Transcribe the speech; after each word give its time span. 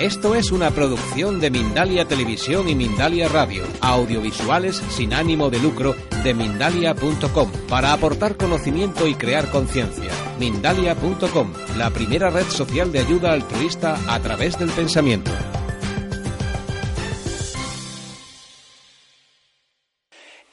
Esto 0.00 0.36
es 0.36 0.52
una 0.52 0.70
producción 0.70 1.40
de 1.40 1.50
Mindalia 1.50 2.04
Televisión 2.04 2.68
y 2.68 2.76
Mindalia 2.76 3.26
Radio, 3.26 3.64
audiovisuales 3.80 4.76
sin 4.76 5.12
ánimo 5.12 5.50
de 5.50 5.58
lucro 5.58 5.96
de 6.22 6.34
mindalia.com, 6.34 7.50
para 7.68 7.92
aportar 7.92 8.36
conocimiento 8.36 9.08
y 9.08 9.16
crear 9.16 9.50
conciencia. 9.50 10.12
Mindalia.com, 10.38 11.52
la 11.76 11.90
primera 11.90 12.30
red 12.30 12.44
social 12.44 12.92
de 12.92 13.00
ayuda 13.00 13.32
altruista 13.32 13.98
a 14.08 14.22
través 14.22 14.56
del 14.56 14.70
pensamiento. 14.70 15.32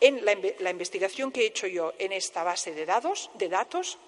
En 0.02 0.26
la, 0.26 0.72
investigación 0.72 1.32
que 1.32 1.42
he 1.42 1.46
hecho 1.46 1.68
yo 1.68 1.94
en 2.00 2.14
esta 2.14 2.42
base 2.44 2.74
de 2.74 2.88
datos, 2.88 3.30
de 3.36 3.50
datos 3.50 4.00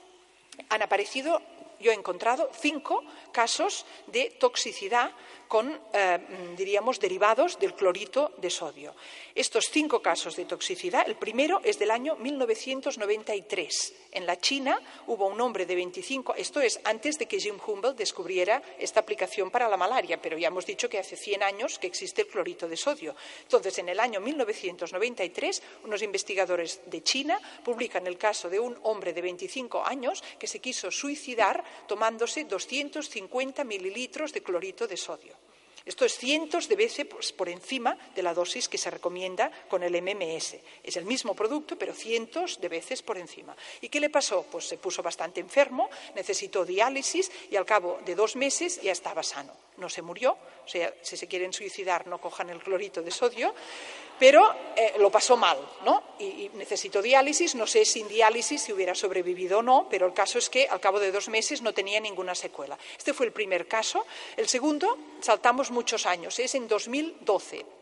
han 0.69 0.81
aparecido 0.81 1.39
yo 1.79 1.91
he 1.91 1.93
encontrado 1.93 2.49
cinco 2.59 3.03
casos 3.31 3.85
de 4.07 4.31
toxicidad 4.39 5.11
con, 5.47 5.79
eh, 5.93 6.19
diríamos, 6.55 6.99
derivados 6.99 7.59
del 7.59 7.73
clorito 7.73 8.31
de 8.37 8.49
sodio. 8.49 8.93
Estos 9.37 9.69
cinco 9.69 10.01
casos 10.01 10.35
de 10.35 10.45
toxicidad, 10.45 11.07
el 11.07 11.15
primero 11.15 11.61
es 11.63 11.77
del 11.77 11.91
año 11.91 12.15
1993. 12.15 13.93
En 14.13 14.25
la 14.25 14.39
China 14.39 14.81
hubo 15.05 15.27
un 15.27 15.39
hombre 15.39 15.67
de 15.67 15.75
25, 15.75 16.33
esto 16.33 16.59
es 16.59 16.79
antes 16.85 17.19
de 17.19 17.27
que 17.27 17.39
Jim 17.39 17.59
Humboldt 17.63 17.99
descubriera 17.99 18.63
esta 18.79 18.99
aplicación 18.99 19.51
para 19.51 19.69
la 19.69 19.77
malaria, 19.77 20.19
pero 20.19 20.39
ya 20.39 20.47
hemos 20.47 20.65
dicho 20.65 20.89
que 20.89 20.97
hace 20.97 21.15
100 21.15 21.43
años 21.43 21.77
que 21.77 21.85
existe 21.85 22.23
el 22.23 22.29
clorito 22.29 22.67
de 22.67 22.77
sodio. 22.77 23.15
Entonces, 23.43 23.77
en 23.77 23.89
el 23.89 23.99
año 23.99 24.19
1993, 24.21 25.61
unos 25.83 26.01
investigadores 26.01 26.81
de 26.87 27.03
China 27.03 27.39
publican 27.63 28.07
el 28.07 28.17
caso 28.17 28.49
de 28.49 28.59
un 28.59 28.75
hombre 28.81 29.13
de 29.13 29.21
25 29.21 29.85
años 29.85 30.23
que 30.39 30.47
se 30.47 30.59
quiso 30.59 30.89
suicidar 30.89 31.63
tomándose 31.87 32.45
250 32.45 33.63
mililitros 33.65 34.33
de 34.33 34.41
clorito 34.41 34.87
de 34.87 34.97
sodio. 34.97 35.46
Esto 35.87 36.03
es 36.03 36.17
cientos 36.17 36.67
de 36.67 36.75
veces 36.75 37.07
por 37.07 37.47
encima 37.47 37.97
de 38.13 38.21
la 38.21 38.33
dosis 38.33 38.67
que 38.67 38.77
se 38.77 38.91
recomienda 38.91 39.49
con 39.69 39.83
el 39.83 39.95
MMS. 40.01 40.57
Es 40.83 40.97
el 40.97 41.05
mismo 41.05 41.33
producto, 41.33 41.77
pero 41.77 41.93
cientos 41.93 42.59
de 42.59 42.67
veces 42.67 43.01
por 43.01 43.17
encima. 43.17 43.55
¿Y 43.79 43.87
qué 43.87 44.01
le 44.01 44.09
pasó? 44.09 44.45
Pues 44.51 44.67
se 44.67 44.77
puso 44.77 45.01
bastante 45.01 45.39
enfermo, 45.39 45.89
necesitó 46.13 46.65
diálisis 46.65 47.31
y 47.49 47.55
al 47.55 47.65
cabo 47.65 48.01
de 48.05 48.15
dos 48.15 48.35
meses 48.35 48.81
ya 48.81 48.91
estaba 48.91 49.23
sano. 49.23 49.53
No 49.77 49.87
se 49.87 50.01
murió, 50.01 50.37
o 50.65 50.67
sea, 50.67 50.93
si 51.01 51.15
se 51.15 51.27
quieren 51.27 51.53
suicidar 51.53 52.05
no 52.05 52.19
cojan 52.19 52.49
el 52.49 52.61
clorito 52.61 53.01
de 53.01 53.11
sodio, 53.11 53.55
pero 54.19 54.53
eh, 54.75 54.93
lo 54.99 55.09
pasó 55.11 55.37
mal, 55.37 55.57
¿no? 55.85 56.03
Y, 56.19 56.25
y, 56.25 56.51
necesitó 56.55 57.01
diálisis, 57.01 57.55
no 57.55 57.67
sé 57.67 57.85
sin 57.85 58.07
diálisis 58.07 58.61
si 58.61 58.73
hubiera 58.73 58.95
sobrevivido 58.95 59.59
o 59.59 59.61
no, 59.61 59.87
pero 59.89 60.07
el 60.07 60.13
caso 60.13 60.39
es 60.39 60.49
que 60.49 60.67
al 60.67 60.79
cabo 60.79 60.99
de 60.99 61.11
dos 61.11 61.29
meses 61.29 61.61
no 61.61 61.73
tenía 61.73 61.99
ninguna 61.99 62.35
secuela. 62.35 62.77
Este 62.97 63.13
fue 63.13 63.27
el 63.27 63.31
primer 63.31 63.67
caso. 63.67 64.05
El 64.35 64.47
segundo, 64.47 64.97
saltamos 65.21 65.71
muchos 65.71 66.05
años, 66.05 66.39
es 66.39 66.55
en 66.55 66.67
2012. 66.67 67.76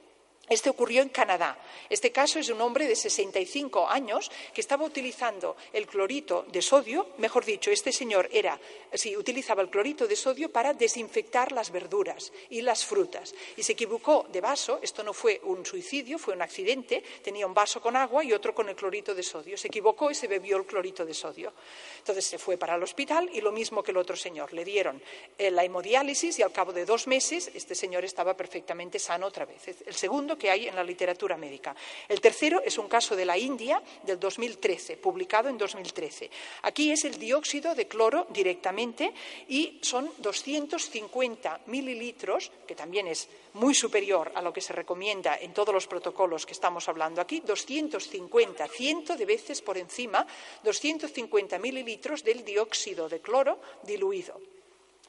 Este 0.47 0.69
ocurrió 0.69 1.01
en 1.01 1.09
Canadá. 1.09 1.57
Este 1.89 2.11
caso 2.11 2.38
es 2.38 2.47
de 2.47 2.53
un 2.53 2.61
hombre 2.61 2.88
de 2.88 2.95
65 2.95 3.89
años 3.89 4.31
que 4.53 4.61
estaba 4.61 4.86
utilizando 4.86 5.55
el 5.73 5.87
clorito 5.87 6.45
de 6.52 6.61
sodio, 6.61 7.09
mejor 7.17 7.45
dicho, 7.45 7.71
este 7.71 7.92
señor 7.92 8.30
era, 8.31 8.59
sí, 8.93 9.17
utilizaba 9.17 9.64
el 9.64 9.70
clorito 9.70 10.08
de 10.08 10.15
sodio 10.15 10.52
para 10.52 10.73
desinfectar 10.73 11.52
las 11.52 11.71
verduras 11.71 12.31
y 12.49 12.61
las 12.61 12.86
frutas. 12.86 13.33
Y 13.58 13.64
se 13.64 13.73
equivocó 13.73 14.27
de 14.31 14.42
vaso, 14.42 14.80
esto 14.81 15.03
no 15.03 15.14
fue 15.14 15.42
un 15.43 15.65
suicidio, 15.65 16.20
fue 16.20 16.36
un 16.36 16.42
accidente, 16.42 17.03
tenía 17.23 17.47
un 17.47 17.53
vaso 17.53 17.81
con 17.81 17.95
agua 17.95 18.23
y 18.23 18.33
otro 18.33 18.53
con 18.53 18.70
el 18.70 18.75
clorito 18.75 19.15
de 19.15 19.23
sodio. 19.23 19.58
Se 19.58 19.67
equivocó 19.67 20.11
y 20.11 20.15
se 20.15 20.27
bebió 20.27 20.58
el 20.58 20.65
clorito 20.65 21.05
de 21.05 21.14
sodio. 21.14 21.53
Entonces 21.97 22.25
se 22.25 22.37
fue 22.37 22.58
para 22.58 22.75
el 22.75 22.83
hospital 22.83 23.30
y 23.33 23.41
lo 23.41 23.52
mismo 23.52 23.81
que 23.81 23.91
el 23.91 23.97
otro 23.97 24.15
señor. 24.15 24.53
Le 24.53 24.64
dieron 24.64 25.02
eh, 25.37 25.49
la 25.49 25.64
hemodiálisis 25.64 26.37
y 26.39 26.43
al 26.43 26.52
cabo 26.52 26.71
de 26.71 26.86
dos 26.86 27.08
meses 27.08 27.49
este 27.53 27.73
señor 27.73 28.05
estaba 28.05 28.36
perfectamente 28.36 28.99
sano 28.99 29.27
otra 29.27 29.45
vez. 29.45 29.67
El 29.86 29.95
segundo 29.95 30.34
que 30.37 30.49
hay 30.49 30.67
en 30.67 30.75
la 30.75 30.83
literatura 30.83 31.37
médica. 31.37 31.75
El 32.07 32.21
tercero 32.21 32.61
es 32.63 32.77
un 32.77 32.87
caso 32.87 33.15
de 33.15 33.25
la 33.25 33.37
India 33.37 33.81
del 34.03 34.19
2013, 34.19 34.97
publicado 34.97 35.49
en 35.49 35.57
2013. 35.57 36.29
Aquí 36.63 36.91
es 36.91 37.05
el 37.05 37.17
dióxido 37.17 37.75
de 37.75 37.87
cloro 37.87 38.27
directamente 38.29 39.13
y 39.47 39.79
son 39.81 40.09
250 40.17 41.61
mililitros, 41.67 42.51
que 42.67 42.75
también 42.75 43.07
es 43.07 43.27
muy 43.53 43.73
superior 43.73 44.31
a 44.35 44.41
lo 44.41 44.51
que 44.51 44.61
se 44.61 44.73
recomienda 44.73 45.37
en 45.37 45.53
todos 45.53 45.73
los 45.73 45.87
protocolos 45.87 46.45
que 46.45 46.53
estamos 46.53 46.87
hablando 46.89 47.21
aquí, 47.21 47.41
250, 47.41 48.67
ciento 48.67 49.15
de 49.15 49.25
veces 49.25 49.61
por 49.61 49.77
encima, 49.77 50.25
250 50.63 51.59
mililitros 51.59 52.23
del 52.23 52.43
dióxido 52.43 53.07
de 53.07 53.21
cloro 53.21 53.59
diluido. 53.83 54.55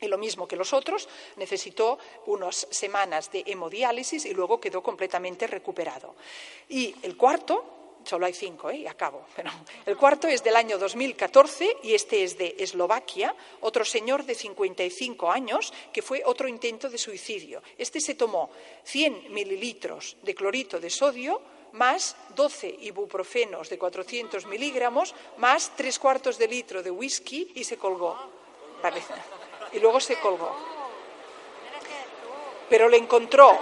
Y 0.00 0.08
lo 0.08 0.18
mismo 0.18 0.46
que 0.46 0.56
los 0.56 0.72
otros, 0.72 1.08
necesitó 1.36 1.98
unas 2.26 2.66
semanas 2.70 3.30
de 3.32 3.44
hemodiálisis 3.46 4.26
y 4.26 4.34
luego 4.34 4.60
quedó 4.60 4.82
completamente 4.82 5.46
recuperado. 5.46 6.14
Y 6.68 6.94
el 7.02 7.16
cuarto, 7.16 7.64
solo 8.04 8.26
hay 8.26 8.34
cinco, 8.34 8.70
¿eh? 8.70 8.78
y 8.78 8.86
acabo. 8.86 9.26
Pero 9.36 9.50
el 9.86 9.96
cuarto 9.96 10.28
es 10.28 10.44
del 10.44 10.56
año 10.56 10.78
2014 10.78 11.78
y 11.82 11.94
este 11.94 12.24
es 12.24 12.36
de 12.36 12.56
Eslovaquia, 12.58 13.34
otro 13.60 13.84
señor 13.84 14.24
de 14.24 14.34
55 14.34 15.30
años 15.30 15.72
que 15.92 16.02
fue 16.02 16.22
otro 16.24 16.46
intento 16.46 16.90
de 16.90 16.98
suicidio. 16.98 17.62
Este 17.78 18.00
se 18.00 18.14
tomó 18.14 18.50
100 18.84 19.32
mililitros 19.32 20.16
de 20.22 20.34
clorito 20.34 20.78
de 20.78 20.90
sodio 20.90 21.40
más 21.72 22.16
12 22.34 22.74
ibuprofenos 22.80 23.68
de 23.68 23.78
400 23.78 24.46
miligramos, 24.46 25.14
más 25.36 25.72
tres 25.76 25.98
cuartos 25.98 26.38
de 26.38 26.48
litro 26.48 26.82
de 26.82 26.90
whisky 26.90 27.52
y 27.54 27.64
se 27.64 27.76
colgó. 27.76 28.16
Y 29.76 29.78
luego 29.78 30.00
se 30.00 30.16
colgó. 30.16 30.56
Pero 32.68 32.88
le 32.88 32.96
encontró, 32.96 33.56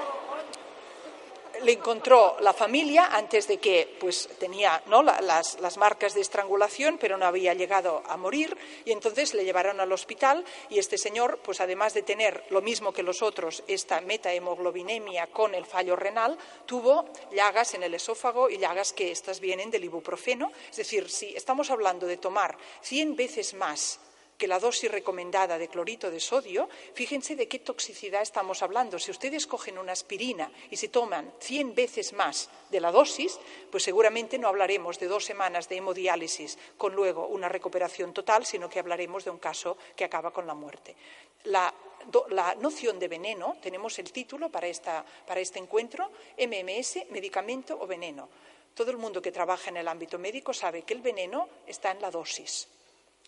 le 1.63 1.73
encontró 1.73 2.37
la 2.41 2.53
familia 2.53 3.09
antes 3.13 3.49
de 3.49 3.59
que, 3.59 3.97
pues 3.99 4.29
tenía 4.39 4.81
¿no? 4.87 5.03
las, 5.03 5.59
las, 5.61 5.77
marcas 5.77 6.15
de 6.15 6.21
estrangulación, 6.21 6.99
pero 6.99 7.19
no 7.19 7.27
había 7.27 7.53
llegado 7.53 8.03
a 8.07 8.17
morir, 8.17 8.57
y 8.85 8.93
entonces 8.93 9.35
le 9.35 9.45
llevaron 9.45 9.81
al 9.81 9.93
hospital 9.93 10.45
y 10.71 10.79
este 10.79 10.99
señor, 10.99 11.41
pues 11.43 11.61
además 11.61 11.93
de 11.95 12.03
tener 12.03 12.45
lo 12.49 12.63
mismo 12.63 12.93
que 12.93 13.03
los 13.03 13.21
otros, 13.21 13.65
esta 13.67 14.01
metahemoglobinemia 14.01 15.27
con 15.27 15.55
el 15.55 15.67
fallo 15.67 15.97
renal, 15.97 16.39
tuvo 16.65 17.07
llagas 17.33 17.75
en 17.75 17.83
el 17.83 17.95
esófago 17.95 18.49
y 18.49 18.59
llagas 18.59 18.93
que 18.93 19.11
estas 19.11 19.41
vienen 19.41 19.71
del 19.71 19.85
ibuprofeno. 19.85 20.53
Es 20.71 20.77
decir, 20.77 21.11
si 21.11 21.37
estamos 21.37 21.71
hablando 21.71 22.07
de 22.07 22.19
tomar 22.19 22.57
100 22.83 23.17
veces 23.17 23.53
más 23.55 23.99
que 24.39 24.49
la 24.49 24.59
dosis 24.59 24.91
recomendada 24.91 25.59
de 25.59 25.69
clorito 25.69 26.11
de 26.11 26.21
sodio, 26.21 26.69
fíjense 26.95 27.37
de 27.37 27.49
qué 27.49 27.59
toxicidad 27.59 28.23
estamos 28.23 28.63
hablando. 28.63 28.99
Si 28.99 29.11
ustedes 29.11 29.47
cogen 29.47 29.79
una 29.79 29.93
aspirina 29.93 30.51
y 30.71 30.77
se 30.77 30.89
toman 30.89 31.33
100 31.41 31.75
veces 31.75 32.13
más 32.13 32.51
de 32.71 32.81
la 32.81 32.91
dosis, 32.91 33.39
pues 33.71 33.83
seguramente 33.83 34.39
no 34.39 34.49
hablaremos 34.49 34.99
de 34.99 35.07
dos 35.07 35.25
semanas 35.25 35.69
de 35.69 35.77
hemodiálisis 35.77 36.59
con 36.77 36.95
luego 36.95 37.29
una 37.29 37.49
recuperación 37.49 38.13
total, 38.13 38.45
sino 38.45 38.69
que 38.69 38.81
hablaremos 38.81 39.25
de 39.25 39.31
un 39.31 39.39
caso 39.39 39.77
que 39.95 40.05
acaba 40.05 40.33
con 40.33 40.47
la 40.47 40.55
muerte. 40.55 40.97
La, 41.45 41.73
la 42.31 42.55
noción 42.57 42.99
de 42.99 43.09
veneno, 43.09 43.57
tenemos 43.63 43.99
el 43.99 44.11
título 44.11 44.51
para, 44.51 44.67
esta, 44.67 45.05
para 45.27 45.41
este 45.41 45.59
encuentro, 45.59 46.11
MMS, 46.39 47.07
medicamento 47.11 47.79
o 47.81 47.87
veneno. 47.87 48.29
Todo 48.75 48.91
el 48.91 48.97
mundo 48.97 49.23
que 49.23 49.31
trabaja 49.31 49.71
en 49.71 49.77
el 49.77 49.87
ámbito 49.87 50.19
médico 50.19 50.53
sabe 50.53 50.83
que 50.83 50.95
el 50.95 51.01
veneno 51.01 51.49
está 51.67 51.93
en 51.93 52.01
la 52.01 52.11
dosis 52.11 52.69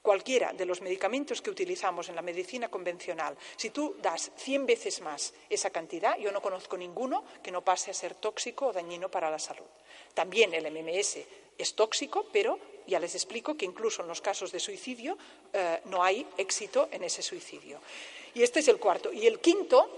cualquiera 0.07 0.53
de 0.53 0.67
los 0.67 0.83
medicamentos 0.83 1.43
que 1.43 1.51
utilizamos 1.51 2.09
en 2.09 2.15
la 2.15 2.23
medicina 2.23 2.69
convencional, 2.71 3.37
si 3.57 3.71
tú 3.71 3.97
das 3.99 4.31
100 4.37 4.65
veces 4.65 5.01
más 5.01 5.35
esa 5.51 5.71
cantidad, 5.71 6.17
yo 6.17 6.31
no 6.31 6.41
conozco 6.41 6.77
ninguno 6.77 7.25
que 7.43 7.51
no 7.51 7.67
pase 7.67 7.91
a 7.91 7.95
ser 7.95 8.15
tóxico 8.15 8.69
o 8.69 8.73
dañino 8.73 9.11
para 9.11 9.35
la 9.35 9.41
salud. 9.41 9.67
También 10.15 10.55
el 10.55 10.71
MMS 10.71 11.19
es 11.59 11.75
tóxico, 11.75 12.31
pero 12.31 12.57
ya 12.87 13.01
les 13.01 13.17
explico 13.17 13.57
que 13.57 13.65
incluso 13.65 14.03
en 14.03 14.07
los 14.07 14.21
casos 14.21 14.53
de 14.53 14.61
suicidio 14.61 15.19
eh, 15.53 15.81
no 15.87 16.05
hay 16.05 16.25
éxito 16.39 16.87
en 16.93 17.03
ese 17.03 17.21
suicidio. 17.21 17.81
Y 18.33 18.45
este 18.45 18.61
es 18.61 18.69
el 18.69 18.79
cuarto. 18.79 19.13
Y 19.13 19.27
el 19.27 19.41
quinto, 19.41 19.91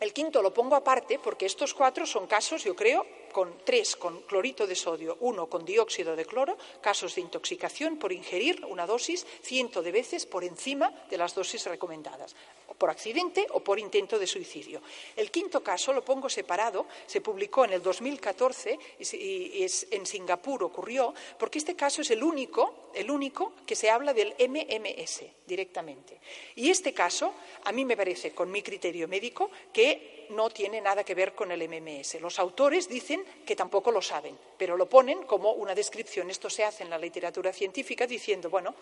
el 0.00 0.14
quinto 0.14 0.40
lo 0.40 0.54
pongo 0.54 0.76
aparte 0.76 1.18
porque 1.18 1.44
estos 1.44 1.74
cuatro 1.74 2.06
son 2.06 2.26
casos, 2.26 2.64
yo 2.64 2.74
creo, 2.74 3.04
con 3.32 3.64
tres 3.64 3.96
con 3.96 4.20
clorito 4.22 4.66
de 4.66 4.76
sodio, 4.76 5.16
uno 5.20 5.48
con 5.48 5.64
dióxido 5.64 6.14
de 6.14 6.24
cloro, 6.24 6.56
casos 6.80 7.14
de 7.14 7.22
intoxicación 7.22 7.96
por 7.96 8.12
ingerir 8.12 8.64
una 8.66 8.86
dosis 8.86 9.26
ciento 9.42 9.82
de 9.82 9.90
veces 9.90 10.26
por 10.26 10.44
encima 10.44 10.92
de 11.10 11.18
las 11.18 11.34
dosis 11.34 11.66
recomendadas 11.66 12.36
por 12.82 12.90
accidente 12.90 13.46
o 13.50 13.60
por 13.60 13.78
intento 13.78 14.18
de 14.18 14.26
suicidio. 14.26 14.82
El 15.14 15.30
quinto 15.30 15.62
caso 15.62 15.92
lo 15.92 16.04
pongo 16.04 16.28
separado, 16.28 16.86
se 17.06 17.20
publicó 17.20 17.64
en 17.64 17.74
el 17.74 17.80
2014 17.80 18.76
y 18.98 19.62
es, 19.62 19.86
en 19.92 20.04
Singapur 20.04 20.64
ocurrió, 20.64 21.14
porque 21.38 21.58
este 21.58 21.76
caso 21.76 22.02
es 22.02 22.10
el 22.10 22.24
único, 22.24 22.90
el 22.92 23.08
único 23.08 23.52
que 23.64 23.76
se 23.76 23.88
habla 23.88 24.12
del 24.12 24.34
MMS 24.36 25.22
directamente. 25.46 26.20
Y 26.56 26.70
este 26.70 26.92
caso, 26.92 27.34
a 27.62 27.70
mí 27.70 27.84
me 27.84 27.96
parece, 27.96 28.34
con 28.34 28.50
mi 28.50 28.62
criterio 28.62 29.06
médico, 29.06 29.50
que 29.72 30.21
no 30.32 30.50
tiene 30.50 30.80
nada 30.80 31.04
que 31.04 31.14
ver 31.14 31.34
con 31.34 31.52
el 31.52 31.68
MMS. 31.68 32.20
Los 32.20 32.38
autores 32.38 32.88
dicen 32.88 33.24
que 33.46 33.56
tampoco 33.56 33.90
lo 33.92 34.02
saben, 34.02 34.38
pero 34.56 34.76
lo 34.76 34.88
ponen 34.88 35.22
como 35.24 35.52
una 35.52 35.74
descripción. 35.74 36.30
Esto 36.30 36.50
se 36.50 36.64
hace 36.64 36.82
en 36.82 36.90
la 36.90 36.98
literatura 36.98 37.52
científica 37.52 38.06
diciendo, 38.06 38.50
bueno, 38.50 38.74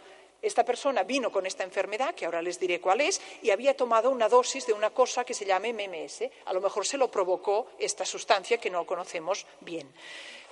esta 0.43 0.64
persona 0.64 1.02
vino 1.02 1.31
con 1.31 1.47
esta 1.47 1.64
enfermedad, 1.64 2.14
que 2.14 2.25
ahora 2.25 2.41
les 2.41 2.58
diré 2.58 2.81
cuál 2.81 3.02
es, 3.02 3.20
y 3.43 3.50
había 3.50 3.76
tomado 3.76 4.11
una 4.11 4.29
dosis 4.29 4.67
de 4.67 4.73
una 4.73 4.91
cosa 4.91 5.25
que 5.25 5.35
se 5.35 5.44
llama 5.44 5.69
MMS. 5.69 6.25
A 6.47 6.52
lo 6.52 6.61
mejor 6.61 6.87
se 6.87 6.97
lo 6.97 7.11
provocó 7.11 7.67
esta 7.79 8.06
sustancia 8.06 8.58
que 8.58 8.70
no 8.70 8.87
conocemos 8.87 9.46
bien. 9.61 9.93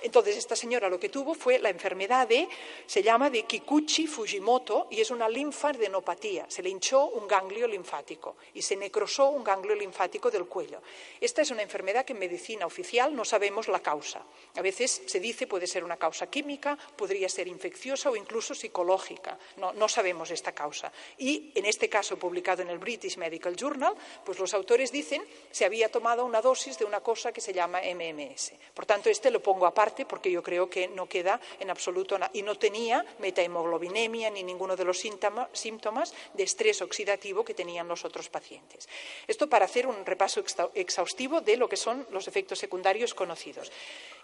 Entonces, 0.01 0.37
esta 0.37 0.55
señora 0.55 0.89
lo 0.89 0.99
que 0.99 1.09
tuvo 1.09 1.33
fue 1.33 1.59
la 1.59 1.69
enfermedad 1.69 2.27
de, 2.27 2.47
se 2.85 3.03
llama 3.03 3.29
de 3.29 3.43
Kikuchi 3.43 4.07
Fujimoto 4.07 4.87
y 4.89 5.01
es 5.01 5.11
una 5.11 5.27
linfadenopatía. 5.27 6.45
Se 6.47 6.63
le 6.63 6.69
hinchó 6.69 7.05
un 7.05 7.27
ganglio 7.27 7.67
linfático 7.67 8.37
y 8.53 8.61
se 8.61 8.77
necrosó 8.77 9.29
un 9.29 9.43
ganglio 9.43 9.75
linfático 9.75 10.31
del 10.31 10.45
cuello. 10.45 10.81
Esta 11.19 11.41
es 11.41 11.51
una 11.51 11.63
enfermedad 11.63 12.05
que 12.05 12.13
en 12.13 12.19
medicina 12.19 12.65
oficial 12.65 13.13
no 13.13 13.25
sabemos 13.25 13.67
la 13.67 13.81
causa. 13.81 14.23
A 14.55 14.61
veces 14.61 15.01
se 15.05 15.19
dice 15.19 15.47
puede 15.47 15.67
ser 15.67 15.83
una 15.83 15.97
causa 15.97 16.27
química, 16.27 16.77
podría 16.95 17.27
ser 17.27 17.47
infecciosa 17.47 18.09
o 18.09 18.15
incluso 18.15 18.55
psicológica. 18.55 19.37
No, 19.57 19.73
no 19.73 19.89
sabemos 19.89 20.31
esta 20.31 20.53
causa. 20.53 20.91
Y 21.17 21.51
en 21.55 21.65
este 21.65 21.89
caso, 21.89 22.17
publicado 22.17 22.61
en 22.61 22.69
el 22.69 22.79
British 22.79 23.17
Medical 23.17 23.55
Journal, 23.55 23.95
pues 24.23 24.39
los 24.39 24.53
autores 24.53 24.91
dicen 24.91 25.23
se 25.51 25.65
había 25.65 25.91
tomado 25.91 26.25
una 26.25 26.41
dosis 26.41 26.77
de 26.77 26.85
una 26.85 27.01
cosa 27.01 27.33
que 27.33 27.41
se 27.41 27.53
llama 27.53 27.81
MMS. 27.81 28.53
Por 28.73 28.85
tanto, 28.85 29.09
este 29.09 29.29
lo 29.29 29.41
pongo 29.41 29.65
aparte 29.65 29.88
porque 30.07 30.31
yo 30.31 30.43
creo 30.43 30.69
que 30.69 30.87
no 30.87 31.07
queda 31.07 31.39
en 31.59 31.69
absoluto 31.69 32.17
nada. 32.17 32.31
Y 32.33 32.41
no 32.41 32.55
tenía 32.55 33.05
metahemoglobinemia 33.19 34.29
ni 34.29 34.43
ninguno 34.43 34.75
de 34.75 34.85
los 34.85 34.99
síntomas 34.99 36.13
de 36.33 36.43
estrés 36.43 36.81
oxidativo 36.81 37.43
que 37.43 37.53
tenían 37.53 37.87
los 37.87 38.05
otros 38.05 38.29
pacientes. 38.29 38.87
Esto 39.27 39.49
para 39.49 39.65
hacer 39.65 39.87
un 39.87 40.05
repaso 40.05 40.43
exhaustivo 40.73 41.41
de 41.41 41.57
lo 41.57 41.67
que 41.67 41.77
son 41.77 42.05
los 42.11 42.27
efectos 42.27 42.59
secundarios 42.59 43.13
conocidos. 43.13 43.71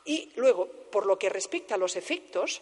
Y 0.06 0.32
luego, 0.36 0.68
por 0.68 1.06
lo 1.06 1.18
que 1.18 1.30
respecta 1.30 1.76
a 1.76 1.78
los 1.78 1.96
efectos, 1.96 2.62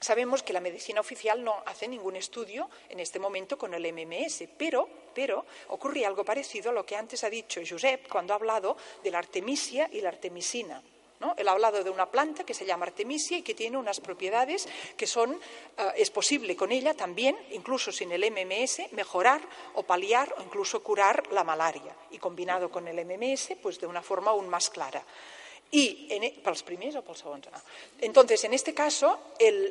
Sabemos 0.00 0.44
que 0.44 0.52
la 0.52 0.60
medicina 0.60 1.00
oficial 1.00 1.42
no 1.42 1.62
hace 1.66 1.88
ningún 1.88 2.14
estudio 2.14 2.70
en 2.88 3.00
este 3.00 3.18
momento 3.18 3.58
con 3.58 3.74
el 3.74 3.92
MMS, 3.92 4.44
pero, 4.56 4.88
pero 5.12 5.44
ocurre 5.68 6.06
algo 6.06 6.24
parecido 6.24 6.70
a 6.70 6.72
lo 6.72 6.86
que 6.86 6.94
antes 6.94 7.24
ha 7.24 7.30
dicho 7.30 7.60
Josep 7.68 8.06
cuando 8.06 8.32
ha 8.32 8.36
hablado 8.36 8.76
de 9.02 9.10
la 9.10 9.18
artemisia 9.18 9.90
y 9.92 10.00
la 10.00 10.10
artemisina. 10.10 10.80
Él 11.36 11.48
ha 11.48 11.52
hablado 11.52 11.82
de 11.82 11.90
una 11.90 12.06
planta 12.06 12.44
que 12.44 12.54
se 12.54 12.64
llama 12.64 12.86
artemisia 12.86 13.38
y 13.38 13.42
que 13.42 13.54
tiene 13.54 13.76
unas 13.76 14.00
propiedades 14.00 14.68
que 14.96 15.06
son, 15.06 15.34
eh, 15.76 15.92
es 15.96 16.10
posible 16.10 16.54
con 16.54 16.70
ella 16.70 16.94
también, 16.94 17.36
incluso 17.50 17.90
sin 17.90 18.12
el 18.12 18.24
MMS, 18.30 18.92
mejorar 18.92 19.40
o 19.74 19.82
paliar 19.82 20.32
o 20.38 20.42
incluso 20.42 20.82
curar 20.82 21.32
la 21.32 21.42
malaria. 21.42 21.94
Y 22.10 22.18
combinado 22.18 22.70
con 22.70 22.86
el 22.86 23.04
MMS, 23.04 23.56
pues 23.60 23.80
de 23.80 23.86
una 23.86 24.02
forma 24.02 24.30
aún 24.30 24.48
más 24.48 24.70
clara. 24.70 25.02
E, 25.70 26.40
¿Para 26.42 26.54
los 26.54 26.62
primeros 26.62 26.96
o? 26.96 27.52
Ah. 27.52 27.62
Entonces, 28.00 28.42
en 28.44 28.54
este 28.54 28.72
caso, 28.72 29.18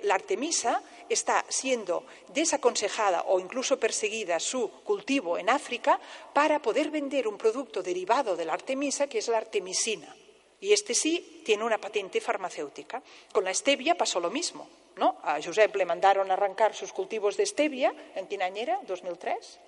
la 0.04 0.14
artemisa 0.14 0.84
está 1.10 1.44
siendo 1.50 2.06
desaconsejada 2.28 3.24
o 3.28 3.40
incluso 3.40 3.80
perseguida 3.80 4.40
su 4.40 4.70
cultivo 4.84 5.40
en 5.40 5.50
África 5.50 6.00
para 6.34 6.62
poder 6.62 6.92
vender 6.92 7.28
un 7.28 7.38
producto 7.38 7.82
derivado 7.82 8.36
de 8.36 8.46
la 8.46 8.54
artemisa, 8.54 9.08
que 9.08 9.18
es 9.18 9.28
la 9.28 9.38
artemisina. 9.38 10.14
Y 10.60 10.74
este 10.74 10.94
sí 10.94 11.42
tiene 11.46 11.64
una 11.64 11.78
patente 11.78 12.20
farmacéutica. 12.20 13.02
Con 13.32 13.44
la 13.44 13.54
stevia 13.54 13.96
pasó 13.96 14.20
lo 14.20 14.32
mismo. 14.32 14.68
¿no? 14.98 15.18
A 15.24 15.42
Josep 15.42 15.76
le 15.76 15.86
mandaron 15.86 16.32
arrancar 16.32 16.74
sus 16.74 16.92
cultivos 16.92 17.38
de 17.38 17.46
stevia 17.46 17.94
en 18.16 18.28
Quinañera, 18.28 18.80
2003. 18.88 19.60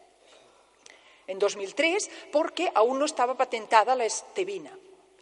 En 1.27 1.37
2003, 1.37 2.09
porque 2.31 2.71
aún 2.73 2.97
no 2.97 3.05
estaba 3.05 3.37
patentada 3.37 3.95
la 3.95 4.05
estevina. 4.05 4.75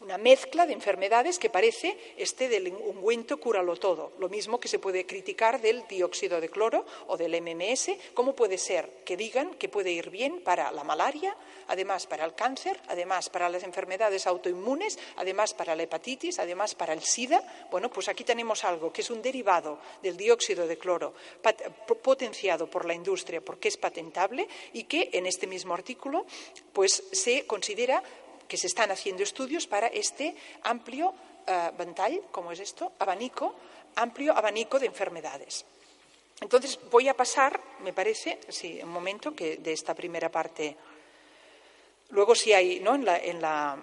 una 0.00 0.16
mezcla 0.16 0.64
de 0.64 0.72
enfermedades 0.72 1.38
que 1.38 1.50
parece 1.50 1.98
este 2.16 2.48
del 2.48 2.68
ungüento 2.68 3.40
cúralo 3.40 3.76
todo. 3.76 4.12
Lo 4.18 4.28
mismo 4.28 4.60
que 4.60 4.68
se 4.68 4.78
puede 4.78 5.06
criticar 5.06 5.60
del 5.60 5.86
dióxido 5.88 6.40
de 6.40 6.48
cloro 6.48 6.86
o 7.08 7.16
del 7.16 7.40
MMS, 7.42 7.90
cómo 8.14 8.34
puede 8.34 8.58
ser 8.58 9.02
que 9.04 9.16
digan 9.16 9.54
que 9.54 9.68
puede 9.68 9.90
ir 9.90 10.10
bien 10.10 10.40
para 10.42 10.70
la 10.70 10.84
malaria, 10.84 11.36
además 11.66 12.06
para 12.06 12.24
el 12.24 12.34
cáncer, 12.34 12.80
además 12.86 13.28
para 13.28 13.48
las 13.48 13.64
enfermedades 13.64 14.28
autoinmunes, 14.28 14.98
además 15.16 15.52
para 15.52 15.74
la 15.74 15.82
hepatitis, 15.82 16.38
además 16.38 16.76
para 16.76 16.92
el 16.92 17.02
SIDA. 17.02 17.42
Bueno, 17.70 17.90
pues 17.90 18.08
aquí 18.08 18.22
tenemos 18.22 18.62
algo 18.64 18.92
que 18.92 19.00
es 19.00 19.10
un 19.10 19.20
derivado 19.20 19.80
del 20.00 20.16
dióxido 20.16 20.68
de 20.68 20.78
cloro 20.78 21.14
potenciado 22.02 22.70
por 22.70 22.84
la 22.84 22.94
industria 22.94 23.40
porque 23.40 23.68
es 23.68 23.76
patentable 23.76 24.46
y 24.72 24.84
que 24.84 25.10
en 25.12 25.26
este 25.26 25.48
mismo 25.48 25.74
artículo 25.74 26.24
pues 26.72 27.02
se 27.10 27.46
considera 27.46 28.02
que 28.48 28.56
se 28.56 28.66
están 28.66 28.90
haciendo 28.90 29.22
estudios 29.22 29.66
para 29.66 29.88
este 29.88 30.34
amplio 30.62 31.14
ventall, 31.76 32.24
¿cómo 32.30 32.52
es 32.52 32.60
esto? 32.60 32.92
Abanico, 32.98 33.54
amplio 33.96 34.36
abanico 34.36 34.78
de 34.78 34.86
enfermedades. 34.86 35.64
Entonces, 36.40 36.78
voy 36.90 37.08
a 37.08 37.14
pasar, 37.14 37.60
me 37.80 37.92
parece, 37.92 38.38
sí, 38.48 38.80
un 38.82 38.90
momento 38.90 39.34
que 39.34 39.56
de 39.56 39.72
esta 39.72 39.94
primera 39.94 40.30
parte. 40.30 40.76
Luego, 42.10 42.34
si 42.34 42.52
hay, 42.52 42.80
¿no? 42.80 42.94
En 42.94 43.04
la, 43.04 43.18
en 43.18 43.40
la, 43.40 43.76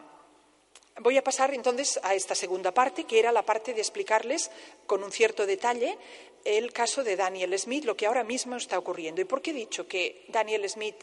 voy 1.01 1.17
a 1.17 1.23
pasar 1.23 1.53
entonces 1.53 1.99
a 2.01 2.15
esta 2.15 2.33
segunda 2.33 2.71
parte, 2.71 3.03
que 3.03 3.19
era 3.19 3.31
la 3.31 3.43
parte 3.43 3.73
de 3.73 3.81
explicarles 3.81 4.49
con 4.87 5.03
un 5.03 5.11
cierto 5.11 5.45
detalle 5.45 5.97
el 6.45 6.71
caso 6.71 7.03
de 7.03 7.15
Daniel 7.15 7.57
Smith, 7.57 7.85
lo 7.85 7.97
que 7.97 8.05
ahora 8.05 8.23
mismo 8.23 8.55
está 8.55 8.77
ocurriendo. 8.77 9.19
¿Y 9.19 9.25
por 9.25 9.41
qué 9.41 9.49
he 9.49 9.53
dicho 9.53 9.87
que 9.87 10.25
Daniel 10.29 10.69
Smith 10.69 10.95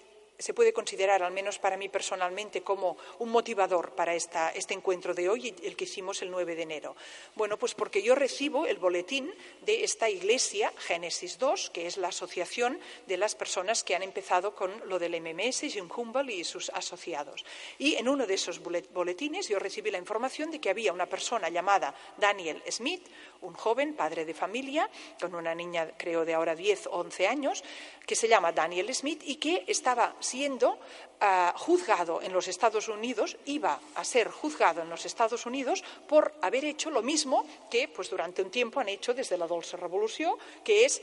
se 0.43 0.55
puede 0.55 0.73
considerar, 0.73 1.23
al 1.23 1.33
menos 1.33 1.59
para 1.59 1.77
mí 1.77 1.89
personalmente, 1.89 2.63
como 2.63 2.97
un 3.21 3.31
motivador 3.31 3.95
para 3.95 4.15
este 4.15 4.75
encuentro 4.75 5.15
de 5.15 5.29
hoy, 5.29 5.55
el 5.63 5.77
que 5.77 5.85
hicimos 5.85 6.21
el 6.23 6.31
9 6.31 6.57
de 6.57 6.63
enero? 6.63 6.97
Bueno, 7.35 7.57
pues 7.57 7.75
porque 7.75 8.03
yo 8.03 8.15
recibo 8.15 8.67
el 8.67 8.79
boletín 8.79 9.33
de 9.63 9.85
esta 9.85 10.11
iglesia, 10.11 10.73
Génesis 10.77 11.39
2, 11.39 11.71
que 11.71 11.87
es 11.87 11.97
la 11.97 12.09
asociación 12.09 12.79
de 13.07 13.17
las 13.17 13.35
personas 13.35 13.85
que 13.85 13.95
han 13.95 14.03
empezado 14.03 14.55
con 14.55 14.73
lo 14.89 14.99
del 14.99 15.21
MMS, 15.21 15.61
Jim 15.61 15.89
Humble 15.95 16.33
y 16.33 16.45
sus 16.45 16.71
asociados. 16.71 17.45
Y 17.79 17.95
en 17.95 18.09
uno 18.09 18.27
de 18.27 18.35
esos 18.35 18.61
boletines 18.61 19.49
yo 19.49 19.59
recibí 19.59 19.91
la 19.91 19.99
información 19.99 20.51
de 20.51 20.61
que 20.61 20.71
había 20.71 20.93
una 20.93 21.07
persona 21.07 21.49
llamada 21.49 21.95
Daniel 22.19 22.63
Smith, 22.69 23.07
un 23.43 23.55
joven 23.55 23.95
padre 23.95 24.25
de 24.25 24.35
familia, 24.35 24.89
con 25.21 25.35
una 25.35 25.55
niña, 25.55 25.93
creo, 25.97 26.25
de 26.25 26.35
ahora 26.35 26.55
10 26.55 26.89
o 26.89 27.01
11 27.01 27.27
años, 27.29 27.65
que 28.07 28.17
se 28.17 28.29
llama 28.29 28.53
Daniel 28.53 28.93
Smith 28.95 29.23
y 29.25 29.37
que 29.37 29.65
estaba 29.67 30.17
siendo 30.33 30.79
ah, 31.21 31.53
juzgado 31.59 32.23
en 32.23 32.33
los 32.33 32.49
Estados 32.49 32.89
Unidos, 32.89 33.37
iba 33.45 33.79
a 33.95 34.03
ser 34.03 34.31
juzgado 34.31 34.81
en 34.81 34.89
los 34.89 35.05
Estados 35.05 35.45
Unidos 35.45 35.85
por 36.09 36.33
haber 36.41 36.65
hecho 36.65 36.91
lo 36.91 37.03
mismo 37.03 37.45
que 37.71 37.87
pues, 37.89 38.09
durante 38.09 38.41
un 38.41 38.51
tiempo 38.51 38.81
han 38.81 38.89
hecho 38.89 39.12
desde 39.12 39.37
la 39.37 39.47
Dolce 39.47 39.77
Revolución, 39.77 40.35
que 40.65 40.87
es 40.87 41.03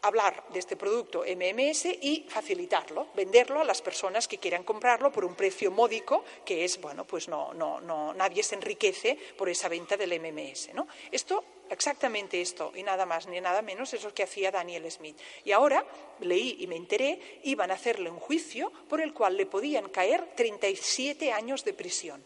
hablar 0.00 0.44
de 0.48 0.60
este 0.60 0.76
producto 0.76 1.24
MMS 1.28 1.84
y 2.00 2.24
facilitarlo, 2.26 3.08
venderlo 3.14 3.60
a 3.60 3.64
las 3.64 3.82
personas 3.82 4.26
que 4.26 4.38
quieran 4.38 4.64
comprarlo 4.64 5.12
por 5.12 5.26
un 5.26 5.34
precio 5.34 5.70
módico, 5.70 6.24
que 6.42 6.64
es, 6.64 6.80
bueno, 6.80 7.04
pues 7.04 7.28
no, 7.28 7.52
no, 7.52 7.82
no 7.82 8.14
nadie 8.14 8.42
se 8.42 8.54
enriquece 8.54 9.18
por 9.36 9.50
esa 9.50 9.68
venta 9.68 9.98
del 9.98 10.18
MMS. 10.18 10.72
¿no? 10.72 10.88
Esto, 11.12 11.44
exactamente 11.70 12.40
esto, 12.40 12.72
y 12.74 12.82
nada 12.82 13.06
más 13.06 13.26
ni 13.26 13.40
nada 13.40 13.62
menos, 13.62 13.94
es 13.94 14.04
lo 14.04 14.12
que 14.12 14.24
hacía 14.24 14.50
Daniel 14.50 14.90
Smith. 14.90 15.16
Y 15.44 15.52
ahora 15.52 15.84
leí 16.20 16.56
y 16.60 16.66
me 16.66 16.76
enteré, 16.76 17.40
iban 17.44 17.70
a 17.70 17.74
hacerle 17.74 18.10
un 18.10 18.18
juicio 18.18 18.70
por 18.88 19.00
el 19.00 19.14
cual 19.14 19.36
le 19.36 19.46
podían 19.46 19.88
caer 19.88 20.28
37 20.34 21.32
años 21.32 21.64
de 21.64 21.72
prisión. 21.72 22.24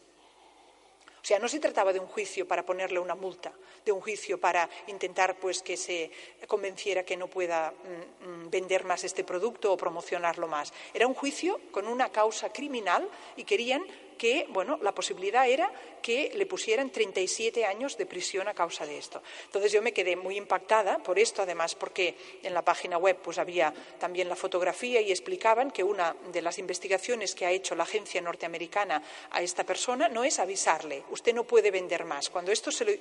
O 1.24 1.26
sea, 1.26 1.38
no 1.38 1.48
se 1.48 1.58
trataba 1.58 1.90
de 1.94 2.00
un 2.00 2.06
juicio 2.06 2.46
para 2.46 2.66
ponerle 2.66 2.98
una 2.98 3.14
multa, 3.14 3.50
de 3.82 3.92
un 3.92 4.02
juicio 4.02 4.38
para 4.38 4.68
intentar 4.88 5.38
pues, 5.38 5.62
que 5.62 5.78
se 5.78 6.10
convenciera 6.46 7.02
que 7.02 7.16
no 7.16 7.28
pueda 7.28 7.72
mm, 7.72 8.28
mm, 8.28 8.50
vender 8.50 8.84
más 8.84 9.04
este 9.04 9.24
producto 9.24 9.72
o 9.72 9.76
promocionarlo 9.78 10.46
más. 10.48 10.74
Era 10.92 11.06
un 11.06 11.14
juicio 11.14 11.58
con 11.70 11.88
una 11.88 12.10
causa 12.10 12.52
criminal 12.52 13.08
y 13.36 13.44
querían 13.44 13.86
que, 14.16 14.46
bueno, 14.50 14.78
la 14.82 14.92
posibilidad 14.92 15.48
era 15.48 15.70
que 16.02 16.32
le 16.34 16.46
pusieran 16.46 16.90
37 16.90 17.64
años 17.64 17.96
de 17.96 18.06
prisión 18.06 18.46
a 18.48 18.54
causa 18.54 18.84
de 18.84 18.98
esto. 18.98 19.22
Entonces 19.46 19.72
yo 19.72 19.80
me 19.80 19.92
quedé 19.92 20.16
muy 20.16 20.36
impactada 20.36 20.98
por 20.98 21.18
esto, 21.18 21.42
además 21.42 21.74
porque 21.74 22.14
en 22.42 22.52
la 22.52 22.62
página 22.62 22.98
web 22.98 23.16
pues 23.22 23.38
había 23.38 23.72
también 23.98 24.28
la 24.28 24.36
fotografía 24.36 25.00
y 25.00 25.10
explicaban 25.10 25.70
que 25.70 25.82
una 25.82 26.14
de 26.32 26.42
las 26.42 26.58
investigaciones 26.58 27.34
que 27.34 27.46
ha 27.46 27.50
hecho 27.50 27.74
la 27.74 27.84
agencia 27.84 28.20
norteamericana 28.20 29.02
a 29.30 29.40
esta 29.40 29.64
persona 29.64 30.08
no 30.08 30.24
es 30.24 30.38
avisarle, 30.38 31.04
usted 31.10 31.34
no 31.34 31.44
puede 31.44 31.70
vender 31.70 32.04
más. 32.04 32.28
Cuando 32.28 32.52
esto 32.52 32.70
se 32.70 32.84
lo, 32.84 32.92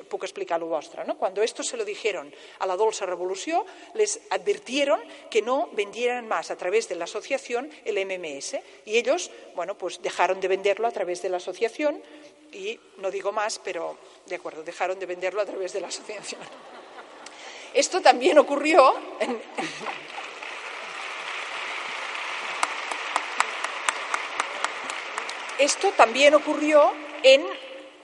¿no? 1.06 1.18
Cuando 1.18 1.44
esto 1.44 1.64
se 1.64 1.78
lo 1.78 1.86
dijeron 1.86 2.34
a 2.60 2.66
la 2.66 2.76
Dolce 2.76 3.06
Revolución, 3.06 3.64
les 3.94 4.22
advirtieron 4.30 5.02
que 5.30 5.42
no 5.42 5.70
vendieran 5.74 6.28
más 6.28 6.52
a 6.52 6.56
través 6.56 6.88
de 6.90 6.96
la 6.96 7.04
asociación 7.04 7.70
el 7.86 8.04
MMS 8.06 8.58
y 8.86 8.98
ellos, 8.98 9.30
bueno, 9.56 9.78
pues 9.78 10.02
dejaron 10.02 10.40
de 10.40 10.48
venderlo 10.48 10.88
a 10.88 10.92
través 10.92 11.03
de 11.06 11.30
la 11.30 11.38
asociación 11.38 12.02
y 12.52 12.80
no 12.98 13.12
digo 13.12 13.32
más, 13.32 13.60
pero 13.60 13.98
de 14.26 14.36
acuerdo, 14.36 14.64
dejaron 14.64 15.00
de 15.00 15.06
venderlo 15.06 15.42
a 15.42 15.46
través 15.46 15.74
de 15.74 15.82
la 15.82 15.88
asociación. 15.88 16.42
Esto 17.74 18.02
también 18.02 18.38
ocurrió 18.38 18.94
en, 19.20 19.42
Esto 25.64 25.92
también 25.96 26.34
ocurrió 26.34 26.92
en, 27.22 27.42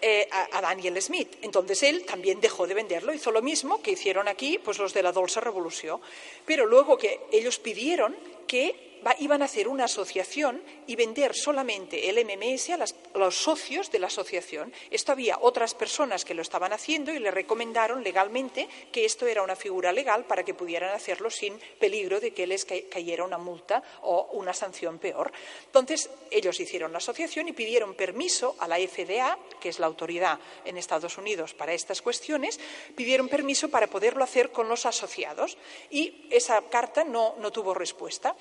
eh, 0.01 0.29
a, 0.31 0.61
Daniel 0.61 1.01
Smith. 1.01 1.37
Entonces 1.41 1.83
él 1.83 2.05
también 2.05 2.39
dejó 2.39 2.67
de 2.67 2.73
venderlo, 2.73 3.13
hizo 3.13 3.31
lo 3.31 3.41
mismo 3.41 3.81
que 3.81 3.91
hicieron 3.91 4.27
aquí 4.27 4.57
pues 4.59 4.77
los 4.77 4.93
de 4.93 5.03
la 5.03 5.11
Dolce 5.11 5.41
Revolución. 5.41 5.99
Pero 6.45 6.65
luego 6.65 6.97
que 6.97 7.19
ellos 7.31 7.59
pidieron 7.59 8.15
que 8.47 8.88
iban 9.19 9.41
a 9.41 9.45
hacer 9.45 9.67
una 9.67 9.85
asociación 9.85 10.61
y 10.87 10.95
vender 10.95 11.35
solamente 11.35 12.09
el 12.09 12.23
MMS 12.25 12.69
a, 12.69 12.85
los 13.17 13.35
socios 13.35 13.91
de 13.91 13.99
la 13.99 14.07
asociación. 14.07 14.73
Esto 14.91 15.11
había 15.11 15.37
otras 15.41 15.73
personas 15.73 16.25
que 16.25 16.33
lo 16.33 16.41
estaban 16.41 16.73
haciendo 16.73 17.11
y 17.11 17.19
le 17.19 17.31
recomendaron 17.31 18.03
legalmente 18.03 18.67
que 18.91 19.05
esto 19.05 19.27
era 19.27 19.43
una 19.43 19.55
figura 19.55 19.91
legal 19.91 20.25
para 20.25 20.43
que 20.43 20.53
pudieran 20.53 20.93
hacerlo 20.93 21.29
sin 21.29 21.59
peligro 21.79 22.19
de 22.19 22.31
que 22.31 22.47
les 22.47 22.65
cayera 22.65 23.23
una 23.23 23.37
multa 23.37 23.83
o 24.01 24.29
una 24.33 24.53
sanción 24.53 24.99
peor. 24.99 25.31
Entonces, 25.65 26.09
ellos 26.31 26.59
hicieron 26.59 26.91
la 26.91 26.97
asociación 26.99 27.47
y 27.47 27.53
pidieron 27.53 27.95
permiso 27.95 28.55
a 28.59 28.67
la 28.67 28.77
FDA, 28.77 29.37
que 29.59 29.69
es 29.69 29.79
la 29.79 29.87
autoridad 29.87 30.39
en 30.65 30.77
Estados 30.77 31.17
Unidos 31.17 31.53
para 31.53 31.73
estas 31.73 32.01
cuestiones, 32.01 32.59
pidieron 32.95 33.29
permiso 33.29 33.69
para 33.69 33.87
poderlo 33.87 34.23
hacer 34.23 34.51
con 34.51 34.69
los 34.69 34.85
asociados 34.85 35.57
y 35.89 36.27
esa 36.29 36.61
carta 36.69 37.03
no, 37.03 37.35
no 37.39 37.51
tuvo 37.51 37.73
respuesta 37.73 38.35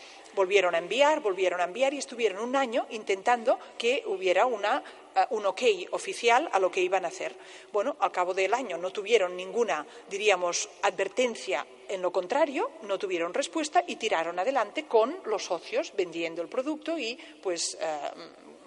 a 0.75 0.79
enviar, 0.79 1.21
volvieron 1.21 1.61
a 1.61 1.65
enviar 1.65 1.95
y 1.95 1.99
estuvieron 1.99 2.43
un 2.43 2.57
año 2.57 2.87
intentando 2.91 3.59
que 3.77 4.03
hubiera 4.07 4.47
una, 4.47 4.83
eh, 5.15 5.27
un 5.31 5.47
ok 5.47 5.63
oficial 5.93 6.49
a 6.53 6.59
lo 6.59 6.71
que 6.71 6.81
iban 6.81 7.05
a 7.05 7.09
hacer. 7.09 7.35
Bueno, 7.73 7.97
al 8.01 8.11
cabo 8.11 8.35
del 8.35 8.55
año 8.55 8.79
no 8.79 8.91
tuvieron 8.91 9.37
ninguna, 9.37 9.87
diríamos, 10.09 10.69
advertencia 10.83 11.67
en 11.89 12.03
lo 12.03 12.13
contrario, 12.13 12.71
no 12.83 12.99
tuvieron 12.99 13.33
respuesta 13.33 13.83
y 13.87 13.97
tiraron 13.97 14.39
adelante 14.39 14.85
con 14.85 15.17
los 15.25 15.45
socios 15.45 15.93
vendiendo 15.97 16.43
el 16.43 16.49
producto 16.49 16.99
y 16.99 17.19
pues 17.43 17.79
eh, 17.81 17.87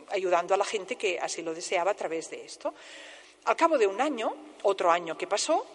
ayudando 0.10 0.54
a 0.54 0.58
la 0.58 0.66
gente 0.66 0.96
que 0.96 1.20
así 1.20 1.42
lo 1.42 1.54
deseaba 1.54 1.92
a 1.92 1.96
través 1.96 2.30
de 2.30 2.44
esto. 2.44 2.74
Al 3.46 3.56
cabo 3.56 3.78
de 3.78 3.88
un 3.88 4.00
año, 4.02 4.36
otro 4.64 4.92
año 4.92 5.18
que 5.18 5.28
pasó, 5.28 5.66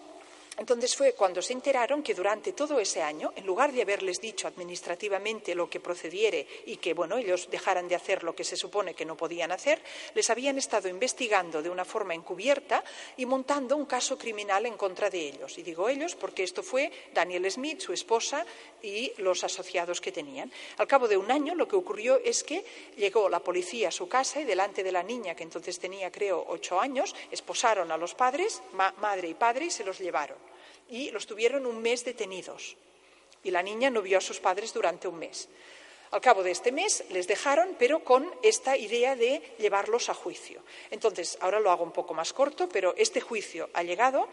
entonces 0.59 0.97
fue 0.97 1.13
cuando 1.13 1.43
se 1.43 1.53
enteraron 1.53 2.03
que 2.03 2.15
durante 2.15 2.53
todo 2.53 2.81
ese 2.81 3.03
año, 3.03 3.33
en 3.37 3.45
lugar 3.45 3.73
de 3.73 3.83
haberles 3.83 4.21
dicho 4.21 4.49
administrativamente 4.49 5.55
lo 5.55 5.69
que 5.69 5.81
procediere 5.81 6.47
y 6.65 6.79
que 6.79 6.95
bueno, 6.95 7.19
ellos 7.19 7.49
dejaran 7.51 7.89
de 7.89 7.95
hacer 7.95 8.25
lo 8.25 8.35
que 8.35 8.45
se 8.45 8.57
supone 8.57 8.95
que 8.95 9.05
no 9.05 9.19
podían 9.19 9.53
hacer, 9.53 9.83
les 10.15 10.31
habían 10.31 10.57
estado 10.57 10.89
investigando 10.89 11.63
de 11.63 11.69
una 11.69 11.85
forma 11.85 12.15
encubierta 12.15 12.83
y 13.19 13.27
montando 13.27 13.77
un 13.77 13.85
caso 13.85 14.17
criminal 14.17 14.65
en 14.65 14.79
contra 14.79 15.11
de 15.11 15.29
ellos. 15.29 15.59
Y 15.59 15.63
digo 15.63 15.91
ellos 15.91 16.15
porque 16.15 16.43
esto 16.43 16.63
fue 16.63 16.91
Daniel 17.13 17.51
Smith, 17.51 17.81
su 17.81 17.93
esposa 17.93 18.47
y 18.83 19.13
los 19.19 19.45
asociados 19.45 20.01
que 20.01 20.13
tenían. 20.13 20.51
Al 20.79 20.87
cabo 20.87 21.07
de 21.07 21.19
un 21.19 21.31
año 21.31 21.55
lo 21.55 21.69
que 21.69 21.77
ocurrió 21.77 22.19
es 22.25 22.43
que 22.43 22.65
llegó 22.97 23.29
la 23.29 23.41
policía 23.41 23.89
a 23.89 23.93
su 23.93 24.09
casa 24.09 24.41
y 24.41 24.45
delante 24.45 24.83
de 24.83 24.93
la 24.93 25.03
niña, 25.03 25.35
que 25.35 25.43
entonces 25.43 25.79
tenía 25.79 26.11
creo 26.11 26.47
ocho 26.49 26.81
años, 26.81 27.15
esposaron 27.31 27.93
a 27.93 27.99
los 27.99 28.15
padres, 28.15 28.63
madre 28.73 29.29
y 29.29 29.35
padre, 29.35 29.67
y 29.67 29.71
se 29.71 29.85
los 29.85 29.99
llevaron 29.99 30.46
y 30.91 31.11
los 31.11 31.27
tuvieron 31.27 31.67
un 31.67 31.83
mes 31.83 32.05
detenidos. 32.05 32.77
Y 33.43 33.51
la 33.51 33.63
niña 33.63 33.91
no 33.91 34.03
vio 34.03 34.19
a 34.19 34.23
sus 34.23 34.41
padres 34.41 34.73
durante 34.75 35.09
un 35.09 35.19
mes. 35.19 35.49
Al 36.13 36.21
cabo 36.21 36.43
de 36.43 36.53
este 36.53 36.71
mes 36.71 37.05
les 37.11 37.27
dejaron, 37.27 37.75
pero 37.79 38.05
con 38.05 38.31
esta 38.43 38.77
idea 38.77 39.17
de 39.17 39.43
llevarlos 39.59 40.09
a 40.09 40.15
juicio. 40.15 40.63
Entonces, 40.91 41.37
ahora 41.41 41.61
lo 41.61 41.71
hago 41.71 41.83
un 41.83 41.93
poco 41.93 42.15
más 42.15 42.33
corto, 42.33 42.69
pero 42.69 42.95
este 42.97 43.21
juicio 43.21 43.69
ha 43.75 43.83
llegado, 43.83 44.29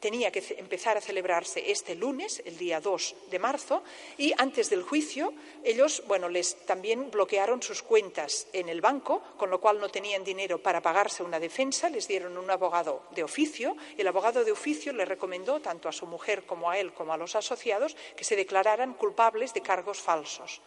tenía 0.00 0.32
que 0.32 0.42
empezar 0.56 0.96
a 0.96 1.00
celebrarse 1.00 1.70
este 1.70 1.94
lunes, 1.94 2.42
el 2.46 2.56
día 2.56 2.80
2 2.80 3.14
de 3.30 3.38
marzo, 3.38 3.82
y 4.16 4.32
antes 4.38 4.70
del 4.70 4.82
juicio 4.82 5.34
ellos, 5.62 6.02
bueno, 6.06 6.28
les 6.28 6.56
también 6.64 7.10
bloquearon 7.10 7.62
sus 7.62 7.82
cuentas 7.82 8.46
en 8.52 8.68
el 8.68 8.80
banco, 8.80 9.22
con 9.36 9.50
lo 9.50 9.60
cual 9.60 9.78
no 9.78 9.90
tenían 9.90 10.24
dinero 10.24 10.62
para 10.62 10.80
pagarse 10.80 11.22
una 11.22 11.38
defensa, 11.38 11.90
les 11.90 12.08
dieron 12.08 12.38
un 12.38 12.50
abogado 12.50 13.02
de 13.10 13.22
oficio, 13.22 13.76
y 13.96 14.00
el 14.00 14.08
abogado 14.08 14.42
de 14.42 14.52
oficio 14.52 14.92
le 14.92 15.04
recomendó 15.04 15.60
tanto 15.60 15.88
a 15.88 15.92
su 15.92 16.06
mujer 16.06 16.44
como 16.44 16.70
a 16.70 16.78
él 16.78 16.92
como 16.92 17.12
a 17.12 17.16
los 17.16 17.36
asociados 17.36 17.96
que 18.16 18.24
se 18.24 18.36
declararan 18.36 18.94
culpables 18.94 19.52
de 19.54 19.60
cargos 19.60 19.98
falsos 19.98 20.60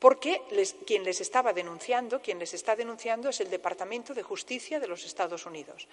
porque 0.00 0.40
quien 0.86 1.04
les 1.04 1.20
estaba 1.20 1.52
denunciando, 1.52 2.20
quien 2.20 2.40
les 2.40 2.54
está 2.54 2.74
denunciando 2.74 3.28
es 3.28 3.40
el 3.40 3.50
Departamento 3.50 4.14
de 4.14 4.24
Justicia 4.24 4.80
de 4.80 4.88
los 4.88 5.04
Estados 5.04 5.44
Unidos. 5.44 5.86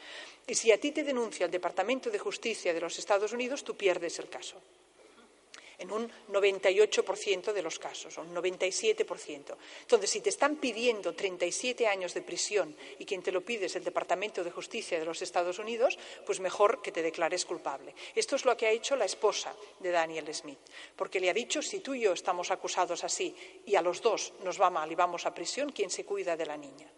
Y 0.48 0.56
si 0.56 0.72
a 0.72 0.80
ti 0.80 0.92
te 0.92 1.04
denuncia 1.04 1.46
el 1.46 1.52
Departamento 1.52 2.10
de 2.10 2.18
Justicia 2.18 2.74
de 2.74 2.82
los 2.82 2.98
Estados 2.98 3.34
Unidos, 3.34 3.64
tú 3.66 3.76
pierdes 3.76 4.18
el 4.20 4.30
caso 4.30 4.56
en 5.80 5.92
un 5.92 6.12
98% 6.30 7.54
de 7.54 7.62
los 7.62 7.78
casos, 7.80 8.18
un 8.18 8.34
97%. 8.34 9.56
Entonces, 9.82 10.10
si 10.10 10.22
te 10.22 10.30
están 10.30 10.56
pidiendo 10.56 11.14
37 11.14 11.88
años 11.88 12.14
de 12.14 12.22
prisión 12.22 12.76
y 12.98 13.06
quien 13.06 13.22
te 13.22 13.32
lo 13.32 13.42
pide 13.42 13.68
es 13.68 13.76
el 13.76 13.84
Departamento 13.84 14.44
de 14.44 14.52
Justicia 14.52 15.00
de 15.00 15.06
los 15.06 15.22
Estados 15.22 15.60
Unidos, 15.60 15.98
pues 16.26 16.40
mejor 16.40 16.82
que 16.82 16.92
te 16.92 17.04
declares 17.04 17.46
culpable. 17.46 17.94
Esto 18.16 18.36
es 18.36 18.46
lo 18.46 18.58
que 18.58 18.68
ha 18.68 18.72
hecho 18.72 18.96
la 18.96 19.06
esposa 19.06 19.56
de 19.80 19.92
Daniel 19.92 20.34
Smith, 20.34 20.60
porque 20.96 21.20
le 21.20 21.30
ha 21.30 21.34
dicho, 21.34 21.62
si 21.62 21.80
tú 21.80 21.94
y 21.94 22.02
yo 22.02 22.14
estamos 22.14 22.52
acusados 22.52 23.04
así 23.04 23.36
y 23.66 23.76
a 23.76 23.82
los 23.82 24.02
dos 24.02 24.34
nos 24.44 24.60
va 24.60 24.70
mal 24.70 24.92
y 24.92 24.96
vamos 24.96 25.26
a 25.26 25.34
prisión, 25.34 25.72
¿quién 25.72 25.90
se 25.90 26.06
cuida 26.06 26.36
de 26.36 26.46
la 26.46 26.58
niña? 26.58 26.92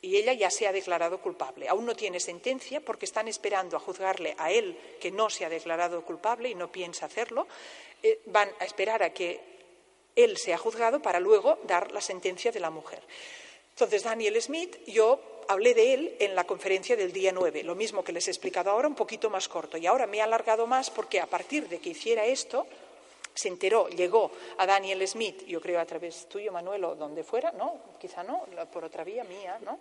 Y 0.00 0.16
ella 0.16 0.32
ya 0.32 0.50
se 0.50 0.66
ha 0.66 0.72
declarado 0.72 1.20
culpable. 1.20 1.68
Aún 1.68 1.86
no 1.86 1.96
tiene 1.96 2.20
sentencia 2.20 2.80
porque 2.80 3.04
están 3.04 3.28
esperando 3.28 3.76
a 3.76 3.80
juzgarle 3.80 4.34
a 4.38 4.50
él, 4.52 4.78
que 5.00 5.10
no 5.10 5.28
se 5.28 5.44
ha 5.44 5.48
declarado 5.48 6.04
culpable 6.04 6.50
y 6.50 6.54
no 6.54 6.70
piensa 6.70 7.06
hacerlo. 7.06 7.46
Eh, 8.02 8.20
van 8.26 8.50
a 8.60 8.64
esperar 8.64 9.02
a 9.02 9.12
que 9.12 9.40
él 10.14 10.36
sea 10.36 10.58
juzgado 10.58 11.02
para 11.02 11.20
luego 11.20 11.58
dar 11.64 11.92
la 11.92 12.00
sentencia 12.00 12.52
de 12.52 12.60
la 12.60 12.70
mujer. 12.70 13.02
Entonces, 13.70 14.02
Daniel 14.04 14.40
Smith, 14.40 14.76
yo 14.86 15.20
hablé 15.48 15.74
de 15.74 15.94
él 15.94 16.16
en 16.20 16.34
la 16.34 16.44
conferencia 16.44 16.96
del 16.96 17.12
día 17.12 17.32
9, 17.32 17.62
lo 17.62 17.74
mismo 17.74 18.04
que 18.04 18.12
les 18.12 18.28
he 18.28 18.30
explicado 18.30 18.70
ahora, 18.70 18.88
un 18.88 18.94
poquito 18.94 19.30
más 19.30 19.48
corto. 19.48 19.78
Y 19.78 19.86
ahora 19.86 20.06
me 20.06 20.18
he 20.18 20.22
alargado 20.22 20.66
más 20.66 20.90
porque 20.90 21.20
a 21.20 21.26
partir 21.26 21.68
de 21.68 21.78
que 21.78 21.90
hiciera 21.90 22.26
esto, 22.26 22.66
se 23.34 23.48
enteró, 23.48 23.88
llegó 23.88 24.30
a 24.56 24.66
Daniel 24.66 25.06
Smith, 25.06 25.44
yo 25.46 25.60
creo 25.60 25.80
a 25.80 25.86
través 25.86 26.28
tuyo, 26.28 26.52
Manuel, 26.52 26.84
o 26.84 26.94
donde 26.94 27.24
fuera, 27.24 27.52
¿no? 27.52 27.80
Quizá 28.00 28.22
no, 28.22 28.46
por 28.72 28.84
otra 28.84 29.04
vía 29.04 29.24
mía, 29.24 29.58
¿no? 29.62 29.78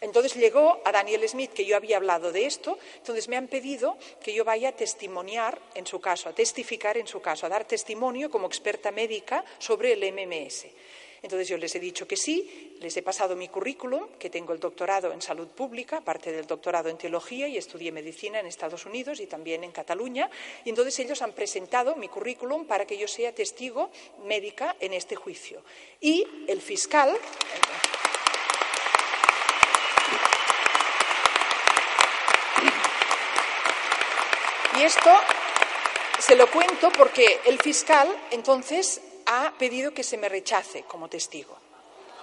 Entonces 0.00 0.34
llegó 0.34 0.80
a 0.84 0.92
Daniel 0.92 1.28
Smith, 1.28 1.52
que 1.52 1.66
yo 1.66 1.76
había 1.76 1.98
hablado 1.98 2.32
de 2.32 2.46
esto, 2.46 2.78
entonces 2.96 3.28
me 3.28 3.36
han 3.36 3.48
pedido 3.48 3.98
que 4.22 4.32
yo 4.32 4.44
vaya 4.44 4.70
a 4.70 4.72
testimoniar 4.72 5.60
en 5.74 5.86
su 5.86 6.00
caso, 6.00 6.30
a 6.30 6.32
testificar 6.32 6.96
en 6.96 7.06
su 7.06 7.20
caso, 7.20 7.44
a 7.44 7.50
dar 7.50 7.66
testimonio 7.66 8.30
como 8.30 8.46
experta 8.46 8.90
médica 8.90 9.44
sobre 9.58 9.92
el 9.92 10.12
MMS. 10.12 10.66
Entonces 11.22 11.48
yo 11.48 11.56
les 11.58 11.74
he 11.74 11.80
dicho 11.80 12.08
que 12.08 12.16
sí, 12.16 12.76
les 12.80 12.96
he 12.96 13.02
pasado 13.02 13.36
mi 13.36 13.48
currículum, 13.48 14.08
que 14.18 14.30
tengo 14.30 14.52
el 14.52 14.60
doctorado 14.60 15.12
en 15.12 15.20
salud 15.20 15.48
pública, 15.48 15.98
aparte 15.98 16.32
del 16.32 16.46
doctorado 16.46 16.88
en 16.88 16.96
teología 16.96 17.46
y 17.46 17.56
estudié 17.56 17.92
medicina 17.92 18.40
en 18.40 18.46
Estados 18.46 18.86
Unidos 18.86 19.20
y 19.20 19.26
también 19.26 19.64
en 19.64 19.72
Cataluña. 19.72 20.30
Y 20.64 20.70
entonces 20.70 20.98
ellos 20.98 21.20
han 21.22 21.32
presentado 21.32 21.96
mi 21.96 22.08
currículum 22.08 22.64
para 22.64 22.86
que 22.86 22.96
yo 22.96 23.06
sea 23.06 23.34
testigo 23.34 23.90
médica 24.24 24.76
en 24.80 24.94
este 24.94 25.16
juicio. 25.16 25.62
Y 26.00 26.26
el 26.46 26.60
fiscal. 26.60 27.16
Y 34.78 34.82
esto 34.82 35.10
se 36.18 36.36
lo 36.36 36.50
cuento 36.50 36.90
porque 36.92 37.40
el 37.44 37.58
fiscal 37.58 38.08
entonces 38.30 39.02
ha 39.32 39.54
pedido 39.58 39.94
que 39.94 40.02
se 40.02 40.16
me 40.16 40.28
rechace 40.28 40.82
como 40.82 41.08
testigo 41.08 41.56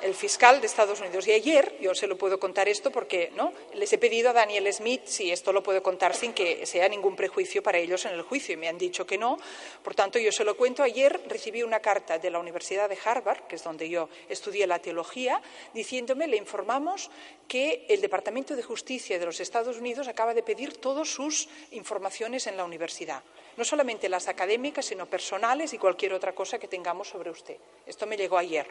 el 0.01 0.13
fiscal 0.13 0.61
de 0.61 0.67
Estados 0.67 0.99
Unidos. 0.99 1.27
Y 1.27 1.31
ayer, 1.31 1.77
yo 1.79 1.93
se 1.95 2.07
lo 2.07 2.17
puedo 2.17 2.39
contar 2.39 2.67
esto 2.67 2.91
porque 2.91 3.31
¿no? 3.35 3.53
les 3.73 3.91
he 3.93 3.97
pedido 3.97 4.29
a 4.29 4.33
Daniel 4.33 4.71
Smith 4.73 5.01
si 5.05 5.31
esto 5.31 5.51
lo 5.51 5.63
puedo 5.63 5.81
contar 5.81 6.15
sin 6.15 6.33
que 6.33 6.65
sea 6.65 6.87
ningún 6.89 7.15
prejuicio 7.15 7.63
para 7.63 7.77
ellos 7.77 8.05
en 8.05 8.13
el 8.13 8.21
juicio 8.21 8.53
y 8.53 8.57
me 8.57 8.67
han 8.67 8.77
dicho 8.77 9.05
que 9.05 9.17
no. 9.17 9.37
Por 9.83 9.95
tanto, 9.95 10.19
yo 10.19 10.31
se 10.31 10.43
lo 10.43 10.57
cuento. 10.57 10.83
Ayer 10.83 11.21
recibí 11.27 11.63
una 11.63 11.79
carta 11.79 12.19
de 12.19 12.29
la 12.29 12.39
Universidad 12.39 12.89
de 12.89 12.97
Harvard, 13.03 13.47
que 13.47 13.55
es 13.55 13.63
donde 13.63 13.89
yo 13.89 14.09
estudié 14.29 14.67
la 14.67 14.79
teología, 14.79 15.41
diciéndome, 15.73 16.27
le 16.27 16.37
informamos 16.37 17.09
que 17.47 17.85
el 17.89 18.01
Departamento 18.01 18.55
de 18.55 18.63
Justicia 18.63 19.19
de 19.19 19.25
los 19.25 19.39
Estados 19.39 19.77
Unidos 19.77 20.07
acaba 20.07 20.33
de 20.33 20.43
pedir 20.43 20.77
todas 20.77 21.07
sus 21.07 21.47
informaciones 21.71 22.47
en 22.47 22.57
la 22.57 22.65
universidad. 22.65 23.23
No 23.55 23.63
solamente 23.63 24.09
las 24.09 24.27
académicas, 24.27 24.85
sino 24.85 25.07
personales 25.07 25.73
y 25.73 25.77
cualquier 25.77 26.13
otra 26.13 26.35
cosa 26.35 26.59
que 26.59 26.67
tengamos 26.67 27.09
sobre 27.09 27.31
usted. 27.31 27.57
Esto 27.85 28.05
me 28.05 28.17
llegó 28.17 28.37
ayer. 28.37 28.67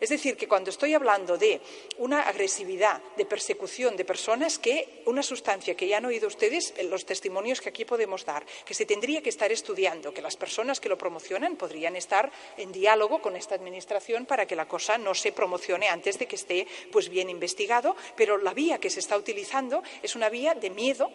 Es 0.00 0.08
decir, 0.08 0.36
que 0.36 0.48
cuando 0.48 0.70
estoy 0.70 0.94
hablando 0.94 1.36
de 1.36 1.60
una 1.98 2.22
agresividad, 2.22 3.02
de 3.16 3.24
persecución 3.24 3.96
de 3.96 4.04
personas, 4.04 4.58
que 4.58 5.02
una 5.06 5.22
sustancia 5.22 5.74
que 5.74 5.88
ya 5.88 5.98
han 5.98 6.06
oído 6.06 6.28
ustedes, 6.28 6.74
los 6.84 7.04
testimonios 7.04 7.60
que 7.60 7.68
aquí 7.68 7.84
podemos 7.84 8.24
dar, 8.24 8.44
que 8.64 8.74
se 8.74 8.86
tendría 8.86 9.22
que 9.22 9.30
estar 9.30 9.50
estudiando, 9.52 10.12
que 10.14 10.22
las 10.22 10.36
personas 10.36 10.80
que 10.80 10.88
lo 10.88 10.98
promocionan 10.98 11.56
podrían 11.56 11.96
estar 11.96 12.30
en 12.56 12.72
diálogo 12.72 13.20
con 13.20 13.36
esta 13.36 13.54
Administración 13.54 14.26
para 14.26 14.46
que 14.46 14.56
la 14.56 14.68
cosa 14.68 14.98
no 14.98 15.14
se 15.14 15.32
promocione 15.32 15.88
antes 15.88 16.18
de 16.18 16.26
que 16.26 16.36
esté 16.36 16.66
pues, 16.92 17.08
bien 17.08 17.28
investigado, 17.28 17.96
pero 18.16 18.38
la 18.38 18.54
vía 18.54 18.78
que 18.78 18.90
se 18.90 19.00
está 19.00 19.16
utilizando 19.16 19.82
es 20.02 20.14
una 20.14 20.28
vía 20.28 20.54
de 20.54 20.70
miedo 20.70 21.10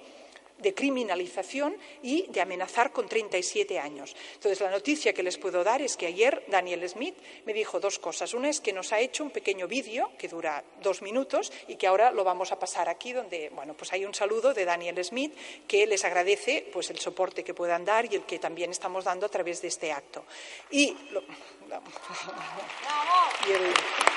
de 0.63 0.74
criminalización 0.74 1.77
y 2.01 2.25
de 2.29 2.41
amenazar 2.41 2.91
con 2.91 3.08
37 3.08 3.77
años. 3.77 4.15
Entonces, 4.34 4.60
la 4.62 4.72
noticia 4.72 5.13
que 5.13 5.22
les 5.22 5.38
puedo 5.38 5.63
dar 5.63 5.82
es 5.82 5.98
que 5.98 6.08
ayer 6.08 6.43
Daniel 6.48 6.88
Smith 6.89 7.15
me 7.46 7.53
dijo 7.53 7.79
dos 7.79 8.00
cosas. 8.00 8.34
Una 8.34 8.50
es 8.50 8.62
que 8.62 8.74
nos 8.74 8.91
ha 8.93 9.00
hecho 9.00 9.24
un 9.24 9.29
pequeño 9.29 9.67
vídeo 9.67 10.10
que 10.17 10.27
dura 10.27 10.63
dos 10.82 11.01
minutos 11.01 11.51
y 11.67 11.75
que 11.75 11.86
ahora 11.86 12.12
lo 12.12 12.24
vamos 12.24 12.51
a 12.51 12.60
pasar 12.60 12.89
aquí, 12.89 13.13
donde 13.13 13.50
bueno, 13.50 13.75
pues 13.75 13.93
hay 13.93 14.05
un 14.05 14.15
saludo 14.15 14.53
de 14.53 14.65
Daniel 14.65 15.03
Smith 15.03 15.34
que 15.67 15.86
les 15.86 16.03
agradece 16.05 16.65
pues, 16.72 16.89
el 16.89 17.00
soporte 17.00 17.43
que 17.43 17.53
puedan 17.53 17.86
dar 17.86 18.12
y 18.12 18.15
el 18.15 18.24
que 18.24 18.39
también 18.39 18.72
estamos 18.72 19.03
dando 19.03 19.25
a 19.25 19.29
través 19.29 19.62
de 19.62 19.67
este 19.67 19.91
acto. 19.91 20.25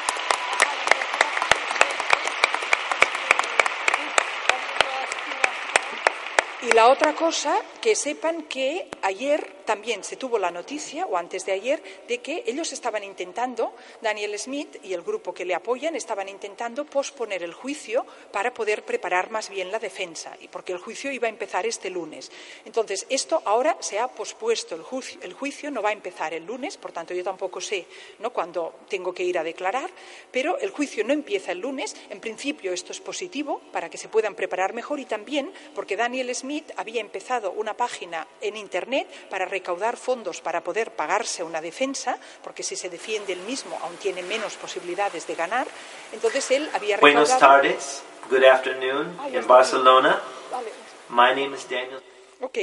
Y 6.65 6.71
la 6.71 6.87
otra 6.87 7.13
cosa, 7.13 7.55
que 7.81 7.93
sepan 7.93 8.43
que 8.43 8.87
ayer 9.01 9.62
también 9.65 10.03
se 10.03 10.17
tuvo 10.17 10.39
la 10.39 10.51
noticia, 10.51 11.05
o 11.05 11.17
antes 11.17 11.45
de 11.45 11.51
ayer, 11.53 11.81
de 12.07 12.19
que 12.19 12.43
ellos 12.45 12.71
estaban 12.73 13.03
intentando, 13.03 13.73
Daniel 14.01 14.37
Smith 14.37 14.77
y 14.83 14.93
el 14.93 15.01
grupo 15.01 15.33
que 15.33 15.45
le 15.45 15.55
apoyan, 15.55 15.95
estaban 15.95 16.29
intentando 16.29 16.85
posponer 16.85 17.43
el 17.43 17.53
juicio 17.53 18.05
para 18.31 18.53
poder 18.53 18.83
preparar 18.83 19.29
más 19.31 19.49
bien 19.49 19.71
la 19.71 19.79
defensa, 19.79 20.35
y 20.39 20.47
porque 20.47 20.73
el 20.73 20.79
juicio 20.79 21.11
iba 21.11 21.27
a 21.27 21.29
empezar 21.29 21.65
este 21.65 21.89
lunes. 21.89 22.31
Entonces, 22.65 23.05
esto 23.09 23.41
ahora 23.45 23.77
se 23.79 23.99
ha 23.99 24.07
pospuesto, 24.07 24.75
el 24.75 24.81
juicio, 24.81 25.19
el 25.21 25.33
juicio 25.33 25.71
no 25.71 25.81
va 25.81 25.89
a 25.89 25.93
empezar 25.93 26.33
el 26.33 26.45
lunes, 26.45 26.77
por 26.77 26.91
tanto, 26.91 27.13
yo 27.13 27.23
tampoco 27.23 27.61
sé 27.61 27.85
¿no? 28.19 28.31
cuándo 28.31 28.75
tengo 28.89 29.13
que 29.13 29.23
ir 29.23 29.37
a 29.37 29.43
declarar, 29.43 29.89
pero 30.31 30.57
el 30.59 30.71
juicio 30.71 31.03
no 31.03 31.13
empieza 31.13 31.51
el 31.51 31.59
lunes. 31.59 31.95
En 32.09 32.19
principio, 32.19 32.73
esto 32.73 32.91
es 32.91 32.99
positivo 32.99 33.61
para 33.71 33.89
que 33.89 33.97
se 33.97 34.09
puedan 34.09 34.35
preparar 34.35 34.73
mejor 34.73 34.99
y 34.99 35.05
también 35.05 35.51
porque 35.75 35.95
Daniel 35.95 36.33
Smith 36.35 36.71
había 36.75 37.01
empezado 37.01 37.51
una 37.51 37.75
página 37.75 38.27
en 38.41 38.57
Internet 38.57 39.07
para 39.29 39.45
recaudar 39.53 39.97
fondos 39.97 40.41
para 40.41 40.63
poder 40.63 40.91
pagarse 40.91 41.43
una 41.43 41.61
defensa, 41.61 42.17
porque 42.43 42.63
si 42.63 42.75
se 42.75 42.89
defiende 42.89 43.33
él 43.33 43.41
mismo 43.41 43.77
aún 43.83 43.95
tiene 43.97 44.23
menos 44.23 44.55
posibilidades 44.55 45.27
de 45.27 45.35
ganar. 45.35 45.67
Entonces 46.11 46.49
él 46.51 46.69
había 46.73 46.97
recaudado... 46.97 47.25
Buenas 47.25 47.39
tardes, 47.39 48.03
good 48.29 48.43
afternoon, 48.43 49.15
ah, 49.19 49.29
en 49.29 49.45
Barcelona. 49.47 50.21
Vale. 50.51 50.71
My 51.09 51.29
name 51.39 51.55
is 51.55 51.69
Daniel. 51.69 52.01
Ok, 52.41 52.57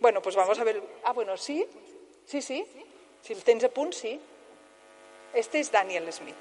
bueno, 0.00 0.20
pues 0.20 0.36
vamos 0.36 0.58
a 0.58 0.64
ver. 0.64 0.82
Ah, 1.04 1.12
bueno, 1.12 1.36
sí, 1.36 1.66
sí, 2.26 2.42
sí. 2.42 2.64
Si 3.22 3.32
el 3.32 3.42
tens 3.42 3.64
a 3.64 3.68
punt, 3.68 3.94
sí. 3.94 4.20
Este 5.32 5.60
es 5.60 5.72
Daniel 5.72 6.12
Smith. 6.12 6.34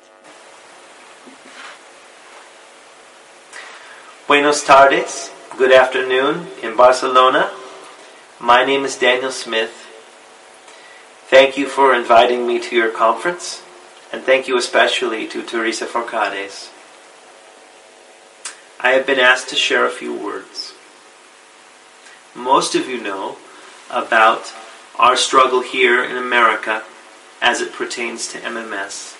Buenas 4.27 4.63
tardes, 4.63 5.31
good 5.57 5.71
afternoon, 5.71 6.49
in 6.61 6.75
Barcelona. 6.75 7.49
My 8.39 8.65
name 8.65 8.85
is 8.85 8.99
Daniel 8.99 9.31
Smith. 9.31 9.82
Thank 11.27 11.57
you 11.57 11.67
for 11.67 11.95
inviting 11.95 12.45
me 12.45 12.59
to 12.59 12.75
your 12.75 12.91
conference, 12.91 13.63
and 14.11 14.21
thank 14.21 14.47
you 14.47 14.57
especially 14.57 15.25
to 15.29 15.41
Teresa 15.41 15.85
Forcades. 15.85 16.69
I 18.79 18.89
have 18.89 19.07
been 19.07 19.19
asked 19.19 19.49
to 19.49 19.55
share 19.55 19.85
a 19.85 19.89
few 19.89 20.13
words. 20.13 20.73
Most 22.35 22.75
of 22.75 22.89
you 22.89 23.01
know 23.01 23.37
about 23.89 24.53
our 24.99 25.15
struggle 25.15 25.61
here 25.61 26.03
in 26.03 26.17
America 26.17 26.83
as 27.41 27.61
it 27.61 27.71
pertains 27.71 28.27
to 28.33 28.39
MMS. 28.39 29.17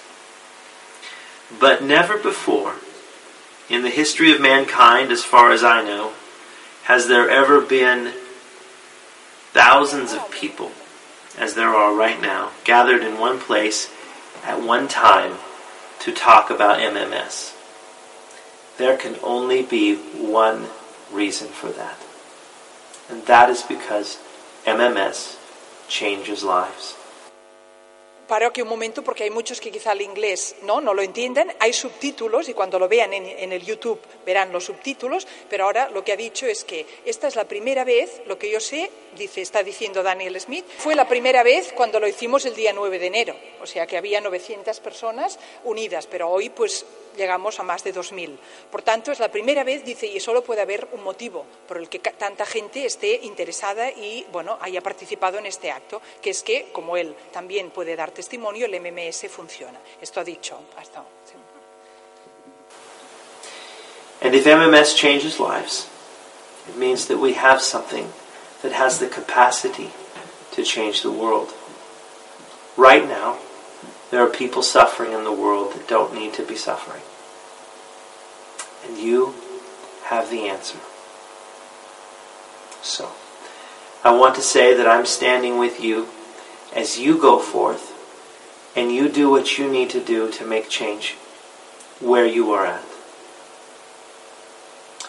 But 1.57 1.81
never 1.81 2.17
before, 2.17 2.75
in 3.69 3.81
the 3.81 3.89
history 3.89 4.31
of 4.31 4.41
mankind, 4.41 5.11
as 5.11 5.23
far 5.23 5.51
as 5.51 5.63
I 5.63 5.81
know, 5.81 6.13
has 6.83 7.07
there 7.07 7.29
ever 7.29 7.61
been 7.61 8.13
thousands 9.53 10.11
of 10.11 10.29
people 10.29 10.73
as 11.37 11.55
there 11.55 11.69
are 11.69 11.95
right 11.95 12.21
now, 12.21 12.51
gathered 12.63 13.01
in 13.03 13.19
one 13.19 13.39
place 13.39 13.91
at 14.43 14.61
one 14.61 14.87
time 14.87 15.37
to 15.99 16.11
talk 16.11 16.49
about 16.49 16.79
MMS. 16.79 17.55
There 18.77 18.97
can 18.97 19.15
only 19.23 19.63
be 19.63 19.95
one 19.95 20.67
reason 21.11 21.47
for 21.47 21.69
that. 21.69 21.97
And 23.09 23.25
that 23.25 23.49
is 23.49 23.63
because 23.63 24.19
MMS 24.65 25.37
changes 25.87 26.43
lives. 26.43 26.95
Paro 28.33 28.47
aquí 28.47 28.63
un 28.63 28.67
momento 28.67 29.03
porque 29.03 29.25
hay 29.25 29.29
muchos 29.29 29.61
que 29.61 29.69
quizá 29.69 29.91
el 29.91 30.01
inglés 30.01 30.55
no, 30.63 30.81
no 30.81 30.95
lo 30.95 31.03
entienden. 31.03 31.53
Hay 31.59 31.71
subtítulos 31.71 32.49
y 32.49 32.55
cuando 32.55 32.79
lo 32.79 32.89
vean 32.89 33.13
en, 33.13 33.27
en, 33.27 33.51
el 33.51 33.63
YouTube 33.63 33.99
verán 34.25 34.51
los 34.51 34.65
subtítulos, 34.65 35.27
pero 35.47 35.65
ahora 35.65 35.91
lo 35.91 36.03
que 36.03 36.13
ha 36.13 36.17
dicho 36.17 36.47
es 36.47 36.63
que 36.63 36.83
esta 37.05 37.27
es 37.27 37.35
la 37.35 37.43
primera 37.43 37.83
vez, 37.83 38.23
lo 38.25 38.39
que 38.39 38.49
yo 38.49 38.59
sé, 38.59 38.89
dice, 39.15 39.43
está 39.43 39.61
diciendo 39.61 40.01
Daniel 40.01 40.41
Smith, 40.41 40.65
fue 40.79 40.95
la 40.95 41.07
primera 41.07 41.43
vez 41.43 41.73
cuando 41.73 41.99
lo 41.99 42.07
hicimos 42.07 42.43
el 42.47 42.55
día 42.55 42.73
9 42.73 42.97
de 42.97 43.05
enero, 43.05 43.35
o 43.61 43.67
sea 43.67 43.85
que 43.85 43.97
había 43.97 44.19
900 44.19 44.79
personas 44.79 45.37
unidas, 45.63 46.07
pero 46.07 46.27
hoy 46.27 46.49
pues 46.49 46.87
llegamos 47.15 47.59
a 47.59 47.63
más 47.63 47.83
de 47.83 47.93
2.000. 47.93 48.37
Por 48.71 48.81
tanto, 48.81 49.11
es 49.11 49.19
la 49.19 49.29
primera 49.29 49.63
vez, 49.63 49.83
dice, 49.83 50.07
y 50.07 50.19
solo 50.19 50.43
puede 50.43 50.61
haber 50.61 50.87
un 50.91 51.03
motivo 51.03 51.45
por 51.67 51.77
el 51.77 51.89
que 51.89 51.99
tanta 51.99 52.45
gente 52.45 52.85
esté 52.85 53.19
interesada 53.23 53.89
y, 53.91 54.25
bueno, 54.31 54.57
haya 54.61 54.81
participado 54.81 55.37
en 55.37 55.45
este 55.45 55.71
acto, 55.71 56.01
que 56.21 56.31
es 56.31 56.43
que, 56.43 56.69
como 56.71 56.97
él 56.97 57.15
también 57.31 57.71
puede 57.71 57.95
dar 57.95 58.11
testimonio, 58.11 58.65
el 58.65 58.79
MMS 58.79 59.27
funciona. 59.29 59.79
Esto 60.01 60.19
ha 60.19 60.23
dicho. 60.23 60.59
Hasta, 60.77 61.03
sí. 61.25 61.35
And 64.21 64.33
if 64.33 64.45
MMS 64.45 64.95
changes 64.95 65.37
lives, 65.37 65.89
it 66.69 66.77
means 66.77 67.07
that 67.07 67.17
we 67.17 67.33
have 67.33 67.61
something 67.61 68.07
that 68.61 68.71
has 68.71 68.99
the 68.99 69.09
capacity 69.09 69.89
to 70.53 70.63
change 70.63 71.01
the 71.01 71.11
world. 71.11 71.53
Right 72.77 73.05
now, 73.05 73.37
There 74.11 74.21
are 74.21 74.29
people 74.29 74.61
suffering 74.61 75.11
in 75.11 75.23
the 75.23 75.31
world 75.31 75.73
that 75.73 75.87
don't 75.87 76.13
need 76.13 76.33
to 76.35 76.45
be 76.45 76.55
suffering. 76.55 77.01
And 78.85 78.97
you 78.97 79.33
have 80.05 80.29
the 80.29 80.47
answer. 80.47 80.79
So, 82.81 83.11
I 84.03 84.11
want 84.15 84.35
to 84.35 84.41
say 84.41 84.75
that 84.75 84.87
I'm 84.87 85.05
standing 85.05 85.57
with 85.57 85.81
you 85.81 86.09
as 86.75 86.99
you 86.99 87.17
go 87.17 87.39
forth 87.39 87.91
and 88.75 88.91
you 88.91 89.07
do 89.09 89.29
what 89.29 89.57
you 89.57 89.69
need 89.71 89.89
to 89.91 90.03
do 90.03 90.31
to 90.31 90.45
make 90.45 90.69
change. 90.69 91.15
where 91.99 92.25
you 92.25 92.51
are 92.51 92.65
at. 92.65 92.83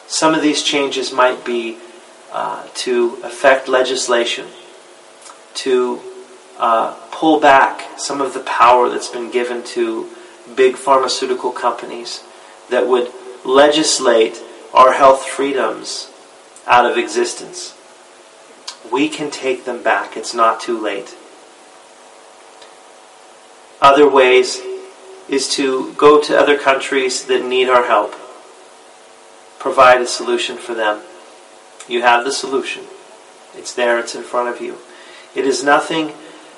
Some 0.07 0.35
of 0.35 0.42
these 0.42 0.62
changes 0.62 1.12
might 1.12 1.44
be 1.44 1.78
uh, 2.33 2.66
to 2.74 3.18
affect 3.24 3.68
legislation, 3.68 4.46
to 5.54 6.00
uh, 6.58 6.94
pull 7.10 7.40
back 7.40 7.98
some 7.98 8.20
of 8.20 8.34
the 8.34 8.40
power 8.40 8.88
that's 8.88 9.08
been 9.08 9.30
given 9.30 9.62
to 9.64 10.08
big 10.54 10.76
pharmaceutical 10.76 11.50
companies 11.50 12.22
that 12.70 12.86
would 12.86 13.10
legislate 13.44 14.42
our 14.72 14.92
health 14.92 15.24
freedoms 15.24 16.10
out 16.66 16.90
of 16.90 16.96
existence. 16.96 17.76
We 18.90 19.08
can 19.08 19.30
take 19.30 19.64
them 19.64 19.82
back. 19.82 20.16
It's 20.16 20.34
not 20.34 20.60
too 20.60 20.78
late. 20.78 21.16
Other 23.80 24.08
ways 24.08 24.60
is 25.28 25.48
to 25.56 25.92
go 25.94 26.20
to 26.22 26.38
other 26.38 26.58
countries 26.58 27.24
that 27.26 27.44
need 27.44 27.68
our 27.68 27.86
help, 27.86 28.14
provide 29.58 30.00
a 30.00 30.06
solution 30.06 30.56
for 30.56 30.74
them. 30.74 31.02
You 31.88 32.02
have 32.02 32.24
the 32.24 32.32
solution. 32.32 32.84
It's 33.54 33.74
there, 33.74 33.98
it's 33.98 34.14
in 34.14 34.22
front 34.22 34.48
of 34.48 34.60
you. 34.60 34.78
It 35.34 35.46
is 35.46 35.64
nothing, 35.64 36.12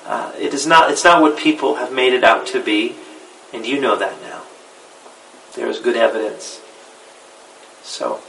uh, 0.07 0.31
it 0.39 0.53
is 0.53 0.65
not, 0.65 0.89
it's 0.89 1.03
not 1.03 1.21
what 1.21 1.37
people 1.37 1.75
have 1.75 1.91
made 1.91 2.13
it 2.13 2.23
out 2.23 2.47
to 2.47 2.63
be, 2.63 2.95
and 3.53 3.65
you 3.65 3.79
know 3.79 3.97
that 3.97 4.21
now. 4.21 4.43
There 5.55 5.67
is 5.67 5.79
good 5.79 5.97
evidence. 5.97 6.61
So, 7.83 8.21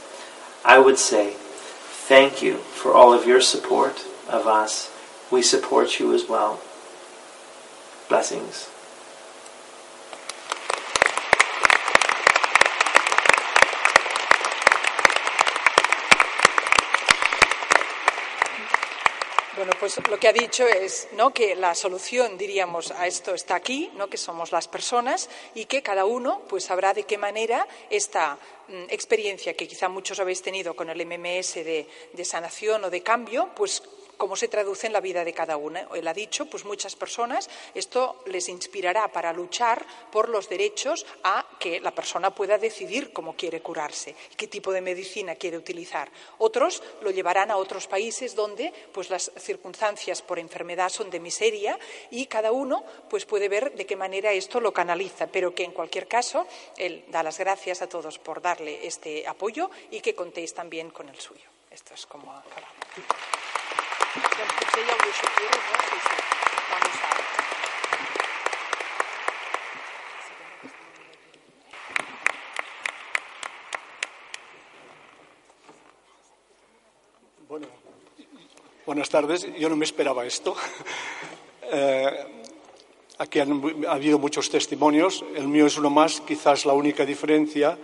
I 0.65 0.77
would 0.79 0.97
say 0.97 1.33
thank 1.35 2.41
you 2.41 2.57
for 2.57 2.93
all 2.93 3.13
of 3.13 3.25
your 3.25 3.39
support 3.39 4.05
of 4.27 4.45
us. 4.45 4.91
We 5.31 5.41
support 5.41 5.99
you 5.99 6.13
as 6.13 6.27
well. 6.27 6.61
Blessings. 8.09 8.69
Bueno, 19.59 19.73
pues 19.77 19.99
lo 20.09 20.17
que 20.17 20.29
ha 20.29 20.31
dicho 20.31 20.65
es 20.65 21.09
¿no? 21.17 21.33
que 21.33 21.53
la 21.53 21.75
solución, 21.75 22.37
diríamos, 22.37 22.91
a 22.91 23.07
esto 23.07 23.33
está 23.33 23.55
aquí, 23.55 23.91
¿no? 23.97 24.07
que 24.07 24.15
somos 24.15 24.53
las 24.53 24.69
personas 24.69 25.29
y 25.53 25.65
que 25.65 25.83
cada 25.83 26.05
uno 26.05 26.43
pues 26.47 26.63
sabrá 26.63 26.93
de 26.93 27.03
qué 27.03 27.17
manera 27.17 27.67
esta 27.89 28.37
mm, 28.69 28.83
experiencia 28.87 29.55
que 29.55 29.67
quizá 29.67 29.89
muchos 29.89 30.17
habéis 30.21 30.41
tenido 30.41 30.77
con 30.77 30.89
el 30.89 31.05
MMS 31.05 31.55
de, 31.55 31.85
de 32.13 32.23
sanación 32.23 32.85
o 32.85 32.89
de 32.89 33.03
cambio, 33.03 33.49
pues 33.53 33.83
cómo 34.19 34.35
se 34.35 34.49
traduce 34.49 34.85
en 34.85 34.93
la 34.93 34.99
vida 34.99 35.23
de 35.23 35.33
cada 35.33 35.55
una. 35.55 35.87
Él 35.95 36.07
ha 36.07 36.13
dicho, 36.13 36.45
pues 36.45 36.65
muchas 36.65 36.95
personas, 36.95 37.49
esto 37.73 38.21
les 38.25 38.49
inspirará 38.49 39.07
para 39.07 39.31
luchar 39.31 39.83
por 40.11 40.27
los 40.27 40.49
derechos 40.49 41.05
a 41.23 41.45
que 41.57 41.79
la 41.79 41.91
persona 41.91 42.35
pueda 42.35 42.57
decidir 42.57 43.13
cómo 43.13 43.35
quiere 43.35 43.61
curarse, 43.61 44.13
qué 44.35 44.47
tipo 44.47 44.73
de 44.73 44.81
medicina 44.81 45.35
quiere 45.35 45.57
utilizar. 45.57 46.11
Otros 46.37 46.83
lo 47.01 47.11
llevarán 47.11 47.49
a 47.49 47.55
otros 47.55 47.87
países 47.87 48.35
donde 48.35 48.73
pues 48.91 49.09
las 49.09 49.31
circunstancias 49.37 50.21
por 50.21 50.37
enfermedad 50.37 50.89
son 50.89 51.09
de 51.09 51.21
miseria 51.21 51.79
y 52.11 52.25
cada 52.25 52.51
uno 52.51 52.83
pues 53.09 53.25
puede 53.25 53.47
ver 53.47 53.73
de 53.73 53.85
qué 53.85 53.95
manera 53.95 54.33
esto 54.33 54.59
lo 54.59 54.73
canaliza, 54.73 55.27
pero 55.27 55.55
que 55.55 55.63
en 55.63 55.71
cualquier 55.71 56.09
caso 56.09 56.45
él 56.75 57.05
da 57.07 57.23
las 57.23 57.39
gracias 57.39 57.81
a 57.81 57.87
todos 57.87 58.19
por 58.19 58.41
darle 58.41 58.85
este 58.85 59.25
apoyo 59.25 59.71
y 59.91 60.01
que 60.01 60.13
contéis 60.13 60.53
también 60.53 60.89
con 60.89 61.07
el 61.07 61.19
suyo. 61.19 61.49
Esto 61.71 61.93
es 61.93 62.05
como 62.05 62.33
acabamos. 62.33 63.48
Buenas 78.89 79.09
tardes. 79.09 79.47
Yo 79.59 79.69
no 79.69 79.75
me 79.75 79.85
esperaba 79.85 80.25
esto. 80.25 80.55
Eh, 81.71 82.09
aquí 83.19 83.39
han 83.39 83.61
ha 83.87 83.91
habido 83.91 84.17
muchos 84.17 84.49
testimonios. 84.49 85.23
El 85.35 85.47
mío 85.47 85.67
es 85.67 85.77
uno 85.77 85.91
más. 85.91 86.19
Quizás 86.21 86.65
la 86.65 86.73
única 86.73 87.05
diferencia 87.05 87.77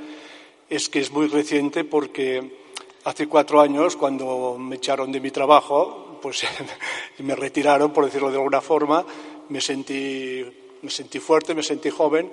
es 0.68 0.90
que 0.90 1.02
es 1.02 1.12
muy 1.12 1.28
reciente 1.28 1.84
porque 1.84 2.66
hace 3.04 3.28
cuatro 3.28 3.62
años, 3.62 3.96
cuando 3.96 4.58
me 4.58 4.78
echaron 4.78 5.12
de 5.12 5.20
mi 5.20 5.30
trabajo, 5.30 6.05
pues 6.26 6.42
me 7.20 7.36
retiraron, 7.36 7.94
por 7.94 8.04
decirlo 8.04 8.32
de 8.32 8.38
alguna 8.38 8.60
forma, 8.60 9.06
me 9.50 9.62
sentí, 9.62 10.44
me 10.82 10.90
sentí 10.90 11.20
fuerte, 11.20 11.54
me 11.54 11.62
sentí 11.62 11.92
joven 11.92 12.32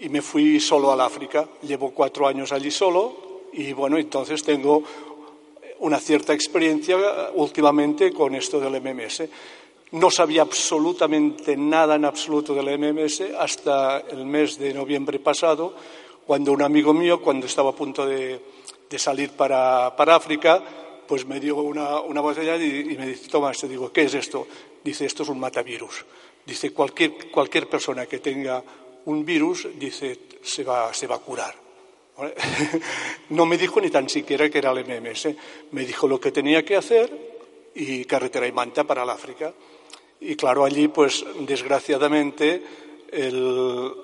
y 0.00 0.08
me 0.08 0.22
fui 0.22 0.58
solo 0.58 0.90
al 0.90 1.02
África. 1.02 1.46
Llevo 1.60 1.90
cuatro 1.90 2.26
años 2.26 2.52
allí 2.52 2.70
solo 2.70 3.42
y 3.52 3.74
bueno, 3.74 3.98
entonces 3.98 4.42
tengo 4.42 4.82
una 5.80 6.00
cierta 6.00 6.32
experiencia 6.32 6.96
últimamente 7.34 8.14
con 8.14 8.34
esto 8.34 8.60
del 8.60 8.80
MMS. 8.80 9.24
No 9.92 10.10
sabía 10.10 10.40
absolutamente 10.40 11.54
nada 11.54 11.96
en 11.96 12.06
absoluto 12.06 12.54
del 12.54 12.78
MMS 12.78 13.24
hasta 13.38 14.04
el 14.08 14.24
mes 14.24 14.58
de 14.58 14.72
noviembre 14.72 15.18
pasado, 15.18 15.74
cuando 16.26 16.50
un 16.50 16.62
amigo 16.62 16.94
mío, 16.94 17.20
cuando 17.20 17.44
estaba 17.44 17.72
a 17.72 17.74
punto 17.74 18.06
de, 18.06 18.40
salir 18.96 19.32
para, 19.32 19.94
para, 19.96 20.16
África, 20.16 20.87
pues 21.08 21.26
me 21.26 21.40
dio 21.40 21.56
una, 21.56 22.00
una 22.00 22.20
botella 22.20 22.56
y, 22.56 22.92
y, 22.92 22.96
me 22.98 23.06
dice, 23.06 23.28
toma 23.28 23.50
esto. 23.50 23.66
Digo, 23.66 23.90
¿qué 23.90 24.02
es 24.02 24.14
esto? 24.14 24.46
Dice, 24.84 25.06
esto 25.06 25.22
es 25.24 25.30
un 25.30 25.40
matavirus. 25.40 26.04
Dice, 26.46 26.70
cualquier, 26.72 27.30
cualquier 27.30 27.68
persona 27.68 28.06
que 28.06 28.18
tenga 28.18 28.62
un 29.06 29.24
virus, 29.24 29.66
dice, 29.76 30.18
se 30.42 30.62
va, 30.64 30.92
se 30.92 31.06
va 31.06 31.16
a 31.16 31.20
curar. 31.20 31.54
No 33.30 33.46
me 33.46 33.56
dijo 33.58 33.80
ni 33.80 33.90
tan 33.90 34.08
siquiera 34.08 34.48
que 34.48 34.58
era 34.58 34.72
el 34.72 34.84
MMS. 34.84 35.28
Me 35.72 35.84
dijo 35.84 36.08
lo 36.08 36.20
que 36.20 36.32
tenía 36.32 36.64
que 36.64 36.76
hacer 36.76 37.10
y 37.74 38.04
carretera 38.04 38.46
y 38.46 38.52
manta 38.52 38.84
para 38.84 39.02
el 39.02 39.10
África. 39.10 39.52
Y 40.20 40.34
claro, 40.34 40.64
allí, 40.64 40.88
pues 40.88 41.24
desgraciadamente, 41.40 42.62
el, 43.12 43.94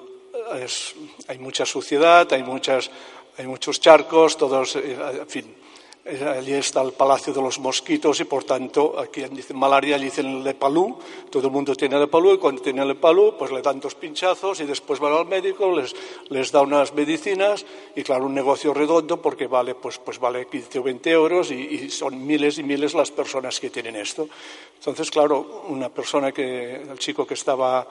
hay 1.29 1.39
mucha 1.39 1.67
suciedad, 1.67 2.33
hay, 2.33 2.43
muchas, 2.43 2.91
hay 3.37 3.47
muchos 3.47 3.81
charcos, 3.81 4.37
todos, 4.37 4.77
en 4.77 5.29
fin. 5.29 5.64
Allí 6.07 6.53
está 6.53 6.83
el 6.83 6.93
Palacio 6.93 7.33
de 7.33 7.41
los 7.41 7.59
Mosquitos 7.59 8.21
y, 8.21 8.25
por 8.25 8.45
tanto, 8.45 8.99
aquí 9.01 9.23
dicen 9.31 9.57
malaria, 9.57 9.97
allí 9.97 10.05
dicen 10.05 10.45
lepalú. 10.45 10.99
Todo 11.31 11.47
el 11.47 11.51
mundo 11.51 11.75
tiene 11.75 11.99
lepalú 11.99 12.35
y 12.35 12.37
cuando 12.37 12.61
tiene 12.61 12.85
lepalú, 12.85 13.37
pues 13.39 13.51
le 13.51 13.63
dan 13.63 13.81
dos 13.81 13.95
pinchazos 13.95 14.61
y 14.61 14.65
después 14.65 15.01
van 15.01 15.15
al 15.15 15.25
médico, 15.25 15.75
les, 15.75 15.97
les 16.29 16.53
da 16.53 16.61
unas 16.61 16.93
medicinas 16.93 17.65
y, 17.97 18.03
claro, 18.03 18.27
un 18.27 18.35
negocio 18.35 18.75
redondo 18.75 19.23
porque 19.23 19.47
vale, 19.47 19.77
pues, 19.77 19.97
pues 19.97 20.19
vale 20.19 20.47
15 20.47 20.79
o 20.79 20.83
20 20.83 21.11
euros 21.11 21.51
y, 21.51 21.89
son 21.89 22.27
miles 22.27 22.59
y 22.59 22.65
miles 22.65 22.93
las 22.93 23.11
personas 23.11 23.59
que 23.59 23.71
tienen 23.71 23.97
esto. 23.97 24.29
Entonces, 24.77 25.11
claro, 25.11 25.65
una 25.69 25.89
persona 25.89 26.33
que, 26.33 26.83
el 26.83 26.99
chico 26.99 27.27
que 27.27 27.33
estaba 27.33 27.89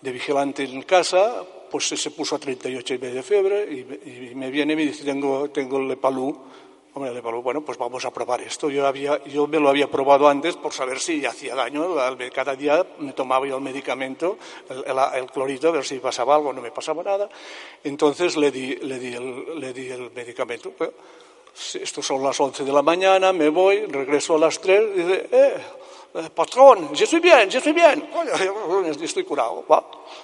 de 0.00 0.10
vigilante 0.10 0.64
en 0.64 0.82
casa, 0.82 1.44
pues 1.70 1.86
se 1.86 2.10
puso 2.10 2.34
a 2.34 2.38
38 2.40 2.94
y 2.94 2.98
medio 2.98 3.14
de 3.14 3.22
fiebre 3.22 3.72
y, 3.72 4.34
me 4.34 4.50
viene 4.50 4.72
y 4.72 4.76
me 4.76 4.82
dice, 4.82 5.04
tengo, 5.04 5.48
tengo 5.50 5.78
lepalú. 5.78 6.36
Hombre, 6.94 7.20
bueno, 7.22 7.62
pues 7.62 7.78
vamos 7.78 8.04
a 8.04 8.10
probar 8.10 8.42
esto. 8.42 8.68
Yo, 8.68 8.86
había, 8.86 9.24
yo 9.24 9.46
me 9.46 9.58
lo 9.58 9.70
había 9.70 9.90
probado 9.90 10.28
antes 10.28 10.56
por 10.56 10.74
saber 10.74 11.00
si 11.00 11.24
hacía 11.24 11.54
daño. 11.54 11.96
Cada 12.34 12.54
día 12.54 12.84
me 12.98 13.14
tomaba 13.14 13.46
yo 13.46 13.56
el 13.56 13.62
medicamento, 13.62 14.36
el, 14.68 15.26
clorito, 15.30 15.68
a 15.68 15.70
ver 15.70 15.84
si 15.84 16.00
pasaba 16.00 16.34
algo, 16.34 16.52
no 16.52 16.60
me 16.60 16.70
pasaba 16.70 17.02
nada. 17.02 17.30
Entonces 17.82 18.36
le 18.36 18.50
di, 18.50 18.76
le 18.76 18.98
di, 18.98 19.14
el, 19.14 19.58
le 19.58 19.72
di 19.72 19.88
el 19.88 20.10
medicamento. 20.10 20.74
Esto 21.54 22.02
son 22.02 22.22
las 22.22 22.38
11 22.38 22.62
de 22.62 22.72
la 22.72 22.82
mañana, 22.82 23.32
me 23.32 23.48
voy, 23.48 23.86
regreso 23.86 24.36
a 24.36 24.38
las 24.38 24.60
3 24.60 24.82
y 24.94 24.98
dice, 24.98 25.28
eh, 25.32 25.54
patrón, 26.34 26.92
yo 26.92 27.04
estoy 27.04 27.20
bien, 27.20 27.48
yo 27.48 27.58
estoy 27.58 27.72
bien, 27.72 28.08
estoy 29.00 29.24
curado. 29.24 29.64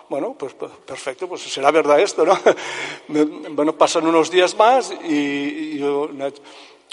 Bueno, 0.08 0.34
pues 0.38 0.54
perfecto, 0.54 1.28
pues 1.28 1.42
será 1.42 1.70
verdad 1.70 2.00
esto, 2.00 2.24
¿no? 2.24 2.38
Bueno, 3.50 3.72
pasan 3.76 4.06
unos 4.06 4.30
días 4.30 4.56
más 4.56 4.92
y, 5.04 5.14
y 5.14 5.78
yo, 5.78 6.08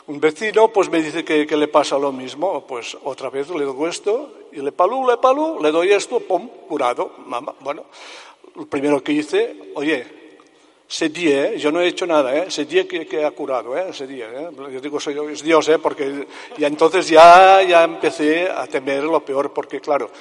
un 0.08 0.20
vecino 0.20 0.70
pues 0.70 0.90
me 0.90 1.02
dice 1.02 1.26
que, 1.26 1.46
que, 1.46 1.58
le 1.58 1.68
pasa 1.68 1.98
lo 1.98 2.12
mismo, 2.12 2.66
pues 2.66 2.98
otra 3.04 3.30
vez 3.30 3.50
le 3.50 3.66
doy 3.66 3.90
esto 3.90 4.34
y 4.52 4.62
le 4.62 4.72
palú, 4.72 5.08
le 5.08 5.18
palú, 5.18 5.60
le 5.62 5.72
doy 5.72 5.92
esto, 5.92 6.20
pum, 6.20 6.48
curado. 6.68 7.12
Mamá, 7.26 7.56
bueno, 7.60 7.86
lo 8.56 8.66
primero 8.66 9.04
que 9.04 9.12
hice, 9.12 9.72
oye, 9.76 10.25
ese 10.88 11.10
día, 11.10 11.48
¿eh? 11.48 11.58
yo 11.58 11.72
no 11.72 11.82
he 11.82 11.88
hecho 11.88 12.06
nada, 12.06 12.36
¿eh? 12.36 12.46
ese 12.48 12.66
día 12.66 12.88
que, 12.88 13.08
que 13.08 13.26
ha 13.26 13.32
curado, 13.32 13.76
¿eh? 13.76 13.88
ese 13.90 14.06
día. 14.06 14.28
¿eh? 14.32 14.50
Yo 14.72 14.80
digo, 14.80 15.00
soy, 15.00 15.18
es 15.32 15.44
Dios, 15.44 15.68
¿eh? 15.70 15.80
porque 15.80 16.28
ya 16.58 16.68
entonces 16.68 17.08
ya, 17.10 17.64
ya 17.64 17.84
empecé 17.84 18.50
a 18.50 18.68
temer 18.68 19.04
lo 19.04 19.26
peor, 19.26 19.52
porque 19.52 19.82
claro, 19.82 20.12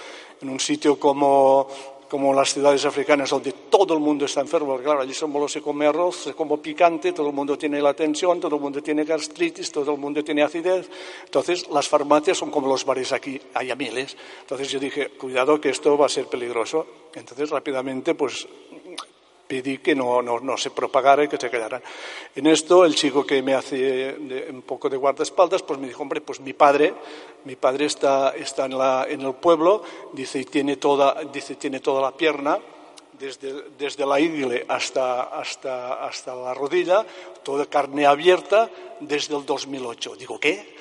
en 0.40 0.48
un 0.48 0.59
sitio 0.59 0.98
como, 0.98 1.68
como 2.09 2.33
las 2.33 2.55
ciudades 2.55 2.83
africanas 2.87 3.29
donde 3.29 3.53
todo 3.53 3.92
el 3.92 4.00
mundo 4.00 4.24
está 4.24 4.40
enfermo, 4.40 4.68
porque 4.68 4.85
claro, 4.85 5.03
allí 5.03 5.12
solo 5.12 5.46
se 5.48 5.61
come 5.61 5.87
arroz, 5.87 6.16
se 6.16 6.33
come 6.33 6.57
picante, 6.57 7.12
todo 7.12 7.29
el 7.29 7.35
mundo 7.35 7.59
tiene 7.59 7.83
la 7.83 7.92
tensión, 7.92 8.40
todo 8.40 8.57
el 8.57 8.62
mundo 8.62 8.83
tiene 8.83 9.05
gastritis, 9.05 9.70
todo 9.70 9.92
el 9.92 9.98
mundo 9.98 10.24
tiene 10.24 10.42
acidez. 10.42 10.88
Entonces, 11.27 11.68
las 11.68 11.87
farmacias 11.88 12.38
son 12.38 12.50
como 12.50 12.68
los 12.68 12.87
bares 12.87 13.12
aquí, 13.12 13.38
hay 13.53 13.70
a 13.70 13.77
miles. 13.77 14.16
Entonces 14.40 14.70
yo 14.70 14.81
dije, 14.81 15.11
cuidado 15.11 15.61
que 15.61 15.68
esto 15.68 15.98
va 15.98 16.07
a 16.07 16.09
ser 16.09 16.27
peligroso. 16.27 16.87
Entonces, 17.14 17.50
rápidamente, 17.50 18.14
pues 18.14 18.46
pedí 19.46 19.78
que 19.78 19.94
no, 19.94 20.22
no, 20.22 20.57
se 20.57 20.70
propagara 20.70 21.24
y 21.24 21.28
que 21.28 21.37
se 21.37 21.50
quedaran. 21.50 21.83
En 22.35 22.46
esto, 22.46 22.85
el 22.85 22.94
chico 22.94 23.26
que 23.26 23.42
me 23.42 23.54
hace 23.54 24.16
un 24.50 24.62
poco 24.62 24.88
de 24.88 24.96
guardaespaldas, 24.96 25.62
pues 25.62 25.78
me 25.78 25.88
dijo, 25.88 26.02
hombre, 26.02 26.20
pues 26.20 26.40
mi 26.40 26.52
padre, 26.52 26.94
mi 27.44 27.57
padre 27.57 27.87
está, 27.87 28.35
está 28.37 28.66
en, 28.66 28.78
la, 28.78 29.07
en 29.09 29.20
el 29.20 29.35
pueblo, 29.35 29.83
dice, 30.12 30.40
y 30.40 30.44
tiene 30.44 30.76
toda, 30.76 31.22
dice, 31.33 31.57
tiene 31.57 31.80
toda 31.80 32.00
la 32.00 32.16
pierna, 32.16 32.59
desde, 33.18 33.70
desde 33.78 34.07
la 34.07 34.18
ingle 34.18 34.64
hasta, 34.68 35.24
hasta, 35.24 36.04
hasta 36.04 36.35
la 36.35 36.54
rodilla, 36.54 37.07
toda 37.42 37.66
carne 37.66 38.07
abierta 38.07 38.70
desde 39.00 39.37
el 39.37 39.46
2008. 39.46 40.16
Digo, 40.16 40.38
¿qué? 40.40 40.74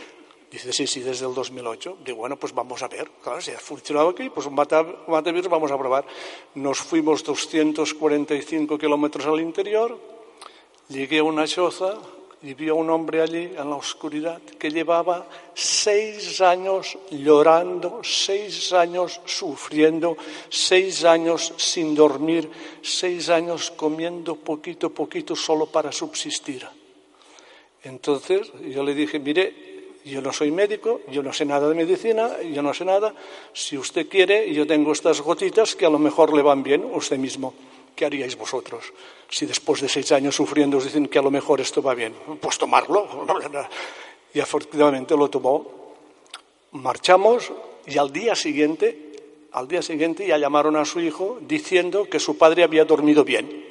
Dice, 0.54 0.72
sí, 0.72 0.86
sí, 0.86 1.00
desde 1.00 1.26
el 1.26 1.34
2008. 1.34 1.98
Digo, 2.06 2.20
bueno, 2.20 2.38
pues 2.38 2.54
vamos 2.54 2.84
a 2.84 2.88
ver. 2.88 3.10
Claro, 3.24 3.42
si 3.42 3.50
ha 3.50 3.58
funcionado 3.58 4.10
aquí, 4.10 4.30
pues 4.30 4.46
un 4.46 4.54
Matavirus 4.54 5.50
vamos 5.50 5.72
a 5.72 5.80
probar. 5.80 6.06
Nos 6.54 6.78
fuimos 6.78 7.24
245 7.24 8.78
kilómetros 8.78 9.26
al 9.26 9.40
interior, 9.40 9.98
llegué 10.90 11.18
a 11.18 11.24
una 11.24 11.48
choza 11.48 11.98
y 12.44 12.54
vi 12.54 12.70
a 12.70 12.76
un 12.76 12.88
hombre 12.92 13.24
allí 13.24 13.46
en 13.46 13.68
la 13.68 13.78
oscuridad 13.78 14.44
que 14.44 14.70
llevaba 14.70 15.26
seis 15.56 16.40
años 16.40 17.00
llorando, 17.10 18.02
seis 18.04 18.74
años 18.74 19.22
sufriendo, 19.26 20.16
seis 20.50 21.04
años 21.04 21.52
sin 21.58 21.96
dormir, 21.96 22.48
seis 22.84 23.30
años 23.30 23.72
comiendo 23.72 24.36
poquito 24.36 24.92
poquito 24.92 25.36
solo 25.36 25.66
para 25.66 25.92
subsistir. 25.92 26.64
Entonces 27.82 28.52
yo 28.70 28.84
le 28.84 28.94
dije, 28.94 29.18
mire, 29.18 29.73
yo 30.06 30.22
no 30.22 30.34
soy 30.34 30.52
médico, 30.52 31.02
yo 31.08 31.24
no 31.24 31.32
sé 31.32 31.46
nada 31.46 31.70
de 31.70 31.76
medicina, 31.76 32.42
yo 32.42 32.62
no 32.62 32.74
sé 32.74 32.84
nada. 32.84 33.14
Si 33.54 33.78
usted 33.78 34.08
quiere, 34.10 34.54
yo 34.54 34.68
tengo 34.68 34.92
estas 34.92 35.22
gotitas 35.22 35.76
que 35.76 35.86
a 35.86 35.90
lo 35.90 36.00
mejor 36.00 36.36
le 36.36 36.42
van 36.42 36.64
bien 36.64 36.84
usted 36.94 37.18
mismo. 37.18 37.54
¿Qué 37.96 38.06
haríais 38.06 38.36
vosotros? 38.36 38.92
Si 39.30 39.46
después 39.46 39.82
de 39.82 39.88
seis 39.88 40.12
años 40.12 40.36
sufriendo 40.36 40.78
os 40.78 40.84
dicen 40.84 41.08
que 41.08 41.20
a 41.20 41.22
lo 41.22 41.32
mejor 41.32 41.62
esto 41.62 41.82
va 41.82 41.94
bien, 41.94 42.14
pues 42.40 42.58
tomarlo. 42.58 43.26
Y 44.36 44.40
afortunadamente 44.40 45.16
lo 45.16 45.30
tomó. 45.30 45.94
Marchamos 46.72 47.52
y 47.86 48.00
al 48.00 48.12
día 48.12 48.34
siguiente, 48.34 49.14
al 49.52 49.68
día 49.68 49.84
siguiente 49.84 50.26
ya 50.26 50.40
llamaron 50.40 50.76
a 50.76 50.86
su 50.86 51.00
hijo 51.00 51.38
diciendo 51.40 52.10
que 52.10 52.20
su 52.20 52.36
padre 52.36 52.64
había 52.64 52.84
dormido 52.84 53.24
bien. 53.24 53.64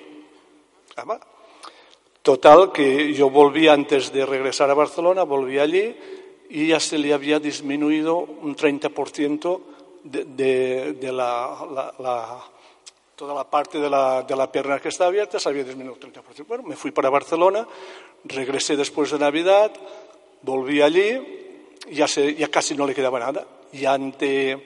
Total, 2.23 2.71
que 2.71 3.13
yo 3.13 3.29
volví 3.29 3.67
antes 3.67 4.13
de 4.13 4.25
regresar 4.25 4.71
a 4.71 4.75
Barcelona, 4.75 5.25
volví 5.25 5.59
allí 5.59 5.97
y 6.53 6.67
ya 6.67 6.79
se 6.79 6.99
le 6.99 7.15
había 7.15 7.41
disminuido 7.41 8.19
un 8.19 8.55
30% 8.55 9.61
de, 10.05 10.25
de, 10.27 10.93
de 10.93 11.11
la, 11.11 12.45
toda 13.17 13.35
la 13.35 13.45
parte 13.45 13.79
de 13.79 13.89
la, 13.89 14.23
de 14.23 14.37
la, 14.37 14.53
pierna 14.53 14.79
que 14.79 14.91
está 14.91 15.07
abierta, 15.07 15.41
se 15.41 15.49
había 15.49 15.65
disminuido 15.65 15.95
un 15.95 16.13
30%. 16.13 16.47
Bueno, 16.47 16.65
me 16.65 16.77
fui 16.77 16.91
para 16.91 17.09
Barcelona, 17.09 17.67
regresé 18.25 18.77
después 18.77 19.11
de 19.11 19.19
Navidad, 19.19 19.73
volví 20.43 20.83
allí, 20.83 21.23
ya, 21.91 22.07
se, 22.07 22.35
ya 22.35 22.49
casi 22.49 22.75
no 22.75 22.87
le 22.87 22.95
quedaba 22.95 23.19
nada. 23.19 23.47
Y 23.73 23.87
ante, 23.87 24.63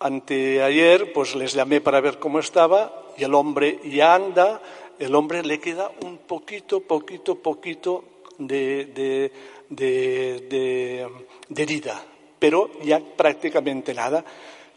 anteayer, 0.00 1.12
pues 1.12 1.36
les 1.36 1.54
llamé 1.54 1.80
para 1.80 2.00
ver 2.00 2.18
cómo 2.18 2.40
estaba 2.40 3.04
y 3.16 3.22
el 3.22 3.34
hombre 3.34 3.78
ya 3.84 4.16
anda, 4.16 4.60
el 4.98 5.14
hombre 5.14 5.44
le 5.44 5.60
queda 5.60 5.92
un 6.02 6.18
poquito, 6.18 6.80
poquito, 6.80 7.36
poquito 7.36 8.02
de 8.38 9.30
de, 9.68 11.08
herida, 11.56 12.04
pero 12.38 12.70
ya 12.82 13.00
prácticamente 13.00 13.94
nada. 13.94 14.24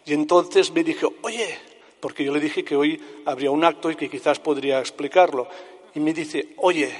Y 0.05 0.13
entonces 0.13 0.71
me 0.71 0.83
dije, 0.83 1.05
oye, 1.21 1.57
porque 1.99 2.23
yo 2.23 2.33
le 2.33 2.39
dije 2.39 2.63
que 2.63 2.75
hoy 2.75 2.99
habría 3.25 3.51
un 3.51 3.63
acto 3.63 3.91
y 3.91 3.95
que 3.95 4.09
quizás 4.09 4.39
podría 4.39 4.79
explicarlo. 4.79 5.47
Y 5.93 5.99
me 5.99 6.13
dice, 6.13 6.53
oye, 6.57 6.91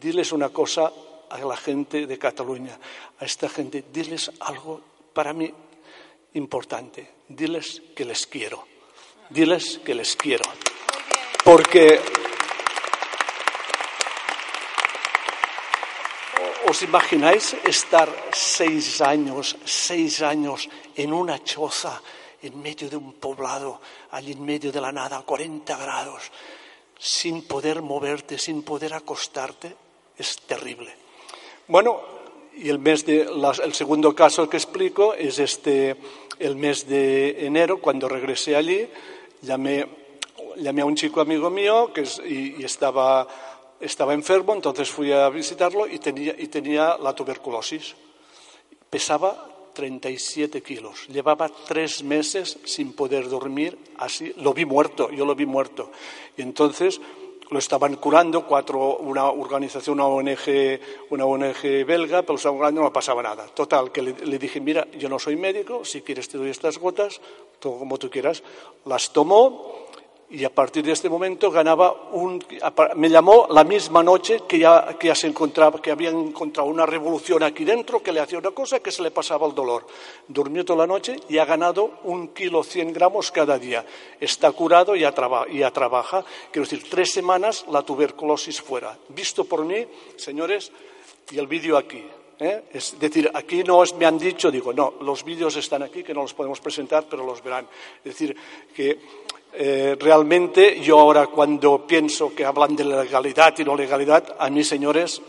diles 0.00 0.32
una 0.32 0.48
cosa 0.48 0.92
a 1.28 1.38
la 1.38 1.56
gente 1.56 2.06
de 2.06 2.18
Cataluña, 2.18 2.78
a 3.18 3.24
esta 3.24 3.48
gente, 3.48 3.84
diles 3.92 4.30
algo 4.40 4.80
para 5.12 5.32
mí 5.32 5.52
importante, 6.34 7.08
diles 7.28 7.82
que 7.94 8.04
les 8.04 8.26
quiero, 8.26 8.64
diles 9.30 9.80
que 9.84 9.94
les 9.94 10.16
quiero. 10.16 10.44
Porque 11.44 12.00
¿Os 16.66 16.82
imagináis 16.82 17.54
estar 17.62 18.10
seis 18.34 18.98
años, 18.98 19.54
seis 19.62 20.18
años 20.18 20.66
en 20.98 21.14
una 21.14 21.38
choza, 21.38 22.02
en 22.42 22.58
medio 22.58 22.90
de 22.90 22.98
un 22.98 23.22
poblado, 23.22 23.78
allí 24.10 24.32
en 24.32 24.42
medio 24.42 24.74
de 24.74 24.80
la 24.80 24.90
nada, 24.90 25.18
a 25.18 25.22
40 25.22 25.62
grados, 25.78 26.26
sin 26.98 27.46
poder 27.46 27.82
moverte, 27.82 28.36
sin 28.36 28.66
poder 28.66 28.94
acostarte? 28.94 29.76
Es 30.18 30.42
terrible. 30.42 30.90
Bueno, 31.68 32.02
y 32.58 32.68
el 32.68 32.80
mes 32.80 33.06
de, 33.06 33.22
el 33.22 33.74
segundo 33.74 34.12
caso 34.12 34.50
que 34.50 34.56
explico 34.56 35.14
es 35.14 35.38
este, 35.38 35.94
el 36.40 36.56
mes 36.56 36.88
de 36.88 37.46
enero, 37.46 37.80
cuando 37.80 38.08
regresé 38.08 38.56
allí, 38.56 38.90
llamé, 39.40 39.86
llamé 40.56 40.82
a 40.82 40.86
un 40.86 40.96
chico 40.96 41.20
amigo 41.20 41.48
mío 41.48 41.92
que 41.92 42.02
y 42.26 42.64
estaba 42.64 43.28
estaba 43.80 44.14
enfermo, 44.14 44.54
entonces 44.54 44.90
fui 44.90 45.12
a 45.12 45.28
visitarlo 45.28 45.86
y 45.86 45.98
tenía, 45.98 46.34
y 46.38 46.48
tenía 46.48 46.96
la 46.98 47.14
tuberculosis. 47.14 47.94
Pesaba 48.88 49.48
37 49.76 50.62
kilos. 50.62 51.06
Llevaba 51.08 51.48
tres 51.48 52.02
meses 52.02 52.58
sin 52.64 52.94
poder 52.94 53.28
dormir, 53.28 53.76
así 53.98 54.32
lo 54.38 54.54
vi 54.54 54.64
muerto, 54.64 55.10
yo 55.10 55.26
lo 55.26 55.34
vi 55.34 55.44
muerto. 55.44 55.90
Y 56.36 56.42
entonces 56.42 57.00
lo 57.50 57.58
estaban 57.58 57.96
curando 57.96 58.46
cuatro, 58.46 58.96
una 58.96 59.30
organización, 59.30 60.00
una 60.00 60.06
ONG, 60.08 60.80
una 61.10 61.26
ONG 61.26 61.84
belga, 61.86 62.22
pero 62.22 62.70
no 62.72 62.92
pasaba 62.92 63.22
nada. 63.22 63.46
Total, 63.46 63.92
que 63.92 64.02
le, 64.02 64.12
le, 64.12 64.38
dije, 64.38 64.60
mira, 64.60 64.88
yo 64.92 65.08
no 65.08 65.18
soy 65.18 65.36
médico, 65.36 65.84
si 65.84 66.00
quieres 66.00 66.28
te 66.28 66.38
doy 66.38 66.50
estas 66.50 66.78
gotas, 66.78 67.20
todo 67.60 67.78
como 67.78 67.98
tú 67.98 68.10
quieras. 68.10 68.42
Las 68.86 69.12
tomó 69.12 69.85
y 70.28 70.44
a 70.44 70.50
partir 70.50 70.84
de 70.84 70.92
este 70.92 71.08
momento 71.08 71.50
ganaba 71.50 72.08
un... 72.12 72.44
Me 72.96 73.08
llamó 73.08 73.46
la 73.50 73.62
misma 73.62 74.02
noche 74.02 74.40
que 74.48 74.58
ya, 74.58 74.96
que 74.98 75.14
se 75.14 75.28
encontrado 75.28 76.64
una 76.64 76.84
revolución 76.84 77.42
aquí 77.44 77.64
dentro, 77.64 78.02
que 78.02 78.12
le 78.12 78.20
hacía 78.20 78.38
una 78.38 78.50
cosa, 78.50 78.80
que 78.80 78.90
se 78.90 79.02
le 79.02 79.12
pasaba 79.12 79.46
el 79.46 79.54
dolor. 79.54 79.86
Durmió 80.26 80.64
toda 80.64 80.80
la 80.80 80.86
noche 80.86 81.16
y 81.28 81.38
ha 81.38 81.44
ganado 81.44 82.00
un 82.04 82.28
kilo 82.28 82.64
cien 82.64 82.92
gramos 82.92 83.30
cada 83.30 83.58
día. 83.58 83.86
Está 84.20 84.50
curado 84.50 84.96
y 84.96 85.00
ya, 85.00 85.12
trabaja. 85.12 86.24
Quiero 86.50 86.68
decir, 86.68 86.88
tres 86.90 87.12
semanas 87.12 87.64
la 87.70 87.82
tuberculosis 87.82 88.60
fuera. 88.60 88.98
Visto 89.08 89.44
por 89.44 89.64
mí, 89.64 89.86
señores, 90.16 90.72
y 91.30 91.38
el 91.38 91.46
vídeo 91.46 91.76
aquí. 91.76 92.04
¿Eh? 92.38 92.64
Es 92.72 92.98
decir, 92.98 93.30
aquí 93.32 93.62
no 93.62 93.82
me 93.98 94.06
han 94.06 94.18
dicho, 94.18 94.50
digo, 94.50 94.72
no, 94.72 94.94
los 95.00 95.24
vídeos 95.24 95.56
están 95.56 95.82
aquí, 95.82 96.02
que 96.02 96.14
no 96.14 96.22
los 96.22 96.34
podemos 96.34 96.60
presentar, 96.60 97.04
pero 97.08 97.24
los 97.24 97.42
verán. 97.42 97.66
Es 97.98 98.12
decir, 98.12 98.36
que 98.74 98.98
eh, 99.52 99.96
realmente 99.98 100.80
yo 100.80 101.00
ahora 101.00 101.26
cuando 101.28 101.86
pienso 101.86 102.34
que 102.34 102.44
hablan 102.44 102.76
de 102.76 102.84
legalidad 102.84 103.54
y 103.58 103.64
no 103.64 103.74
legalidad, 103.74 104.36
a 104.38 104.50
mí, 104.50 104.62
señores, 104.62 105.22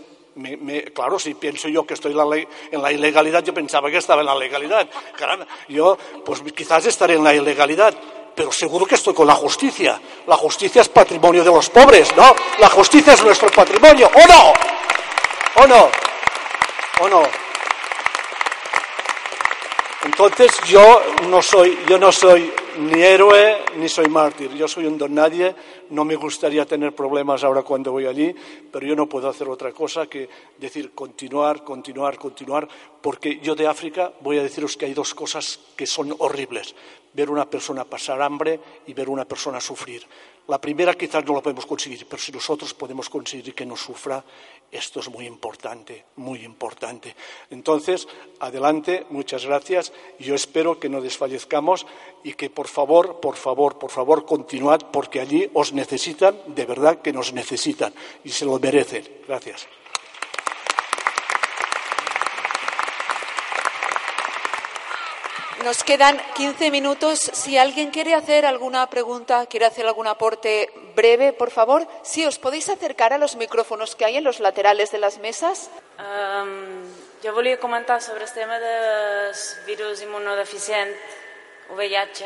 claro, 0.93 1.17
si 1.17 1.33
pienso 1.33 1.67
yo 1.67 1.85
que 1.85 1.93
estoy 1.93 2.11
en 2.11 2.17
la, 2.17 2.37
en 2.37 2.81
la, 2.81 2.91
ilegalidad, 2.91 3.43
yo 3.43 3.53
pensaba 3.53 3.89
que 3.89 3.97
estaba 3.97 4.21
en 4.21 4.27
la 4.27 4.35
legalidad. 4.35 4.87
Caramba, 5.15 5.47
yo, 5.69 5.97
pues 6.25 6.41
quizás 6.53 6.85
estaré 6.85 7.15
en 7.15 7.23
la 7.23 7.33
ilegalidad, 7.33 7.93
pero 8.35 8.51
seguro 8.51 8.85
que 8.85 8.95
estoy 8.95 9.13
con 9.13 9.25
la 9.25 9.35
justicia. 9.35 9.99
La 10.27 10.35
justicia 10.35 10.81
es 10.81 10.89
patrimonio 10.89 11.43
de 11.43 11.51
los 11.51 11.69
pobres, 11.69 12.15
¿no? 12.15 12.35
La 12.59 12.69
justicia 12.69 13.13
es 13.13 13.23
nuestro 13.23 13.49
patrimonio, 13.49 14.09
¿o 14.13 14.27
no? 14.27 15.63
¿O 15.63 15.67
no? 15.67 15.89
¿O 16.99 17.09
no? 17.09 17.23
Entonces 20.03 20.51
yo 20.67 21.01
no 21.29 21.41
soy, 21.41 21.77
yo 21.87 21.99
no 21.99 22.11
soy 22.11 22.51
ni 22.79 23.01
héroe 23.01 23.57
ni 23.77 23.89
soy 23.89 24.07
mártir. 24.07 24.51
Yo 24.53 24.67
soy 24.67 24.85
un 24.85 24.97
don 24.97 25.13
nadie. 25.13 25.53
No 25.89 26.05
me 26.05 26.15
gustaría 26.15 26.65
tener 26.65 26.93
problemas 26.95 27.43
ahora 27.43 27.61
cuando 27.61 27.91
voy 27.91 28.05
allí, 28.05 28.33
pero 28.71 28.85
yo 28.85 28.95
no 28.95 29.07
puedo 29.07 29.29
hacer 29.29 29.47
otra 29.47 29.71
cosa 29.71 30.07
que 30.07 30.29
decir 30.57 30.91
continuar, 30.93 31.63
continuar, 31.63 32.17
continuar, 32.17 32.67
porque 33.01 33.39
yo 33.41 33.55
de 33.55 33.67
África 33.67 34.11
voy 34.21 34.37
a 34.39 34.43
deciros 34.43 34.75
que 34.75 34.85
hay 34.85 34.93
dos 34.93 35.13
cosas 35.13 35.59
que 35.75 35.85
son 35.85 36.13
horribles. 36.19 36.75
Ver 37.13 37.29
una 37.29 37.49
persona 37.49 37.83
pasar 37.83 38.21
hambre 38.21 38.59
y 38.85 38.93
ver 38.93 39.09
una 39.09 39.25
persona 39.25 39.59
sufrir. 39.59 40.05
La 40.47 40.61
primera 40.61 40.93
quizás 40.93 41.25
no 41.25 41.33
la 41.33 41.41
podemos 41.41 41.65
conseguir, 41.65 42.05
pero 42.07 42.21
si 42.21 42.31
nosotros 42.31 42.73
podemos 42.73 43.09
conseguir 43.09 43.53
que 43.53 43.65
no 43.65 43.75
sufra, 43.75 44.23
esto 44.71 44.99
es 44.99 45.09
muy 45.09 45.25
importante, 45.25 46.05
muy 46.17 46.43
importante. 46.43 47.15
Entonces, 47.49 48.07
adelante, 48.39 49.05
muchas 49.09 49.45
gracias. 49.45 49.93
Yo 50.19 50.35
espero 50.35 50.79
que 50.79 50.89
no 50.89 51.01
desfallezcamos 51.01 51.85
y 52.23 52.33
que 52.33 52.49
por 52.49 52.67
favor, 52.67 53.19
por 53.19 53.35
favor, 53.35 53.79
por 53.79 53.91
favor, 53.91 54.25
continuad 54.25 54.81
porque 54.91 55.21
allí 55.21 55.49
os 55.53 55.73
necesitan, 55.73 56.35
de 56.47 56.65
verdad 56.65 57.01
que 57.01 57.13
nos 57.13 57.33
necesitan 57.33 57.93
y 58.23 58.29
se 58.29 58.45
lo 58.45 58.59
merecen. 58.59 59.07
Gracias. 59.27 59.67
Nos 65.67 65.83
quedan 65.83 66.17
15 66.37 66.71
minutos. 66.71 67.19
Si 67.19 67.57
alguien 67.57 67.91
quiere 67.91 68.13
hacer 68.13 68.45
alguna 68.45 68.89
pregunta, 68.89 69.47
quiere 69.47 69.65
hacer 69.65 69.85
algún 69.85 70.07
aporte 70.07 70.71
breve, 70.95 71.33
por 71.33 71.51
favor, 71.51 71.85
si 72.03 72.25
os 72.25 72.39
podéis 72.39 72.69
acercar 72.69 73.11
a 73.11 73.17
los 73.17 73.35
micrófonos 73.35 73.93
que 73.93 74.05
hay 74.05 74.15
en 74.15 74.23
los 74.23 74.39
laterales 74.39 74.93
de 74.93 74.99
las 74.99 75.17
mesas. 75.17 75.69
Um, 75.99 76.87
jo 77.21 77.33
volia 77.33 77.59
comentar 77.59 78.01
sobre 78.01 78.23
el 78.23 78.31
tema 78.31 78.57
del 78.59 79.35
virus 79.65 80.01
immunodeficient 80.03 80.95
VIH, 81.75 82.23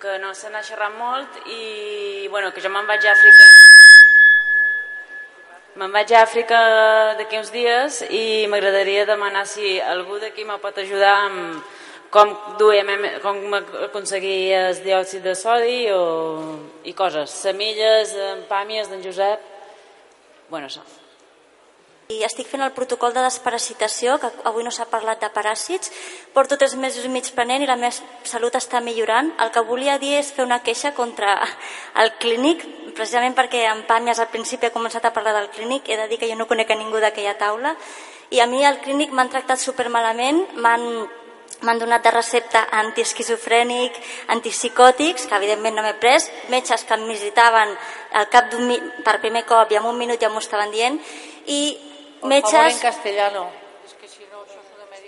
que 0.00 0.18
no 0.18 0.34
se 0.34 0.50
n'ha 0.50 0.64
xerrat 0.66 0.98
molt 0.98 1.30
i 1.46 2.26
bueno, 2.26 2.50
que 2.50 2.58
jo 2.58 2.74
me'n 2.74 2.90
vaig 2.90 3.06
a 3.06 3.14
Àfrica 3.14 3.46
Me'n 5.78 5.94
vaig 5.94 6.10
a 6.10 6.26
Àfrica 6.26 6.58
d'aquí 7.22 7.38
uns 7.38 7.54
dies 7.54 8.02
i 8.10 8.50
m'agradaria 8.50 9.06
demanar 9.06 9.46
si 9.46 9.78
algú 9.78 10.18
d'aquí 10.18 10.42
me 10.42 10.58
pot 10.58 10.74
ajudar 10.82 11.14
amb 11.30 11.62
com, 12.14 12.30
duem, 12.60 12.90
com 13.24 13.40
aconseguir 13.58 14.54
el 14.54 14.82
diòxid 14.84 15.24
de 15.26 15.34
sodi 15.34 15.78
o, 15.90 16.02
i 16.86 16.94
coses, 16.94 17.32
semilles, 17.42 18.14
pàmies 18.50 18.90
d'en 18.92 19.02
Josep, 19.02 19.48
bueno, 20.52 20.68
això. 20.70 20.84
I 22.12 22.20
estic 22.22 22.46
fent 22.46 22.60
el 22.60 22.74
protocol 22.76 23.14
de 23.16 23.22
desparasitació, 23.24 24.18
que 24.20 24.28
avui 24.46 24.62
no 24.62 24.70
s'ha 24.70 24.84
parlat 24.92 25.22
de 25.24 25.30
paràsits. 25.32 25.88
Porto 26.36 26.58
tres 26.60 26.74
mesos 26.76 27.06
i 27.08 27.10
mig 27.10 27.30
prenent 27.32 27.64
i 27.64 27.66
la 27.66 27.78
meva 27.80 27.96
salut 28.28 28.54
està 28.58 28.82
millorant. 28.84 29.32
El 29.40 29.50
que 29.50 29.64
volia 29.64 29.96
dir 29.98 30.12
és 30.18 30.30
fer 30.36 30.44
una 30.44 30.60
queixa 30.62 30.92
contra 30.94 31.32
el 32.02 32.12
clínic, 32.20 32.60
precisament 32.92 33.34
perquè 33.34 33.64
en 33.72 33.82
Pàmies 33.88 34.20
al 34.20 34.28
principi 34.28 34.68
ha 34.68 34.76
començat 34.76 35.08
a 35.08 35.14
parlar 35.16 35.32
del 35.32 35.48
clínic. 35.56 35.88
He 35.88 35.96
de 35.96 36.06
dir 36.12 36.20
que 36.20 36.28
jo 36.28 36.36
no 36.36 36.46
conec 36.46 36.70
a 36.70 36.78
ningú 36.78 37.00
d'aquella 37.00 37.38
taula. 37.40 37.72
I 38.30 38.44
a 38.44 38.46
mi 38.52 38.60
al 38.68 38.82
clínic 38.84 39.10
m'han 39.10 39.32
tractat 39.32 39.64
supermalament, 39.64 40.44
m'han 40.60 40.84
m'han 41.62 41.78
donat 41.78 42.02
de 42.02 42.10
recepta 42.10 42.64
antiesquizofrènic, 42.80 43.96
antipsicòtics, 44.34 45.26
que 45.28 45.36
evidentment 45.38 45.76
no 45.76 45.84
m'he 45.86 45.94
pres, 46.02 46.30
metges 46.50 46.84
que 46.84 46.98
em 46.98 47.06
visitaven 47.08 47.76
al 48.18 48.28
cap 48.32 48.50
d'un 48.50 48.70
per 49.04 49.20
primer 49.22 49.44
cop 49.46 49.70
i 49.72 49.78
en 49.78 49.86
un 49.86 49.98
minut 49.98 50.20
ja 50.20 50.30
m'ho 50.32 50.42
estaven 50.42 50.72
dient, 50.74 51.00
i 51.46 51.62
Por 52.20 52.28
metges... 52.28 52.52
favor, 52.52 52.70
en 52.72 52.78
castellano. 52.78 53.50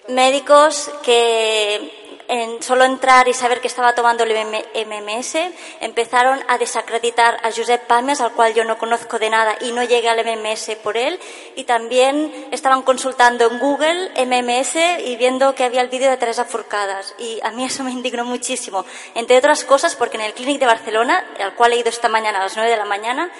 Médicos 0.08 0.90
que 1.02 2.05
en 2.28 2.62
solo 2.62 2.84
entrar 2.84 3.28
y 3.28 3.34
saber 3.34 3.60
que 3.60 3.68
estaba 3.68 3.94
tomando 3.94 4.24
el 4.24 4.34
MMS, 4.34 5.36
empezaron 5.80 6.40
a 6.48 6.58
desacreditar 6.58 7.38
a 7.42 7.50
Josep 7.50 7.86
Palmes, 7.86 8.20
al 8.20 8.32
cual 8.32 8.54
yo 8.54 8.64
no 8.64 8.78
conozco 8.78 9.18
de 9.18 9.30
nada 9.30 9.56
y 9.60 9.72
no 9.72 9.82
llegué 9.82 10.08
al 10.08 10.24
MMS 10.24 10.76
por 10.82 10.96
él, 10.96 11.18
y 11.54 11.64
también 11.64 12.48
estaban 12.50 12.82
consultando 12.82 13.50
en 13.50 13.58
Google 13.58 14.10
MMS 14.16 14.76
y 15.04 15.16
viendo 15.16 15.54
que 15.54 15.64
había 15.64 15.80
el 15.80 15.88
vídeo 15.88 16.10
de 16.10 16.16
Teresa 16.16 16.44
Furcadas. 16.44 17.14
Y 17.18 17.40
a 17.42 17.50
mí 17.50 17.64
eso 17.64 17.84
me 17.84 17.90
indignó 17.90 18.24
muchísimo, 18.24 18.84
entre 19.14 19.38
otras 19.38 19.64
cosas 19.64 19.94
porque 19.96 20.16
en 20.16 20.24
el 20.24 20.34
Clínic 20.34 20.60
de 20.60 20.66
Barcelona, 20.66 21.24
al 21.40 21.54
cual 21.54 21.72
he 21.72 21.78
ido 21.78 21.88
esta 21.88 22.08
mañana 22.08 22.38
a 22.38 22.42
las 22.42 22.56
9 22.56 22.70
de 22.70 22.76
la 22.76 22.84
mañana, 22.84 23.30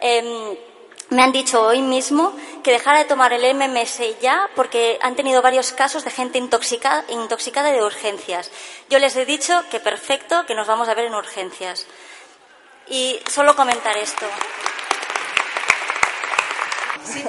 eh, 0.00 0.73
me 1.10 1.22
han 1.22 1.32
dicho 1.32 1.62
hoy 1.62 1.82
mismo 1.82 2.34
que 2.62 2.72
dejara 2.72 2.98
de 2.98 3.04
tomar 3.04 3.32
el 3.32 3.54
MMS 3.54 4.00
ya 4.20 4.48
porque 4.56 4.98
han 5.02 5.16
tenido 5.16 5.42
varios 5.42 5.72
casos 5.72 6.04
de 6.04 6.10
gente 6.10 6.38
intoxicada, 6.38 7.04
intoxicada 7.08 7.70
de 7.70 7.82
urgencias. 7.82 8.50
Yo 8.88 8.98
les 8.98 9.14
he 9.16 9.24
dicho 9.24 9.62
que 9.70 9.80
perfecto, 9.80 10.46
que 10.46 10.54
nos 10.54 10.66
vamos 10.66 10.88
a 10.88 10.94
ver 10.94 11.06
en 11.06 11.14
urgencias. 11.14 11.86
Y 12.88 13.18
solo 13.30 13.54
comentar 13.56 13.96
esto. 13.96 14.26
Sí. 17.04 17.24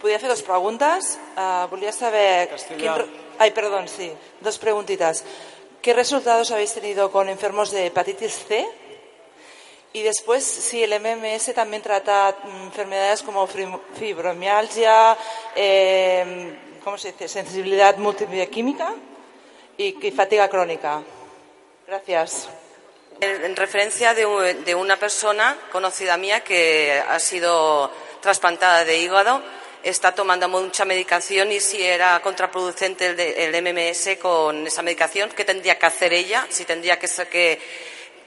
Podria 0.00 0.18
fer 0.18 0.28
dos 0.28 0.42
preguntes. 0.42 1.18
Uh, 1.36 1.66
volia 1.68 1.92
saber... 1.92 2.50
Ay, 3.38 3.50
perdón, 3.50 3.88
sí. 3.88 4.12
Dos 4.40 4.58
preguntitas. 4.58 5.24
¿Qué 5.80 5.94
resultados 5.94 6.50
habéis 6.50 6.74
tenido 6.74 7.10
con 7.10 7.28
enfermos 7.28 7.70
de 7.70 7.86
hepatitis 7.86 8.44
C? 8.46 8.68
Y 9.96 10.02
después, 10.02 10.44
si 10.44 10.82
el 10.82 10.92
MMS 11.00 11.54
también 11.54 11.80
trata 11.80 12.36
mm, 12.42 12.62
enfermedades 12.64 13.22
como 13.22 13.46
fibro- 13.46 13.80
fibromialgia, 13.96 15.16
eh, 15.54 16.52
¿cómo 16.82 16.98
se 16.98 17.12
dice? 17.12 17.28
Sensibilidad 17.28 17.96
multibioquímica 17.98 18.92
y, 19.76 19.92
fatiga 20.10 20.48
crónica. 20.48 21.00
Gracias. 21.86 22.48
En, 23.20 23.44
en 23.44 23.54
referencia 23.54 24.14
de, 24.14 24.26
un- 24.26 24.64
de 24.64 24.74
una 24.74 24.96
persona 24.98 25.56
conocida 25.70 26.16
mía 26.16 26.40
que 26.42 27.00
ha 27.08 27.20
sido 27.20 27.88
trasplantada 28.20 28.84
de 28.84 28.98
hígado, 28.98 29.42
está 29.84 30.12
tomando 30.12 30.48
mucha 30.48 30.84
medicación 30.84 31.52
y 31.52 31.60
si 31.60 31.80
era 31.84 32.20
contraproducente 32.20 33.06
el, 33.06 33.20
el 33.20 33.62
MMS 33.62 34.16
con 34.20 34.66
esa 34.66 34.82
medicación, 34.82 35.30
¿qué 35.30 35.44
tendría 35.44 35.78
que 35.78 35.86
hacer 35.86 36.12
ella? 36.12 36.46
Si 36.50 36.64
tendría 36.64 36.98
que, 36.98 37.06
ser 37.06 37.28
que 37.28 37.60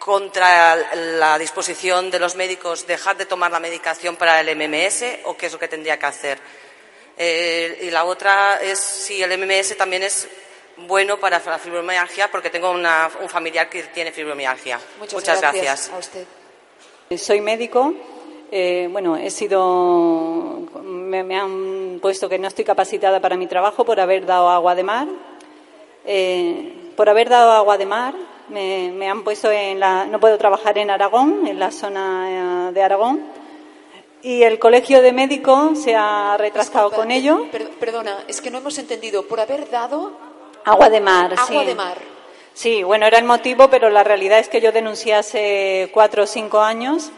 contra 0.08 0.78
la 0.96 1.38
disposición 1.38 2.10
de 2.10 2.18
los 2.18 2.36
médicos 2.38 2.88
dejar 2.88 3.18
de 3.18 3.26
tomar 3.26 3.52
la 3.52 3.60
medicación 3.60 4.16
para 4.16 4.40
el 4.40 4.48
MMS 4.56 5.04
o 5.26 5.36
qué 5.36 5.48
es 5.48 5.52
lo 5.52 5.60
que 5.60 5.68
tendría 5.68 6.00
que 6.00 6.06
hacer. 6.06 6.40
Eh, 7.18 7.80
y 7.82 7.92
la 7.92 8.06
otra 8.06 8.56
es 8.62 8.80
si 8.80 9.22
el 9.22 9.34
MMS 9.38 9.76
también 9.76 10.04
es 10.04 10.26
bueno 10.78 11.18
para 11.20 11.40
la 11.44 11.60
fibromialgia, 11.60 12.32
porque 12.32 12.50
tengo 12.50 12.72
una- 12.72 13.10
un 13.22 13.28
familiar 13.28 13.68
que 13.70 13.84
tiene 13.84 14.14
fibromialgia. 14.14 14.80
Muchas, 14.98 15.42
gracias. 15.42 15.90
A 15.94 15.98
usted. 15.98 16.26
Soy 17.18 17.42
médico. 17.42 17.94
eh, 18.50 18.88
bueno, 18.90 19.18
he 19.18 19.30
sido. 19.30 20.62
Me, 20.84 21.22
me 21.22 21.38
han 21.38 22.00
puesto 22.02 22.30
que 22.30 22.40
no 22.40 22.48
estoy 22.48 22.64
capacitada 22.64 23.20
para 23.20 23.36
mi 23.36 23.46
trabajo 23.46 23.84
por 23.84 24.00
haber 24.00 24.26
dado 24.26 24.48
agua 24.50 24.74
de 24.74 24.84
mar. 24.84 25.08
Eh, 26.06 26.92
por 26.96 27.10
haber 27.10 27.28
dado 27.28 27.52
agua 27.52 27.78
de 27.78 27.86
mar, 27.86 28.14
me, 28.50 28.92
me 28.92 29.10
han 29.10 29.24
puesto 29.24 29.52
en 29.52 29.80
la. 29.80 30.06
No 30.06 30.20
puedo 30.20 30.38
trabajar 30.38 30.78
en 30.78 30.90
Aragón, 30.90 31.48
en 31.48 31.60
la 31.60 31.72
zona 31.72 32.70
eh, 32.70 32.74
de 32.74 32.82
Aragón. 32.84 33.22
Y 34.24 34.44
el 34.44 34.58
colegio 34.60 35.02
de 35.02 35.12
médicos 35.12 35.82
se 35.84 35.96
ha 35.96 36.36
retrasado 36.38 36.90
Disculpa, 36.90 36.96
con 36.98 37.12
ello. 37.12 37.46
per- 37.52 37.70
perdona, 37.72 38.24
es 38.28 38.42
que 38.42 38.50
no 38.50 38.58
hemos 38.58 38.78
entendido. 38.78 39.24
Por 39.28 39.40
haber 39.40 39.70
dado 39.70 40.12
Agua 40.66 40.90
de 40.90 41.00
mar, 41.00 41.34
agua 41.34 41.46
sí. 41.62 41.66
de 41.66 41.76
mar. 41.76 41.98
Sí, 42.54 42.84
bueno, 42.84 43.06
era 43.06 43.20
el 43.20 43.26
motivo, 43.26 43.70
pero 43.70 43.90
la 43.92 44.04
realidad 44.04 44.40
es 44.40 44.50
que 44.50 44.60
yo 44.60 44.72
denuncié 44.72 45.14
hace 45.14 45.90
cuatro 45.94 46.24
o 46.24 46.26
cinco 46.28 46.60
años 46.62 47.12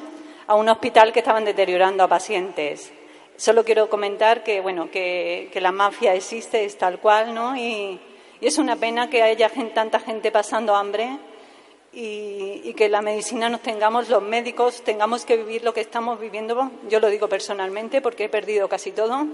a 0.47 0.55
un 0.55 0.67
hospital 0.67 1.13
que 1.13 1.19
estaban 1.19 1.45
deteriorando 1.45 2.03
a 2.03 2.07
pacientes. 2.09 2.91
Solo 3.37 3.63
quiero 3.63 3.89
comentar 3.89 4.43
que, 4.43 4.59
bueno, 4.59 4.91
que, 4.91 5.49
que 5.53 5.61
la 5.61 5.71
mafia 5.71 6.13
existe, 6.13 6.65
es 6.65 6.77
tal 6.77 6.99
cual, 6.99 7.33
¿no? 7.33 7.55
Y, 7.55 7.97
y 8.41 8.47
es 8.47 8.57
una 8.57 8.75
pena 8.75 9.09
que 9.09 9.21
haya 9.21 9.49
tanta 9.73 9.99
gente 9.99 10.31
pasando 10.31 10.75
hambre 10.75 11.17
y, 11.91 12.73
que 12.73 12.87
la 12.87 13.01
medicina 13.01 13.49
nos 13.49 13.61
tengamos, 13.61 14.07
los 14.07 14.23
médicos, 14.23 14.83
tengamos 14.83 15.25
que 15.25 15.35
vivir 15.35 15.63
lo 15.63 15.73
que 15.73 15.81
estamos 15.81 16.19
viviendo. 16.19 16.71
Yo 16.87 16.99
lo 16.99 17.09
digo 17.09 17.27
personalmente 17.27 18.01
porque 18.01 18.25
he 18.25 18.29
perdido 18.29 18.69
casi 18.69 18.91
todo 18.91 19.27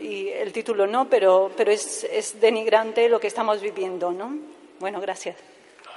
y 0.00 0.28
el 0.28 0.52
título 0.52 0.86
no, 0.86 1.08
pero, 1.10 1.50
es 1.58 2.40
denigrante 2.40 3.08
lo 3.08 3.20
que 3.20 3.26
estamos 3.26 3.60
viviendo, 3.60 4.10
¿no? 4.10 4.34
Bueno, 4.80 5.00
gracias. 5.00 5.36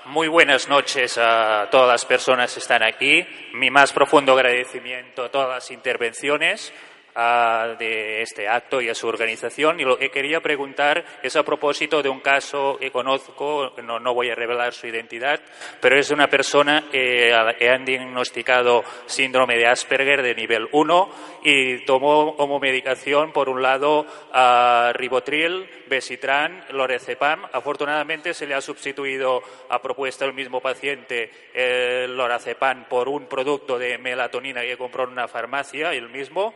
Muy 0.06 0.28
buenas 0.28 0.68
noches 0.68 1.18
a 1.18 1.68
todas 1.72 1.88
las 1.88 2.06
personas 2.06 2.54
que 2.54 2.60
están 2.60 2.84
aquí. 2.84 3.26
Mi 3.54 3.72
más 3.72 3.92
profundo 3.92 4.34
agradecimiento 4.34 5.24
a 5.24 5.30
todas 5.30 5.50
las 5.50 5.72
intervenciones 5.72 6.72
ah, 7.16 7.76
de 7.80 8.22
este 8.22 8.48
acto 8.48 8.82
y 8.82 8.90
a 8.90 8.96
su 8.96 9.08
organización. 9.08 9.80
Y 9.80 9.84
lo 9.84 9.98
que 9.98 10.10
quería 10.10 10.42
preguntar 10.42 11.04
es 11.24 11.36
a 11.36 11.44
propósito 11.44 12.02
de 12.02 12.10
un 12.10 12.20
caso 12.20 12.78
que 12.80 12.92
conozco, 12.92 13.74
no, 13.84 14.00
no 14.00 14.14
voy 14.14 14.30
a 14.30 14.36
revelar 14.36 14.74
su 14.74 14.88
identidad, 14.88 15.40
pero 15.80 15.98
es 15.98 16.10
de 16.10 16.14
una 16.14 16.28
persona 16.28 16.86
que, 16.92 17.34
han 17.34 17.86
diagnosticado 17.86 18.84
síndrome 19.06 19.58
de 19.58 19.68
Asperger 19.68 20.22
de 20.22 20.36
nivel 20.36 20.68
1 20.72 21.10
y 21.44 21.86
tomó 21.86 22.36
como 22.36 22.60
medicación, 22.60 23.32
por 23.32 23.50
un 23.50 23.62
lado, 23.62 24.06
a 24.32 24.92
ribotril, 24.94 25.68
besitran, 25.88 26.64
lorazepam. 26.70 27.46
Afortunadamente 27.52 28.34
se 28.34 28.46
le 28.46 28.54
ha 28.54 28.62
sustituido 28.62 29.42
a 29.70 29.82
propuesta 29.82 30.26
del 30.26 30.34
mismo 30.34 30.62
paciente 30.62 31.32
el 31.54 32.16
lorazepam 32.16 32.86
por 32.86 33.08
un 33.10 33.28
producto 33.28 33.78
de 33.78 33.98
melatonina 33.98 34.62
que 34.62 34.78
compró 34.78 35.04
en 35.04 35.12
una 35.12 35.28
farmacia, 35.28 35.94
el 35.94 36.10
mismo. 36.10 36.54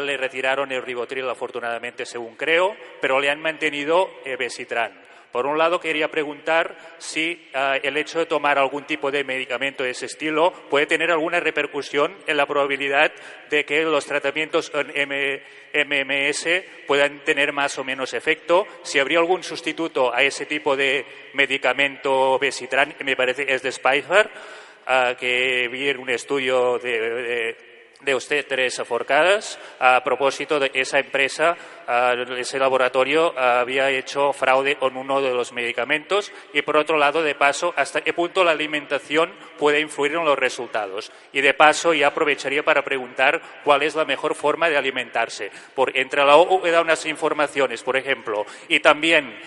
Le 0.00 0.16
retiraron 0.16 0.72
el 0.72 0.82
ribotril, 0.82 1.28
afortunadamente, 1.28 2.04
según 2.06 2.36
creo, 2.36 2.76
pero 3.00 3.20
le 3.20 3.30
han 3.30 3.40
mantenido 3.40 4.10
besitran. 4.38 5.08
Por 5.32 5.46
un 5.46 5.56
lado, 5.58 5.78
quería 5.78 6.10
preguntar 6.10 6.76
si 6.98 7.48
ah, 7.54 7.76
el 7.80 7.96
hecho 7.96 8.18
de 8.18 8.26
tomar 8.26 8.58
algún 8.58 8.82
tipo 8.84 9.12
de 9.12 9.22
medicamento 9.22 9.84
de 9.84 9.90
ese 9.90 10.06
estilo 10.06 10.52
puede 10.68 10.86
tener 10.86 11.12
alguna 11.12 11.38
repercusión 11.38 12.16
en 12.26 12.36
la 12.36 12.46
probabilidad 12.46 13.12
de 13.48 13.64
que 13.64 13.84
los 13.84 14.04
tratamientos 14.06 14.72
en 14.74 14.90
M- 15.12 15.40
MMS 15.72 16.48
puedan 16.88 17.20
tener 17.20 17.52
más 17.52 17.78
o 17.78 17.84
menos 17.84 18.12
efecto, 18.12 18.66
si 18.82 18.98
habría 18.98 19.20
algún 19.20 19.44
sustituto 19.44 20.12
a 20.12 20.20
ese 20.24 20.46
tipo 20.46 20.76
de 20.76 21.06
medicamento 21.34 22.36
Besitran, 22.40 22.92
que 22.94 23.04
me 23.04 23.14
parece 23.14 23.44
es 23.54 23.62
de 23.62 23.70
Speicher, 23.70 24.28
ah, 24.88 25.14
que 25.16 25.68
vi 25.70 25.90
en 25.90 25.98
un 25.98 26.10
estudio 26.10 26.78
de, 26.80 27.00
de- 27.00 27.69
de 28.00 28.14
usted, 28.14 28.46
Teresa 28.46 28.84
Forcadas, 28.84 29.58
a 29.78 30.02
propósito 30.02 30.58
de 30.58 30.70
esa 30.74 30.98
empresa, 30.98 31.56
ese 32.38 32.58
laboratorio 32.58 33.36
había 33.38 33.90
hecho 33.90 34.32
fraude 34.32 34.76
con 34.76 34.96
uno 34.96 35.20
de 35.20 35.34
los 35.34 35.52
medicamentos 35.52 36.32
y, 36.52 36.62
por 36.62 36.76
otro 36.76 36.96
lado, 36.96 37.22
de 37.22 37.34
paso, 37.34 37.74
hasta 37.76 38.02
qué 38.02 38.12
punto 38.12 38.44
la 38.44 38.52
alimentación 38.52 39.32
puede 39.58 39.80
influir 39.80 40.12
en 40.12 40.24
los 40.24 40.38
resultados. 40.38 41.10
Y, 41.32 41.40
de 41.40 41.54
paso, 41.54 41.92
ya 41.92 42.08
aprovecharía 42.08 42.62
para 42.62 42.82
preguntar 42.82 43.40
cuál 43.64 43.82
es 43.82 43.94
la 43.94 44.04
mejor 44.04 44.34
forma 44.34 44.68
de 44.68 44.76
alimentarse. 44.76 45.50
Por, 45.74 45.96
entre 45.96 46.24
la 46.24 46.36
OU 46.36 46.62
da 46.70 46.80
unas 46.80 47.04
informaciones, 47.06 47.82
por 47.82 47.96
ejemplo, 47.96 48.46
y 48.68 48.80
también 48.80 49.38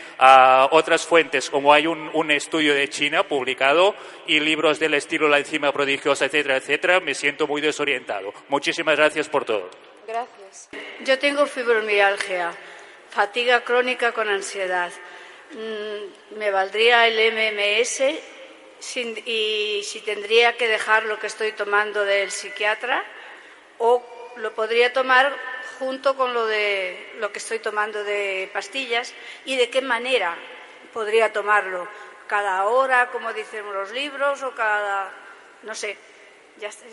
otras 0.72 1.06
fuentes, 1.06 1.50
como 1.50 1.74
hay 1.74 1.88
un, 1.88 2.10
un 2.14 2.32
estudio 2.32 2.76
de 2.76 2.90
China 2.90 3.24
publicado 3.24 3.96
y 4.28 4.40
libros 4.40 4.80
del 4.80 4.94
estilo 4.94 5.28
La 5.28 5.40
enzima 5.40 5.72
prodigiosa, 5.72 6.26
etcétera, 6.26 6.58
etcétera, 6.58 7.00
me 7.00 7.14
siento 7.14 7.48
muy 7.48 7.62
desorientado. 7.62 8.34
Muchísimas 8.50 8.98
gracias 8.98 9.30
por 9.30 9.46
todo. 9.46 9.70
Gracias. 10.08 10.70
Yo 11.02 11.18
tengo 11.18 11.46
fibromialgia, 11.46 12.52
fatiga 13.10 13.62
crónica 13.64 14.12
con 14.12 14.28
ansiedad. 14.28 14.92
Mm, 15.52 16.38
¿Me 16.38 16.52
valdría 16.52 17.08
el 17.08 17.20
MMS 17.34 18.02
y 19.26 19.82
si 19.84 20.02
tendría 20.02 20.58
que 20.58 20.68
dejar 20.68 21.06
lo 21.06 21.20
que 21.20 21.28
estoy 21.28 21.54
tomando 21.54 22.04
del 22.04 22.32
psiquiatra 22.32 23.04
o 23.78 24.04
lo 24.38 24.54
podría 24.54 24.92
tomar 24.92 25.34
junto 25.80 26.18
con 26.18 26.34
lo 26.34 26.46
de 26.46 27.14
lo 27.18 27.32
que 27.32 27.40
estoy 27.40 27.60
tomando 27.60 28.04
de 28.04 28.50
pastillas 28.52 29.14
y 29.46 29.56
de 29.56 29.70
qué 29.70 29.82
manera 29.82 30.36
podría 30.92 31.32
tomarlo 31.32 31.88
cada 32.28 32.66
hora 32.66 33.10
como 33.12 33.32
dicen 33.34 33.72
los 33.74 33.92
libros 33.92 34.44
o 34.44 34.52
cada 34.52 35.12
no 35.64 35.74
sé 35.76 35.98
ya 36.60 36.68
está. 36.68 36.86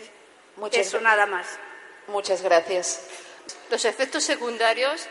Muchas 0.61 0.85
Eso 0.85 1.01
nada 1.01 1.25
más. 1.25 1.57
Muchas 2.05 2.43
gracias. 2.43 3.07
Los 3.71 3.83
efectos 3.83 4.23
secundarios, 4.23 5.07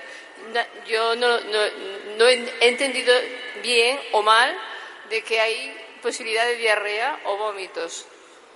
yo 0.86 1.16
no, 1.16 1.40
no, 1.40 2.28
he 2.28 2.68
entendido 2.68 3.12
bien 3.61 3.98
o 4.12 4.22
mal 4.22 4.57
de 5.09 5.22
que 5.22 5.40
hay 5.40 5.76
posibilidad 6.03 6.46
de 6.46 6.55
diarrea 6.55 7.18
o 7.24 7.36
vómitos. 7.36 8.07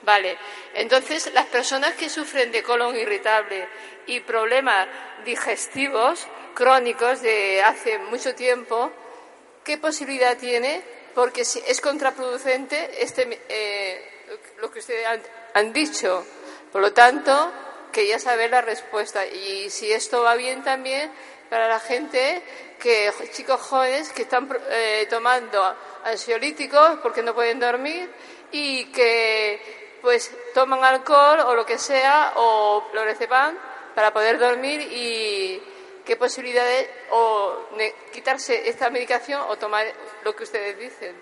Vale, 0.02 0.38
entonces 0.74 1.32
las 1.34 1.46
personas 1.46 1.94
que 1.94 2.08
sufren 2.08 2.52
de 2.52 2.62
colon 2.62 2.94
irritable 2.96 3.66
y 4.06 4.20
problemas 4.20 4.86
digestivos 5.24 6.28
crónicos 6.54 7.22
de 7.22 7.60
hace 7.64 7.98
mucho 7.98 8.36
tiempo, 8.36 8.92
¿qué 9.64 9.78
posibilidad 9.78 10.36
tiene? 10.36 10.80
Porque 11.12 11.40
es 11.40 11.80
contraproducente 11.80 13.02
este, 13.02 13.40
eh, 13.48 14.28
lo 14.58 14.70
que 14.70 14.78
ustedes 14.78 15.06
han, 15.06 15.20
han 15.54 15.72
dicho. 15.72 16.24
Por 16.74 16.82
lo 16.82 16.92
tanto, 16.92 17.52
quería 17.92 18.18
saber 18.18 18.50
la 18.50 18.60
respuesta 18.60 19.24
y 19.24 19.70
si 19.70 19.92
esto 19.92 20.24
va 20.24 20.34
bien 20.34 20.64
también 20.64 21.08
para 21.48 21.68
la 21.68 21.78
gente 21.78 22.42
que 22.80 23.12
chicos 23.30 23.60
jóvenes 23.60 24.10
que 24.10 24.22
están 24.22 24.48
eh, 24.70 25.06
tomando 25.08 25.62
ansiolíticos 26.02 26.98
porque 27.00 27.22
no 27.22 27.32
pueden 27.32 27.60
dormir 27.60 28.10
y 28.50 28.86
que 28.86 30.00
pues 30.02 30.32
toman 30.52 30.82
alcohol 30.82 31.38
o 31.46 31.54
lo 31.54 31.64
que 31.64 31.78
sea 31.78 32.32
o 32.34 32.90
lorazepam 32.92 33.56
para 33.94 34.12
poder 34.12 34.40
dormir 34.40 34.80
y 34.80 35.62
qué 36.04 36.16
posibilidades 36.16 36.90
o 37.12 37.68
quitarse 38.12 38.68
esta 38.68 38.90
medicación 38.90 39.42
o 39.48 39.56
tomar 39.56 39.86
lo 40.24 40.34
que 40.34 40.42
ustedes 40.42 40.76
dicen. 40.76 41.14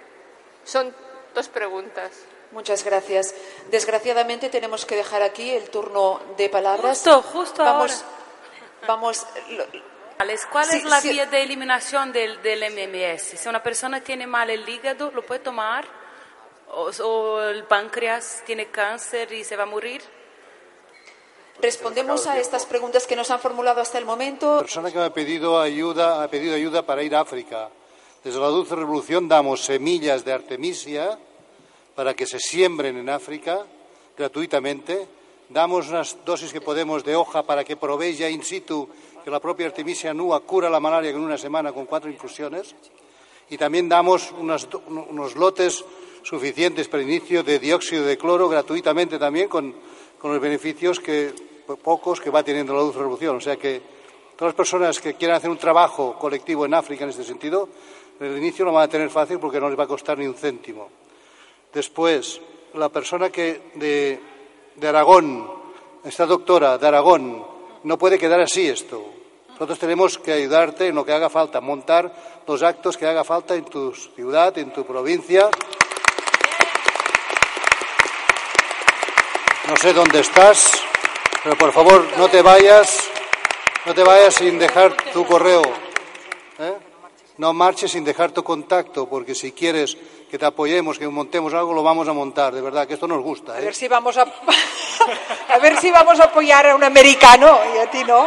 Son 0.65 0.97
dos 1.35 1.51
preguntas. 1.51 2.25
Muchas 2.53 2.85
gracias. 2.85 3.35
Desgraciadamente 3.71 4.49
tenemos 4.51 4.85
que 4.85 4.97
dejar 4.97 5.23
aquí 5.23 5.51
el 5.51 5.71
turno 5.71 6.21
de 6.37 6.49
palabras. 6.49 6.99
Justo, 6.99 7.23
justo 7.23 7.63
vamos, 7.63 7.93
ahora. 7.93 8.87
Vamos. 8.87 9.27
¿Cuál 10.53 10.67
Sí, 10.67 10.77
es 10.77 10.85
la 10.85 11.01
sí. 11.01 11.11
vía 11.11 11.27
de 11.27 11.43
eliminación 11.43 12.13
del, 12.13 12.41
del 12.43 12.63
MMS? 12.71 13.41
Si 13.41 13.49
una 13.49 13.63
persona 13.63 14.01
tiene 14.03 14.27
mal 14.27 14.51
el 14.51 14.69
hígado, 14.69 15.11
¿lo 15.11 15.23
puede 15.27 15.41
tomar? 15.41 15.85
¿O, 16.71 16.91
o 17.05 17.43
el 17.43 17.65
páncreas 17.65 18.43
tiene 18.47 18.67
cáncer 18.71 19.33
y 19.33 19.43
se 19.45 19.57
va 19.57 19.65
a 19.65 19.67
morir? 19.67 20.03
Respondemos 21.61 22.27
a 22.27 22.39
estas 22.39 22.67
preguntas 22.67 23.07
que 23.07 23.15
nos 23.17 23.31
han 23.31 23.41
formulado 23.41 23.81
hasta 23.81 23.99
el 23.99 24.05
momento. 24.05 24.59
persona 24.61 24.91
que 24.91 24.99
me 24.99 25.05
ha 25.05 25.13
pedido 25.13 25.61
ayuda, 25.61 26.23
ha 26.23 26.29
pedido 26.29 26.55
ayuda 26.55 26.83
para 26.85 27.03
ir 27.03 27.15
a 27.15 27.21
África. 27.21 27.69
Desde 28.25 28.39
la 28.41 28.47
Dulce 28.47 28.75
Revolución 28.77 29.29
damos 29.29 29.65
semillas 29.65 30.25
de 30.25 30.33
artemisia 30.33 31.19
para 31.95 32.14
que 32.14 32.26
se 32.26 32.38
siembren 32.38 32.97
en 32.97 33.09
África 33.09 33.66
gratuitamente. 34.16 35.07
Damos 35.49 35.88
unas 35.88 36.16
dosis 36.24 36.53
que 36.53 36.61
podemos 36.61 37.05
de 37.05 37.14
hoja 37.16 37.43
para 37.43 37.64
que 37.64 37.76
probéis 37.76 38.18
ya 38.18 38.28
in 38.30 38.43
situ 38.43 38.88
que 39.22 39.30
la 39.30 39.38
propia 39.40 39.66
artemisia 39.66 40.14
nua 40.14 40.40
cura 40.40 40.70
la 40.72 40.80
malaria 40.80 41.11
en 41.11 41.20
una 41.20 41.36
semana 41.36 41.72
con 41.72 41.84
cuatro 41.86 42.09
infusiones. 42.11 42.74
Y 43.51 43.59
también 43.59 43.88
damos 43.88 44.32
unos 44.32 45.36
lotes 45.36 45.84
suficientes 46.22 46.88
para 46.88 47.03
el 47.03 47.11
inicio 47.11 47.43
de 47.43 47.59
dióxido 47.59 48.05
de 48.07 48.16
cloro 48.16 48.49
gratuitamente 48.49 49.18
también 49.18 49.49
con, 49.49 49.74
los 50.22 50.40
beneficios 50.40 51.01
que 51.01 51.34
po- 51.66 51.76
pocos 51.76 52.20
que 52.20 52.30
va 52.30 52.43
teniendo 52.43 52.72
la 52.72 52.80
Dulce 52.80 53.01
Revolución. 53.01 53.36
O 53.36 53.40
sea 53.40 53.57
que 53.57 53.82
todas 54.36 54.55
las 54.55 54.57
personas 54.57 55.01
que 55.01 55.14
quieran 55.14 55.36
hacer 55.36 55.51
un 55.51 55.59
trabajo 55.59 56.16
colectivo 56.18 56.64
en 56.64 56.72
África 56.74 57.05
en 57.05 57.11
este 57.11 57.24
sentido, 57.24 57.68
en 58.20 58.26
el 58.32 58.38
inicio 58.38 58.64
lo 58.64 58.72
van 58.72 58.84
a 58.84 58.88
tener 58.88 59.11
fácil 59.11 59.38
porque 59.38 59.61
no 59.61 59.68
les 59.68 59.78
va 59.78 59.84
a 59.84 59.88
costar 59.88 60.16
ni 60.16 60.26
un 60.26 60.34
céntimo. 60.34 60.88
Después, 61.73 62.41
la 62.75 62.91
persona 62.91 63.31
que 63.31 63.70
de, 63.75 64.89
Aragón, 64.89 65.51
esta 66.05 66.27
doctora 66.27 66.77
de 66.77 66.87
Aragón, 66.87 67.47
no 67.85 67.99
puede 67.99 68.18
quedar 68.18 68.41
así 68.41 68.68
esto. 68.68 69.03
Nosotros 69.51 69.79
tenemos 69.79 70.18
que 70.18 70.33
ayudarte 70.33 70.89
en 70.89 70.95
lo 70.95 71.05
que 71.05 71.12
haga 71.12 71.31
falta, 71.31 71.61
montar 71.61 72.43
los 72.47 72.62
actos 72.62 72.97
que 72.97 73.07
haga 73.07 73.25
falta 73.25 73.55
en 73.55 73.64
tu 73.64 73.93
ciudad, 73.95 74.57
en 74.59 74.73
tu 74.73 74.85
provincia. 74.85 75.49
No 79.68 79.77
sé 79.77 79.93
dónde 79.93 80.20
estás, 80.20 80.83
pero 81.43 81.57
por 81.57 81.73
favor 81.73 82.07
no 82.18 82.29
te 82.29 82.43
vayas, 82.43 83.09
no 83.87 83.95
te 83.95 84.03
vayas 84.03 84.35
sin 84.35 84.59
dejar 84.59 84.95
tu 85.12 85.25
correo. 85.25 85.62
No 87.43 87.53
marches 87.53 87.90
sin 87.90 88.05
dejar 88.05 88.30
tu 88.30 88.45
contacto, 88.45 89.09
porque 89.09 89.34
si 89.34 89.51
quieres 89.51 89.97
que 90.30 90.38
te 90.38 90.47
apoyemos, 90.47 90.97
que 90.97 91.09
montemos 91.09 91.53
algo, 91.53 91.74
lo 91.74 91.82
vamos 91.82 92.07
a 92.07 92.12
montar. 92.12 92.55
De 92.55 92.61
verdad, 92.61 92.86
que 92.86 92.95
esto 92.95 93.09
nos 93.09 93.20
gusta. 93.20 93.55
A 93.55 93.59
¿eh? 93.59 93.64
ver 93.64 93.74
si 93.74 93.88
vamos 93.88 94.16
a, 94.16 94.22
a 95.49 95.59
ver 95.59 95.76
si 95.80 95.90
vamos 95.90 96.20
a 96.20 96.26
apoyar 96.26 96.68
a 96.68 96.76
un 96.76 96.84
americano 96.84 97.59
i 97.74 97.78
a 97.82 97.90
ti 97.90 98.05
no. 98.07 98.22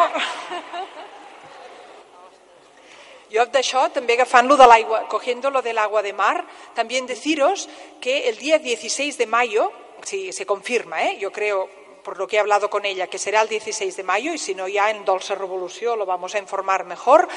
Jo 3.32 3.48
d'això, 3.48 3.86
també 3.96 4.20
agafant 4.20 4.52
lo 4.52 4.60
de 4.60 4.68
l'aigua, 4.68 5.08
cogiendo 5.08 5.48
lo 5.50 5.62
del 5.64 5.80
agua 5.80 6.04
de 6.04 6.12
mar, 6.12 6.44
también 6.76 7.08
deciros 7.08 7.70
que 8.02 8.28
el 8.28 8.36
día 8.36 8.60
16 8.60 9.18
de 9.18 9.28
mayo, 9.28 9.72
si 10.04 10.34
se 10.34 10.46
confirma, 10.46 11.08
¿eh? 11.08 11.18
yo 11.20 11.32
creo, 11.32 11.70
por 12.04 12.20
lo 12.20 12.28
que 12.28 12.36
he 12.36 12.40
hablado 12.40 12.70
con 12.70 12.84
ella, 12.84 13.08
que 13.08 13.18
será 13.18 13.42
el 13.44 13.48
16 13.48 13.96
de 13.96 14.04
mayo, 14.04 14.34
y 14.34 14.38
si 14.38 14.56
no 14.56 14.68
ya 14.68 14.92
en 14.92 15.06
Dolce 15.06 15.36
Revolución 15.36 16.00
lo 16.00 16.06
vamos 16.06 16.36
a 16.36 16.40
informar 16.40 16.84
mejor, 16.84 17.30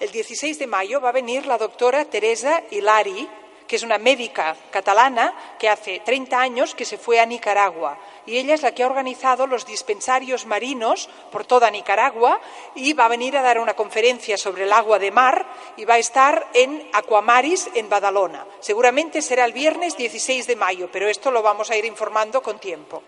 el 0.00 0.10
16 0.10 0.58
de 0.58 0.66
mayo 0.66 1.00
va 1.00 1.10
a 1.10 1.12
venir 1.12 1.46
la 1.46 1.58
doctora 1.58 2.04
Teresa 2.06 2.62
Hilari, 2.70 3.28
que 3.68 3.76
es 3.76 3.82
una 3.82 3.98
médica 3.98 4.56
catalana 4.70 5.56
que 5.58 5.68
hace 5.68 6.00
30 6.00 6.40
años 6.40 6.74
que 6.74 6.84
se 6.84 6.98
fue 6.98 7.20
a 7.20 7.26
Nicaragua 7.26 7.98
y 8.26 8.38
ella 8.38 8.54
es 8.54 8.62
la 8.62 8.72
que 8.72 8.82
ha 8.82 8.86
organizado 8.86 9.46
los 9.46 9.66
dispensarios 9.66 10.46
marinos 10.46 11.08
por 11.30 11.44
toda 11.44 11.70
Nicaragua 11.70 12.40
y 12.74 12.92
va 12.92 13.06
a 13.06 13.08
venir 13.08 13.36
a 13.36 13.42
dar 13.42 13.58
una 13.58 13.74
conferencia 13.74 14.36
sobre 14.36 14.64
el 14.64 14.72
agua 14.72 14.98
de 14.98 15.10
mar 15.10 15.46
y 15.76 15.84
va 15.84 15.94
a 15.94 15.98
estar 15.98 16.48
en 16.54 16.88
Aquamaris 16.92 17.68
en 17.74 17.88
Badalona. 17.88 18.46
Seguramente 18.60 19.22
será 19.22 19.44
el 19.44 19.52
viernes 19.52 19.96
16 19.96 20.46
de 20.46 20.56
mayo, 20.56 20.88
pero 20.92 21.08
esto 21.08 21.30
lo 21.30 21.42
vamos 21.42 21.70
a 21.70 21.76
ir 21.76 21.84
informando 21.84 22.42
con 22.42 22.58
tiempo. 22.58 23.02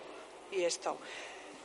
Y 0.51 0.65
esto. 0.65 0.97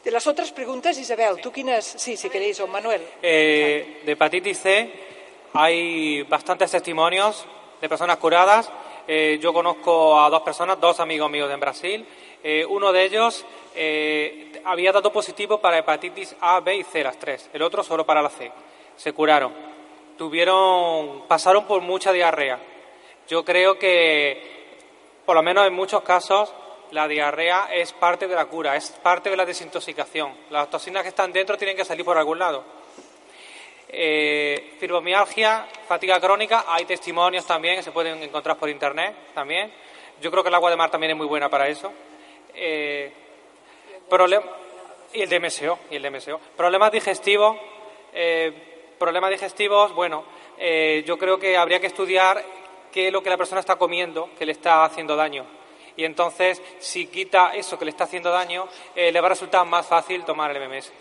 De 0.03 0.11
las 0.11 0.28
otras 0.28 0.51
preguntas, 0.51 0.97
Isabel, 0.97 1.41
¿tú 1.41 1.51
quién 1.51 1.82
Sí, 1.82 2.15
si 2.15 2.30
queréis, 2.30 2.59
o 2.59 2.67
Manuel. 2.67 3.01
Eh, 3.21 4.03
de 4.05 4.11
hepatitis 4.11 4.59
C 4.59 5.06
hay 5.57 6.21
bastantes 6.23 6.69
testimonios 6.69 7.43
de 7.81 7.89
personas 7.89 8.17
curadas. 8.17 8.71
Eh, 9.07 9.39
yo 9.41 9.51
conozco 9.51 10.19
a 10.19 10.29
dos 10.29 10.43
personas, 10.43 10.79
dos 10.79 10.99
amigos 10.99 11.31
míos 11.31 11.49
en 11.51 11.59
Brasil. 11.59 12.05
Eh, 12.43 12.63
uno 12.63 12.91
de 12.91 13.03
ellos 13.03 13.43
eh, 13.73 14.61
había 14.65 14.91
dado 14.91 15.11
positivo 15.11 15.59
para 15.59 15.79
hepatitis 15.79 16.35
A, 16.41 16.59
B 16.59 16.75
y 16.75 16.83
C, 16.83 17.03
las 17.03 17.17
tres. 17.17 17.49
El 17.53 17.63
otro 17.63 17.81
solo 17.81 18.05
para 18.05 18.21
la 18.21 18.29
C. 18.29 18.51
Se 18.95 19.13
curaron. 19.13 19.51
Tuvieron, 20.15 21.23
pasaron 21.27 21.65
por 21.65 21.81
mucha 21.81 22.11
diarrea. 22.11 22.59
Yo 23.27 23.43
creo 23.43 23.79
que, 23.79 24.75
por 25.25 25.35
lo 25.35 25.41
menos 25.41 25.65
en 25.65 25.73
muchos 25.73 26.03
casos, 26.03 26.53
la 26.91 27.07
diarrea 27.07 27.69
es 27.73 27.93
parte 27.93 28.27
de 28.27 28.35
la 28.35 28.45
cura, 28.45 28.75
es 28.75 28.91
parte 28.91 29.31
de 29.31 29.37
la 29.37 29.45
desintoxicación. 29.45 30.35
Las 30.51 30.69
toxinas 30.69 31.01
que 31.01 31.09
están 31.09 31.33
dentro 31.33 31.57
tienen 31.57 31.75
que 31.75 31.83
salir 31.83 32.05
por 32.05 32.17
algún 32.17 32.37
lado. 32.37 32.76
Eh, 33.89 34.75
fibromialgia, 34.79 35.67
fatiga 35.88 36.19
crónica, 36.19 36.65
hay 36.67 36.85
testimonios 36.85 37.45
también 37.45 37.77
que 37.77 37.83
se 37.83 37.91
pueden 37.91 38.21
encontrar 38.21 38.57
por 38.57 38.69
internet 38.69 39.15
también. 39.33 39.71
Yo 40.21 40.29
creo 40.31 40.43
que 40.43 40.49
el 40.49 40.55
agua 40.55 40.69
de 40.69 40.75
mar 40.75 40.89
también 40.89 41.11
es 41.11 41.17
muy 41.17 41.27
buena 41.27 41.49
para 41.49 41.67
eso. 41.67 41.91
Eh, 42.53 43.11
Y 45.13 45.21
el 45.21 45.29
DMSO, 45.29 45.79
y 45.89 45.95
el 45.95 46.03
DMSO. 46.03 46.39
Problemas 46.55 46.91
digestivos, 46.91 47.57
eh, 48.13 48.51
problemas 48.99 49.29
digestivos, 49.31 49.93
bueno, 49.93 50.25
eh, 50.57 51.03
yo 51.05 51.17
creo 51.17 51.39
que 51.39 51.55
habría 51.55 51.79
que 51.79 51.88
estudiar 51.88 52.43
qué 52.91 53.07
es 53.07 53.13
lo 53.13 53.21
que 53.21 53.29
la 53.29 53.38
persona 53.38 53.61
está 53.61 53.75
comiendo 53.77 54.29
que 54.38 54.45
le 54.45 54.51
está 54.51 54.83
haciendo 54.83 55.15
daño. 55.15 55.45
Y 55.95 56.03
entonces, 56.03 56.61
si 56.79 57.07
quita 57.07 57.55
eso 57.55 57.77
que 57.79 57.85
le 57.85 57.91
está 57.91 58.03
haciendo 58.03 58.31
daño, 58.31 58.67
eh, 58.95 59.11
le 59.11 59.21
va 59.21 59.27
a 59.27 59.29
resultar 59.29 59.65
más 59.65 59.88
fácil 59.88 60.23
tomar 60.23 60.55
el 60.55 60.61
MMS. 60.61 60.91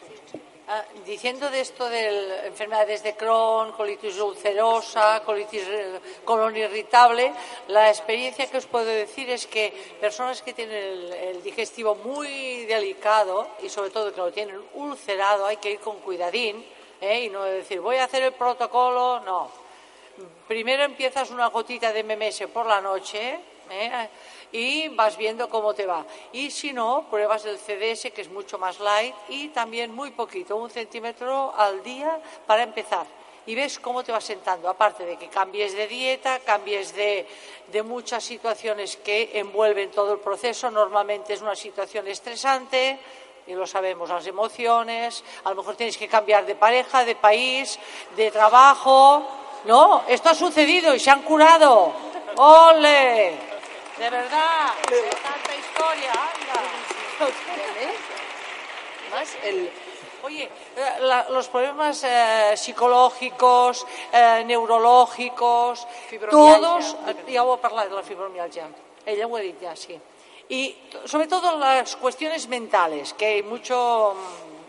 Ah, 0.69 0.85
diciendo 1.05 1.49
de 1.49 1.61
esto 1.61 1.89
de 1.89 2.49
enfermedades 2.49 3.01
de 3.05 3.15
Crohn, 3.15 3.71
colitis 3.71 4.19
ulcerosa, 4.19 5.23
colitis 5.23 5.63
eh, 5.63 6.01
colon 6.25 6.57
irritable, 6.57 7.31
la 7.69 7.89
experiencia 7.89 8.51
que 8.51 8.59
os 8.59 8.67
puedo 8.67 8.87
decir 8.87 9.31
es 9.31 9.47
que 9.47 9.71
personas 10.01 10.43
que 10.43 10.55
tienen 10.55 11.15
el, 11.23 11.41
digestivo 11.45 11.95
muy 11.95 12.67
delicado 12.67 13.47
y 13.63 13.69
sobre 13.69 13.91
todo 13.91 14.13
que 14.13 14.21
lo 14.21 14.33
tienen 14.33 14.61
ulcerado, 14.75 15.47
hay 15.47 15.59
que 15.59 15.71
ir 15.71 15.79
con 15.79 16.01
cuidadín 16.01 16.67
¿eh? 17.01 17.21
y 17.21 17.29
no 17.29 17.45
decir 17.45 17.79
voy 17.79 17.99
a 17.99 18.05
hacer 18.11 18.25
el 18.25 18.33
protocolo, 18.33 19.21
no. 19.21 19.49
Primero 20.49 20.83
empiezas 20.83 21.31
una 21.31 21.47
gotita 21.47 21.93
de 21.93 22.03
MMS 22.03 22.49
por 22.53 22.67
la 22.67 22.81
noche. 22.81 23.39
¿Eh? 23.71 24.09
y 24.53 24.89
vas 24.89 25.17
viendo 25.17 25.49
cómo 25.49 25.75
te 25.75 25.87
va. 25.87 26.05
Y 26.33 26.51
si 26.51 26.73
no, 26.73 27.07
pruebas 27.11 27.45
el 27.45 27.59
CDS, 27.59 28.13
que 28.13 28.23
es 28.23 28.31
mucho 28.31 28.59
más 28.59 28.81
light, 28.81 29.15
y 29.29 29.49
también 29.49 29.95
muy 29.95 30.11
poquito, 30.11 30.57
un 30.57 30.71
centímetro 30.71 31.55
al 31.57 31.83
día 31.83 32.21
para 32.47 32.63
empezar. 32.63 33.07
Y 33.47 33.55
ves 33.55 33.79
cómo 33.79 34.03
te 34.03 34.11
vas 34.11 34.25
sentando, 34.25 34.69
aparte 34.69 35.05
de 35.05 35.17
que 35.17 35.29
cambies 35.29 35.77
de 35.77 35.87
dieta, 35.87 36.41
cambies 36.41 36.95
de, 36.97 37.27
de 37.71 37.83
muchas 37.83 38.25
situaciones 38.25 38.97
que 38.97 39.31
envuelven 39.35 39.91
todo 39.91 40.15
el 40.15 40.19
proceso. 40.19 40.71
Normalmente 40.71 41.35
es 41.35 41.43
una 41.43 41.55
situación 41.55 42.09
estresante, 42.09 42.99
y 43.47 43.55
lo 43.55 43.67
sabemos, 43.67 44.09
las 44.09 44.27
emociones, 44.27 45.23
a 45.45 45.51
lo 45.51 45.57
mejor 45.57 45.77
tienes 45.77 45.97
que 45.97 46.09
cambiar 46.09 46.45
de 46.47 46.57
pareja, 46.57 47.05
de 47.05 47.15
país, 47.15 47.79
de 48.17 48.31
trabajo. 48.33 49.25
No, 49.67 50.03
esto 50.09 50.31
ha 50.31 50.35
sucedido 50.35 50.93
y 50.95 50.99
se 50.99 51.11
han 51.11 51.23
curado. 51.23 51.93
¡Ole! 52.37 53.56
De 53.99 54.11
verdad, 54.11 54.75
de 54.91 55.01
tanta 55.23 55.57
historia, 55.57 56.13
anda. 56.13 56.61
Más 59.11 59.37
el, 59.43 59.71
oye, 60.23 60.51
la, 61.01 61.27
los 61.31 61.49
problemas 61.49 62.05
eh, 62.05 62.53
psicológicos, 62.57 63.87
eh, 64.13 64.45
neurològicos, 64.45 65.87
todos, 66.31 66.97
ja 67.27 67.45
ho 67.45 67.55
he 67.55 67.59
parlat 67.59 67.89
de 67.89 67.95
la 67.97 68.03
fibromialgia, 68.03 68.69
ella 69.07 69.27
ho 69.27 69.37
ha 69.37 69.41
dit 69.41 69.63
ja, 69.63 69.75
sí. 69.75 69.99
Y 70.49 70.77
sobre 71.07 71.27
todo 71.27 71.57
las 71.57 71.97
cuestiones 71.97 72.49
mentales, 72.49 73.15
que 73.15 73.27
hay 73.27 73.43
mucho, 73.43 74.15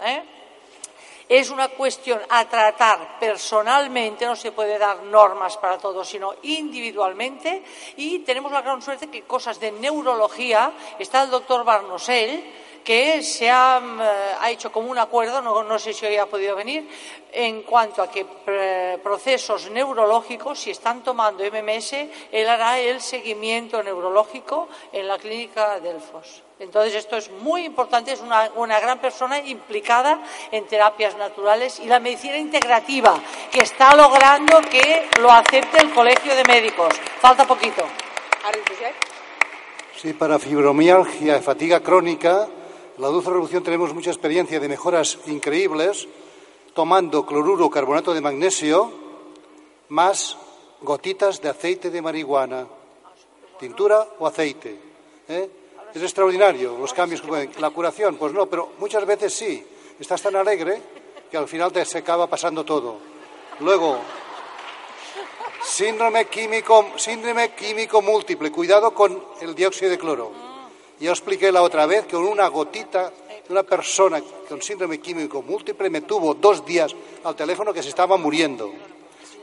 ¿eh? 0.06 0.37
Es 1.30 1.50
una 1.50 1.68
cuestión 1.70 2.20
a 2.30 2.48
tratar 2.48 3.20
personalmente, 3.20 4.26
no 4.26 4.36
se 4.36 4.52
puede 4.52 4.78
dar 4.78 5.04
normas 5.04 5.58
para 5.58 5.78
todos, 5.78 6.08
sino 6.08 6.36
individualmente. 6.44 7.64
Y 7.98 8.20
tenemos 8.20 8.52
la 8.52 8.62
gran 8.62 8.82
suerte 8.82 9.08
que 9.08 9.24
cosas 9.24 9.60
de 9.60 9.72
neurología, 9.72 10.72
está 11.00 11.24
el 11.24 11.30
doctor 11.30 11.66
Barnosell, 11.66 12.44
que 12.88 13.22
se 13.22 13.50
ha, 13.50 13.82
ha, 14.40 14.50
hecho 14.50 14.72
como 14.72 14.90
un 14.90 14.98
acuerdo, 14.98 15.42
no, 15.42 15.62
no, 15.62 15.78
sé 15.78 15.92
si 15.92 16.06
hoy 16.06 16.16
ha 16.16 16.26
podido 16.26 16.56
venir, 16.56 16.88
en 17.34 17.64
cuanto 17.64 18.02
a 18.02 18.10
que 18.10 18.26
eh, 18.48 18.98
procesos 19.04 19.70
neurológicos, 19.72 20.58
si 20.58 20.72
están 20.72 21.04
tomando 21.04 21.44
MMS, 21.44 21.92
él 22.32 22.48
hará 22.48 22.80
el 22.80 23.02
seguimiento 23.02 23.84
neurológico 23.84 24.70
en 24.94 25.06
la 25.06 25.18
clínica 25.18 25.82
Delfos. 25.82 26.44
Entonces, 26.60 26.96
esto 26.96 27.18
es 27.18 27.30
muy 27.30 27.66
importante, 27.66 28.14
es 28.14 28.22
una, 28.22 28.50
una, 28.56 28.80
gran 28.80 29.00
persona 29.00 29.40
implicada 29.40 30.22
en 30.50 30.66
terapias 30.66 31.18
naturales 31.18 31.82
y 31.82 31.88
la 31.88 32.00
medicina 32.00 32.38
integrativa, 32.38 33.20
que 33.52 33.64
está 33.64 33.98
logrando 33.98 34.62
que 34.62 35.10
lo 35.20 35.30
acepte 35.30 35.82
el 35.82 35.94
Colegio 35.94 36.34
de 36.34 36.46
Médicos. 36.46 36.96
Falta 37.20 37.46
poquito. 37.46 37.84
Sí, 39.98 40.14
para 40.14 40.40
fibromialgia, 40.40 41.42
fatiga 41.42 41.82
crónica, 41.82 42.48
la 42.98 43.08
Dulce 43.10 43.30
Revolución 43.30 43.64
tenemos 43.64 43.94
mucha 43.94 44.10
experiencia 44.10 44.60
de 44.60 44.68
mejoras 44.68 45.20
increíbles 45.28 46.08
tomando 46.74 47.26
cloruro 47.26 47.70
carbonato 47.70 48.14
de 48.14 48.22
magnesio 48.22 48.92
más 49.90 50.38
gotitas 50.82 51.42
de 51.42 51.50
aceite 51.50 51.92
de 51.92 52.02
marihuana, 52.02 52.68
tintura 53.60 54.08
o 54.20 54.26
aceite. 54.26 54.80
¿eh? 55.28 55.50
Es 55.94 56.02
extraordinario 56.02 56.78
los 56.78 56.94
cambios 56.94 57.22
que 57.22 57.28
pueden. 57.28 57.52
La 57.60 57.70
curación, 57.70 58.16
pues 58.16 58.34
no, 58.34 58.48
pero 58.48 58.74
muchas 58.80 59.06
veces 59.06 59.34
sí. 59.34 59.66
Estás 60.00 60.22
tan 60.22 60.36
alegre 60.36 60.82
que 61.30 61.38
al 61.38 61.48
final 61.48 61.72
te 61.72 61.86
se 61.86 62.00
acaba 62.00 62.28
pasando 62.28 62.64
todo. 62.64 62.98
Luego, 63.60 64.00
síndrome 65.64 66.26
químico, 66.26 66.88
síndrome 66.96 67.54
químico 67.54 68.02
múltiple. 68.02 68.52
Cuidado 68.52 68.94
con 68.94 69.24
el 69.42 69.54
dióxido 69.56 69.92
de 69.92 69.98
cloro. 69.98 70.47
Ya 71.00 71.12
os 71.12 71.20
expliqué 71.20 71.52
la 71.52 71.62
otra 71.62 71.86
vez 71.86 72.06
que 72.06 72.16
con 72.16 72.26
una 72.26 72.48
gotita 72.48 73.12
de 73.12 73.52
una 73.54 73.64
persona 73.64 74.22
con 74.50 74.62
síndrome 74.62 75.00
químico 75.00 75.42
múltiple 75.42 75.90
me 75.90 76.02
tuvo 76.02 76.34
dos 76.34 76.66
días 76.66 76.96
al 77.24 77.36
teléfono 77.36 77.74
que 77.74 77.84
se 77.84 77.90
estaba 77.90 78.18
muriendo 78.18 78.72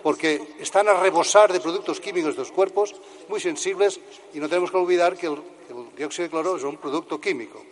porque 0.05 0.57
están 0.61 0.87
a 0.87 1.01
rebosar 1.01 1.51
de 1.51 1.61
productos 1.61 1.99
químicos 1.99 2.35
de 2.37 2.41
los 2.41 2.53
cuerpos 2.53 2.95
muy 3.29 3.41
sensibles 3.41 3.99
y 4.35 4.39
no 4.39 4.51
tenemos 4.51 4.71
que 4.71 4.77
olvidar 4.77 5.17
que 5.17 5.29
el, 5.29 5.33
el 5.33 5.97
dióxido 5.97 6.25
de 6.25 6.31
cloro 6.31 6.57
es 6.59 6.63
un 6.63 6.77
producto 6.77 7.19
químico. 7.19 7.65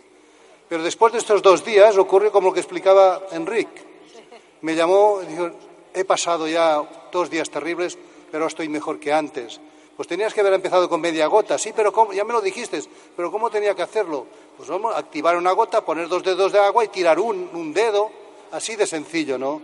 Pero 0.67 0.81
después 0.81 1.13
de 1.13 1.19
estos 1.19 1.43
dos 1.43 1.63
días 1.63 1.95
ocurre 1.95 2.31
como 2.31 2.47
lo 2.47 2.53
que 2.55 2.61
explicaba 2.61 3.21
Enrique. 3.33 3.83
Me 4.61 4.73
llamó 4.73 5.19
y 5.21 5.27
dijo, 5.27 5.51
he 5.93 6.03
pasado 6.05 6.47
ya 6.47 6.81
dos 7.11 7.29
días 7.29 7.51
terribles, 7.51 7.99
pero 8.31 8.47
estoy 8.47 8.67
mejor 8.67 8.99
que 8.99 9.13
antes. 9.13 9.59
Pues 10.03 10.09
tenías 10.09 10.33
que 10.33 10.41
haber 10.41 10.51
empezado 10.51 10.89
con 10.89 10.99
media 10.99 11.27
gota, 11.27 11.57
sí, 11.57 11.71
pero 11.73 11.93
¿cómo? 11.93 12.11
ya 12.11 12.25
me 12.25 12.33
lo 12.33 12.41
dijiste, 12.41 12.77
pero 13.15 13.31
¿cómo 13.31 13.49
tenía 13.49 13.73
que 13.73 13.83
hacerlo? 13.83 14.27
Pues 14.57 14.67
vamos, 14.67 14.93
activar 14.93 15.37
una 15.37 15.53
gota, 15.53 15.85
poner 15.85 16.09
dos 16.09 16.21
dedos 16.21 16.51
de 16.51 16.59
agua 16.59 16.83
y 16.83 16.89
tirar 16.89 17.21
un, 17.21 17.73
dedo, 17.73 18.11
así 18.51 18.75
de 18.75 18.85
sencillo, 18.85 19.37
¿no? 19.37 19.61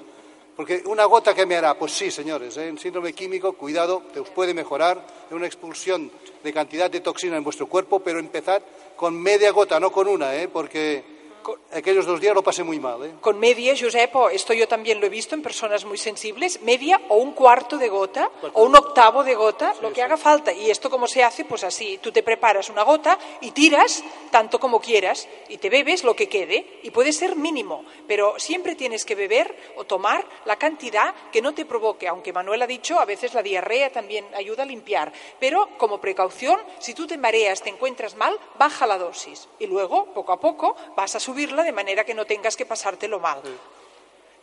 Porque 0.55 0.81
una 0.85 1.03
gota 1.03 1.33
que 1.33 1.45
me 1.45 1.57
hará, 1.57 1.73
pues 1.73 1.91
sí, 1.91 2.09
señores, 2.09 2.55
¿eh? 2.55 2.69
en 2.69 2.77
síndrome 2.77 3.11
químico, 3.11 3.51
cuidado, 3.51 4.01
te 4.13 4.21
os 4.21 4.29
puede 4.29 4.53
mejorar 4.53 5.05
en 5.29 5.35
una 5.35 5.45
expulsión 5.45 6.09
de 6.41 6.53
cantidad 6.53 6.89
de 6.89 7.01
toxina 7.01 7.35
en 7.35 7.43
vuestro 7.43 7.67
cuerpo, 7.67 7.99
pero 7.99 8.17
empezad 8.17 8.61
con 8.95 9.21
media 9.21 9.51
gota, 9.51 9.77
no 9.77 9.91
con 9.91 10.07
una, 10.07 10.33
¿eh? 10.37 10.47
porque 10.47 11.03
aquellos 11.71 12.05
dos 12.05 12.19
días 12.19 12.33
lo 12.33 12.43
pasé 12.43 12.63
muy 12.63 12.79
mal. 12.79 13.03
¿eh? 13.05 13.13
Con 13.21 13.39
media, 13.39 13.73
Josep, 13.79 14.13
esto 14.31 14.53
yo 14.53 14.67
también 14.67 14.99
lo 14.99 15.05
he 15.05 15.09
visto 15.09 15.35
en 15.35 15.41
personas 15.41 15.85
muy 15.85 15.97
sensibles, 15.97 16.61
media 16.61 17.01
o 17.09 17.17
un 17.17 17.33
cuarto 17.33 17.77
de 17.77 17.89
gota 17.89 18.29
o 18.53 18.63
un 18.63 18.75
octavo 18.75 19.23
de 19.23 19.35
gota, 19.35 19.73
sí, 19.73 19.79
lo 19.81 19.89
que 19.89 19.95
sí. 19.95 20.01
haga 20.01 20.17
falta. 20.17 20.51
Y 20.53 20.69
esto 20.69 20.89
cómo 20.89 21.07
se 21.07 21.23
hace, 21.23 21.45
pues 21.45 21.63
así, 21.63 21.99
tú 22.01 22.11
te 22.11 22.23
preparas 22.23 22.69
una 22.69 22.83
gota 22.83 23.17
y 23.41 23.51
tiras 23.51 24.03
tanto 24.31 24.59
como 24.59 24.79
quieras 24.79 25.27
y 25.47 25.57
te 25.57 25.69
bebes 25.69 26.03
lo 26.03 26.15
que 26.15 26.29
quede 26.29 26.79
y 26.83 26.91
puede 26.91 27.11
ser 27.11 27.35
mínimo, 27.35 27.83
pero 28.07 28.35
siempre 28.37 28.75
tienes 28.75 29.05
que 29.05 29.15
beber 29.15 29.55
o 29.75 29.83
tomar 29.83 30.25
la 30.45 30.57
cantidad 30.57 31.13
que 31.31 31.41
no 31.41 31.53
te 31.53 31.65
provoque, 31.65 32.07
aunque 32.07 32.33
Manuel 32.33 32.61
ha 32.61 32.67
dicho, 32.67 32.99
a 32.99 33.05
veces 33.05 33.33
la 33.33 33.43
diarrea 33.43 33.91
también 33.91 34.25
ayuda 34.35 34.63
a 34.63 34.65
limpiar, 34.65 35.11
pero 35.39 35.69
como 35.77 35.99
precaución, 35.99 36.59
si 36.79 36.93
tú 36.93 37.07
te 37.07 37.17
mareas, 37.17 37.61
te 37.61 37.69
encuentras 37.69 38.15
mal, 38.15 38.37
baja 38.57 38.85
la 38.85 38.97
dosis 38.97 39.47
y 39.59 39.67
luego, 39.67 40.05
poco 40.13 40.31
a 40.31 40.39
poco, 40.39 40.75
vas 40.95 41.15
a 41.15 41.19
subirla 41.29 41.61
de 41.61 41.71
manera 41.71 42.03
que 42.03 42.15
no 42.15 42.25
tengas 42.25 42.57
que 42.57 42.65
pasártelo 42.65 43.19
mal. 43.19 43.43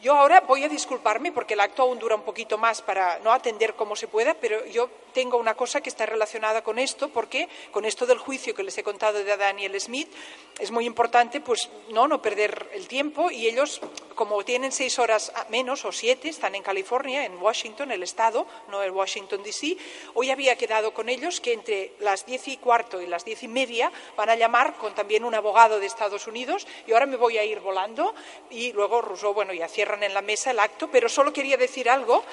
Yo 0.03 0.15
ahora 0.15 0.41
voy 0.41 0.63
a 0.63 0.69
disculparme 0.69 1.33
porque 1.33 1.55
el 1.55 1.61
acto 1.61 1.83
aún 1.83 1.99
dura 1.99 2.17
un 2.17 2.23
poquito 2.23 2.59
más 2.59 2.83
para 2.83 3.19
no 3.21 3.33
atender 3.33 3.75
como 3.75 3.97
se 3.97 4.09
pueda, 4.09 4.35
pero 4.35 4.67
yo 4.67 4.91
tengo 5.15 5.39
una 5.39 5.55
cosa 5.55 5.81
que 5.81 5.89
está 5.89 6.05
relacionada 6.05 6.63
con 6.63 6.79
esto, 6.79 7.09
porque 7.09 7.49
con 7.71 7.87
esto 7.87 8.05
del 8.05 8.19
juicio 8.19 8.55
que 8.55 8.63
les 8.63 8.77
he 8.77 8.83
contado 8.83 9.25
de 9.25 9.37
Daniel 9.39 9.81
Smith, 9.81 10.13
es 10.59 10.71
muy 10.71 10.85
importante 10.85 11.41
pues 11.41 11.71
no, 11.89 12.07
no 12.07 12.21
perder 12.21 12.69
el 12.75 12.87
tiempo 12.87 13.31
y 13.31 13.47
ellos, 13.47 13.81
como 14.15 14.45
tienen 14.45 14.73
seis 14.73 14.99
horas 14.99 15.33
menos 15.49 15.87
o 15.87 15.93
siete, 15.93 16.29
están 16.29 16.55
en 16.55 16.63
California, 16.63 17.25
en 17.25 17.41
Washington, 17.41 17.93
el 17.93 18.03
estado, 18.03 18.47
no 18.69 18.83
en 18.83 18.93
Washington 18.93 19.43
DC, 19.43 19.79
hoy 20.13 20.31
había 20.31 20.57
quedado 20.57 20.93
con 20.93 21.09
ellos 21.09 21.41
que 21.41 21.55
entre 21.55 21.93
las 22.01 22.27
diez 22.27 22.47
y 22.49 22.59
cuarto 22.59 23.01
y 23.01 23.07
las 23.07 23.25
diez 23.25 23.43
y 23.43 23.49
media 23.49 23.91
van 24.19 24.29
a 24.29 24.37
llamar 24.37 24.75
con 24.75 24.95
también 24.95 25.25
un 25.25 25.35
abogado 25.35 25.81
de 25.81 25.87
Estados 25.87 26.27
Unidos 26.27 26.67
y 26.87 26.93
ahora 26.93 27.07
me 27.07 27.17
voy 27.17 27.39
a 27.39 27.45
ir 27.45 27.61
volando 27.61 28.15
y 28.51 28.73
luego 28.73 29.01
Rousseau, 29.01 29.33
bueno, 29.33 29.55
ya 29.55 29.69
cierran 29.87 30.03
en 30.03 30.15
la 30.15 30.23
mesa 30.23 30.51
el 30.51 30.59
acto, 30.59 30.91
pero 30.91 31.09
solo 31.09 31.33
quería 31.33 31.57
decir 31.57 31.89
algo 31.89 32.25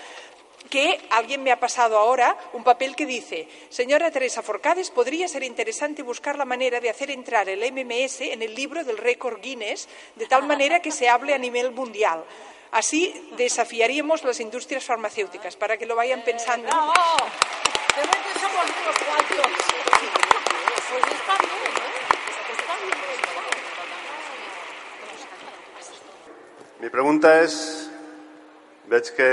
que 0.71 0.99
alguien 1.11 1.43
me 1.43 1.51
ha 1.51 1.59
pasado 1.59 1.99
ahora 1.99 2.35
un 2.53 2.63
papel 2.63 2.95
que 2.95 3.05
dice, 3.05 3.47
señora 3.69 4.09
Teresa 4.09 4.41
Forcades, 4.41 4.89
podría 4.89 5.27
ser 5.27 5.43
interesante 5.43 6.01
buscar 6.01 6.35
la 6.35 6.45
manera 6.45 6.79
de 6.79 6.89
hacer 6.89 7.11
entrar 7.11 7.47
el 7.47 7.59
MMS 7.71 8.21
en 8.21 8.41
el 8.41 8.55
libro 8.55 8.83
del 8.83 8.97
récord 8.97 9.39
Guinness, 9.39 9.87
de 10.15 10.25
tal 10.25 10.47
manera 10.47 10.81
que 10.81 10.89
se 10.89 11.07
hable 11.07 11.35
a 11.35 11.37
nivel 11.37 11.71
mundial. 11.71 12.23
Así 12.71 13.29
desafiaríamos 13.37 14.23
las 14.23 14.39
industrias 14.39 14.83
farmacéuticas, 14.83 15.55
para 15.55 15.77
que 15.77 15.85
lo 15.85 15.95
vayan 15.95 16.23
pensando. 16.23 16.67
¡No! 16.69 16.91
De 16.91 18.01
somos 18.39 18.65
unos 18.81 18.97
cuantos. 18.97 19.45
Pues 20.89 21.03
está 21.05 21.37
bien, 21.37 21.53
¿eh? 21.53 21.93
Está 22.57 22.75
bien. 22.83 23.13
Pregunta 26.89 27.29
és, 27.39 27.53
veig 28.91 29.09
que 29.15 29.29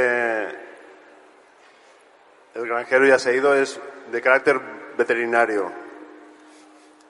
el 2.54 2.66
granjero 2.66 3.06
ya 3.06 3.18
se 3.18 3.30
ha 3.30 3.32
ido, 3.32 3.54
es 3.54 3.80
de 4.12 4.20
carácter 4.22 4.60
veterinario. 4.96 5.72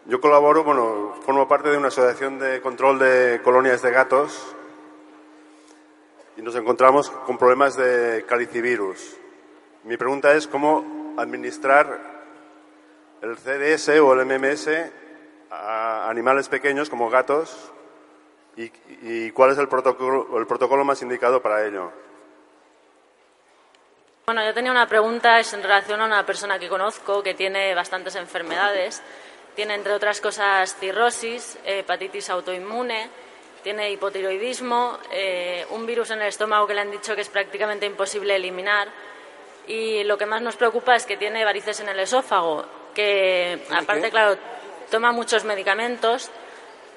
Yo 0.06 0.20
colaboro, 0.20 0.64
bueno, 0.64 1.14
formo 1.26 1.46
parte 1.46 1.68
de 1.68 1.76
una 1.76 1.88
asociación 1.88 2.38
de 2.38 2.60
control 2.60 2.98
de 2.98 3.40
colonias 3.44 3.82
de 3.82 3.90
gatos 3.90 4.56
y 6.36 6.42
nos 6.42 6.56
encontramos 6.56 7.10
con 7.10 7.36
problemas 7.36 7.76
de 7.76 8.24
calicivirus. 8.26 9.16
Mi 9.84 9.96
pregunta 9.96 10.32
es 10.34 10.46
cómo 10.46 11.14
administrar 11.18 12.00
el 13.20 13.36
CDS 13.36 13.88
o 14.00 14.14
el 14.14 14.24
MMS 14.24 14.68
a 15.50 16.08
animales 16.08 16.48
pequeños 16.48 16.88
como 16.88 17.10
gatos 17.10 17.72
y, 18.64 18.72
y 19.02 19.30
cuál 19.30 19.52
es 19.52 19.58
el 19.58 19.68
protocolo, 19.68 20.38
el 20.38 20.46
protocolo 20.46 20.84
más 20.84 21.00
indicado 21.02 21.40
para 21.40 21.66
ello. 21.66 21.90
Bueno, 24.26 24.44
yo 24.44 24.54
tenía 24.54 24.70
una 24.70 24.86
pregunta 24.86 25.40
es 25.40 25.52
en 25.54 25.62
relación 25.62 26.00
a 26.00 26.04
una 26.04 26.24
persona 26.24 26.58
que 26.58 26.68
conozco 26.68 27.22
que 27.22 27.34
tiene 27.34 27.74
bastantes 27.74 28.14
enfermedades. 28.14 29.02
Tiene, 29.56 29.74
entre 29.74 29.92
otras 29.92 30.20
cosas, 30.20 30.76
cirrosis, 30.76 31.58
hepatitis 31.64 32.30
autoinmune, 32.30 33.10
tiene 33.64 33.90
hipotiroidismo, 33.90 34.98
eh, 35.10 35.66
un 35.70 35.84
virus 35.84 36.10
en 36.10 36.22
el 36.22 36.28
estómago 36.28 36.66
que 36.66 36.74
le 36.74 36.80
han 36.80 36.90
dicho 36.90 37.14
que 37.14 37.22
es 37.22 37.28
prácticamente 37.28 37.86
imposible 37.86 38.36
eliminar. 38.36 38.88
Y 39.66 40.04
lo 40.04 40.16
que 40.16 40.26
más 40.26 40.42
nos 40.42 40.56
preocupa 40.56 40.94
es 40.94 41.06
que 41.06 41.16
tiene 41.16 41.44
varices 41.44 41.80
en 41.80 41.88
el 41.88 41.98
esófago, 41.98 42.64
que 42.94 43.66
aparte, 43.70 44.10
claro, 44.10 44.38
toma 44.90 45.12
muchos 45.12 45.44
medicamentos. 45.44 46.30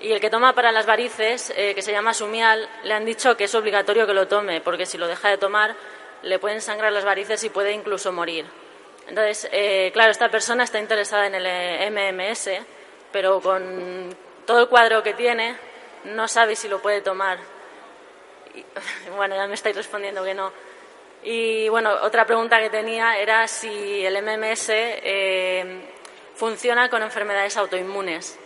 Y 0.03 0.11
el 0.11 0.19
que 0.19 0.29
toma 0.29 0.53
para 0.53 0.73
las 0.73 0.85
varices, 0.85 1.53
eh, 1.55 1.73
que 1.73 1.81
se 1.81 1.93
llama 1.93 2.13
Sumial, 2.13 2.69
le 2.83 2.93
han 2.93 3.05
dicho 3.05 3.37
que 3.37 3.45
es 3.45 3.55
obligatorio 3.55 4.05
que 4.05 4.13
lo 4.13 4.27
tome, 4.27 4.59
porque 4.59 4.85
si 4.85 4.97
lo 4.97 5.07
deja 5.07 5.29
de 5.29 5.37
tomar 5.37 5.77
le 6.23 6.39
pueden 6.39 6.59
sangrar 6.59 6.91
las 6.91 7.05
varices 7.05 7.41
y 7.45 7.49
puede 7.49 7.71
incluso 7.71 8.11
morir. 8.11 8.45
Entonces, 9.07 9.47
eh, 9.53 9.91
claro, 9.93 10.11
esta 10.11 10.27
persona 10.27 10.65
está 10.65 10.77
interesada 10.79 11.27
en 11.27 11.35
el 11.35 11.45
eh, 11.45 11.89
MMS, 11.89 12.49
pero 13.13 13.39
con 13.39 14.13
todo 14.45 14.59
el 14.59 14.67
cuadro 14.67 15.01
que 15.03 15.13
tiene 15.13 15.55
no 16.03 16.27
sabe 16.27 16.57
si 16.57 16.67
lo 16.67 16.81
puede 16.81 17.01
tomar. 17.01 17.39
Bueno, 19.15 19.35
ya 19.35 19.47
me 19.47 19.53
estáis 19.53 19.75
respondiendo 19.75 20.21
que 20.21 20.33
no. 20.33 20.51
Y 21.23 21.69
bueno, 21.69 21.91
otra 22.01 22.25
pregunta 22.25 22.59
que 22.59 22.69
tenía 22.69 23.17
era 23.17 23.47
si 23.47 24.05
el 24.05 24.21
MMS 24.21 24.69
funciona 26.35 26.89
con 26.89 27.01
enfermedades 27.01 27.55
autoinmunes. 27.55 28.37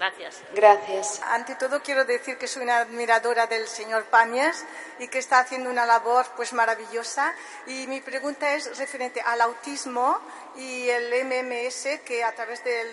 Gracias. 0.00 0.40
Gracias. 0.54 1.20
Ante 1.26 1.56
todo 1.56 1.82
quiero 1.82 2.06
decir 2.06 2.38
que 2.38 2.48
soy 2.48 2.62
una 2.62 2.78
admiradora 2.78 3.46
del 3.46 3.68
señor 3.68 4.04
Pañas 4.04 4.64
y 4.98 5.08
que 5.08 5.18
está 5.18 5.40
haciendo 5.40 5.68
una 5.68 5.84
labor 5.84 6.24
pues 6.36 6.54
maravillosa 6.54 7.34
y 7.66 7.86
mi 7.86 8.00
pregunta 8.00 8.54
es 8.54 8.78
referente 8.78 9.20
al 9.20 9.42
autismo 9.42 10.18
y 10.56 10.88
el 10.88 11.12
MMS 11.26 12.00
que 12.06 12.24
a 12.24 12.34
través 12.34 12.64
del, 12.64 12.88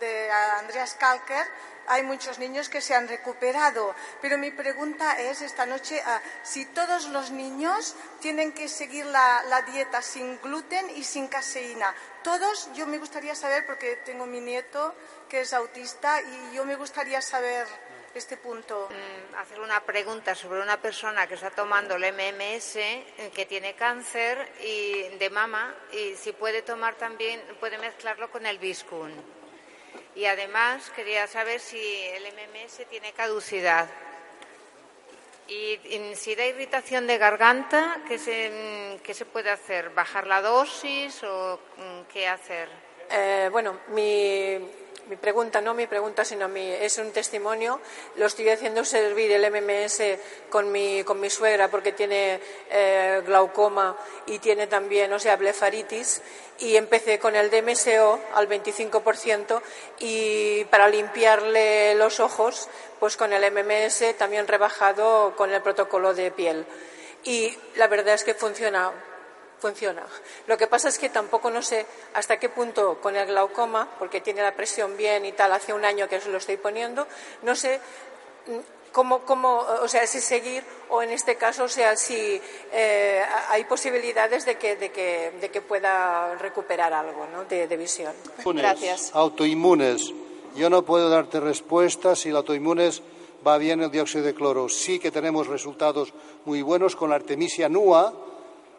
de 0.00 0.30
Andreas 0.58 0.94
Kalker 0.96 1.46
hay 1.88 2.02
muchos 2.02 2.38
niños 2.38 2.68
que 2.68 2.80
se 2.80 2.94
han 2.94 3.08
recuperado. 3.08 3.94
Pero 4.20 4.38
mi 4.38 4.50
pregunta 4.50 5.20
es 5.20 5.42
esta 5.42 5.66
noche 5.66 6.02
uh, 6.04 6.18
si 6.42 6.66
todos 6.66 7.08
los 7.08 7.30
niños 7.30 7.94
tienen 8.20 8.52
que 8.52 8.68
seguir 8.68 9.06
la, 9.06 9.42
dieta 9.72 10.02
sin 10.02 10.40
gluten 10.40 10.90
y 10.90 11.04
sin 11.04 11.28
caseína. 11.28 11.94
Todos, 12.22 12.70
yo 12.74 12.86
me 12.86 12.98
gustaría 12.98 13.34
saber, 13.34 13.66
porque 13.66 13.96
tengo 13.96 14.26
mi 14.26 14.40
nieto 14.40 14.94
que 15.28 15.40
es 15.40 15.52
autista 15.52 16.20
y 16.20 16.54
yo 16.54 16.64
me 16.64 16.76
gustaría 16.76 17.20
saber 17.20 17.66
este 18.14 18.36
punto. 18.36 18.88
Mm, 18.90 19.34
hacer 19.36 19.60
una 19.60 19.80
pregunta 19.80 20.34
sobre 20.34 20.60
una 20.60 20.80
persona 20.80 21.26
que 21.26 21.34
está 21.34 21.50
tomando 21.50 21.96
el 21.96 22.04
MMS, 22.12 22.76
eh, 22.76 23.30
que 23.34 23.46
tiene 23.46 23.74
cáncer 23.74 24.52
y 24.60 25.16
de 25.16 25.30
mama, 25.30 25.74
y 25.92 26.14
si 26.14 26.32
puede 26.32 26.62
tomar 26.62 26.94
también, 26.94 27.42
puede 27.58 27.78
mezclarlo 27.78 28.30
con 28.30 28.46
el 28.46 28.58
Biscun. 28.58 29.33
Y 30.14 30.26
además 30.26 30.90
quería 30.90 31.26
saber 31.26 31.60
si 31.60 31.78
el 31.78 32.24
MMS 32.24 32.86
tiene 32.88 33.12
caducidad. 33.12 33.88
Y, 35.46 35.78
si 36.14 36.34
da 36.34 36.46
irritación 36.46 37.06
de 37.06 37.18
garganta, 37.18 38.00
¿qué 38.08 38.18
se, 38.18 38.98
¿qué 39.02 39.12
se 39.12 39.26
puede 39.26 39.50
hacer? 39.50 39.90
¿Bajar 39.90 40.26
la 40.26 40.40
dosis 40.40 41.22
o 41.24 41.60
mm, 41.76 42.12
qué 42.12 42.28
hacer? 42.28 42.68
Eh, 43.10 43.48
bueno, 43.52 43.80
mi, 43.88 44.58
mi 45.08 45.16
pregunta, 45.16 45.60
no 45.60 45.74
mi 45.74 45.86
pregunta, 45.86 46.24
sino 46.24 46.48
mi, 46.48 46.70
es 46.72 46.98
un 46.98 47.10
testimonio. 47.10 47.80
Lo 48.16 48.26
estoy 48.26 48.48
haciendo 48.48 48.84
servir 48.84 49.30
el 49.32 49.50
MMS 49.50 50.02
con 50.50 50.72
mi, 50.72 51.04
con 51.04 51.20
mi 51.20 51.28
suegra 51.30 51.68
porque 51.68 51.92
tiene 51.92 52.40
eh, 52.70 53.22
glaucoma 53.26 53.96
y 54.26 54.38
tiene 54.38 54.66
también, 54.66 55.12
o 55.12 55.18
sea, 55.18 55.36
blefaritis. 55.36 56.22
Y 56.58 56.76
empecé 56.76 57.18
con 57.18 57.36
el 57.36 57.50
DMSO 57.50 58.20
al 58.34 58.48
25% 58.48 59.60
y 59.98 60.64
para 60.66 60.88
limpiarle 60.88 61.94
los 61.96 62.20
ojos, 62.20 62.68
pues 63.00 63.16
con 63.16 63.32
el 63.32 63.52
MMS 63.52 64.16
también 64.16 64.46
rebajado 64.46 65.34
con 65.36 65.52
el 65.52 65.60
protocolo 65.60 66.14
de 66.14 66.30
piel. 66.30 66.64
Y 67.24 67.56
la 67.76 67.88
verdad 67.88 68.14
es 68.14 68.24
que 68.24 68.34
funciona 68.34 68.92
funciona. 69.64 70.04
Lo 70.46 70.58
que 70.58 70.66
pasa 70.66 70.90
es 70.90 70.98
que 70.98 71.08
tampoco 71.08 71.48
no 71.50 71.62
sé 71.62 71.86
hasta 72.12 72.38
qué 72.38 72.50
punto 72.50 73.00
con 73.00 73.16
el 73.16 73.26
glaucoma, 73.28 73.88
porque 73.98 74.20
tiene 74.20 74.42
la 74.42 74.52
presión 74.52 74.94
bien 74.94 75.24
y 75.24 75.32
tal, 75.32 75.52
hace 75.52 75.72
un 75.72 75.86
año 75.86 76.06
que 76.06 76.20
se 76.20 76.28
lo 76.28 76.36
estoy 76.36 76.58
poniendo, 76.58 77.06
no 77.42 77.56
sé 77.56 77.80
mm, 78.46 78.92
cómo, 78.92 79.20
cómo 79.20 79.64
o 79.80 79.88
sea, 79.88 80.06
si 80.06 80.20
seguir 80.20 80.62
o 80.90 81.00
en 81.00 81.12
este 81.12 81.36
caso, 81.36 81.64
o 81.64 81.68
sea, 81.68 81.96
si 81.96 82.38
eh, 82.72 83.22
hay 83.48 83.64
posibilidades 83.64 84.44
de 84.44 84.56
que, 84.58 84.76
de, 84.76 84.90
que, 84.90 85.32
de 85.40 85.48
que 85.48 85.62
pueda 85.62 86.34
recuperar 86.34 86.92
algo 86.92 87.26
¿no? 87.32 87.44
de, 87.44 87.66
de 87.66 87.76
visión. 87.78 88.12
Gracias. 88.44 89.12
Autoinmunes. 89.14 90.12
Yo 90.54 90.68
no 90.68 90.82
puedo 90.84 91.08
darte 91.08 91.40
respuesta 91.40 92.14
si 92.14 92.28
el 92.28 92.36
autoinmunes 92.36 93.02
va 93.46 93.56
bien 93.56 93.80
el 93.80 93.90
dióxido 93.90 94.24
de 94.24 94.34
cloro. 94.34 94.68
Sí 94.68 94.98
que 94.98 95.10
tenemos 95.10 95.46
resultados 95.46 96.12
muy 96.44 96.60
buenos 96.60 96.96
con 96.96 97.08
la 97.08 97.16
Artemisia 97.16 97.70
nua, 97.70 98.12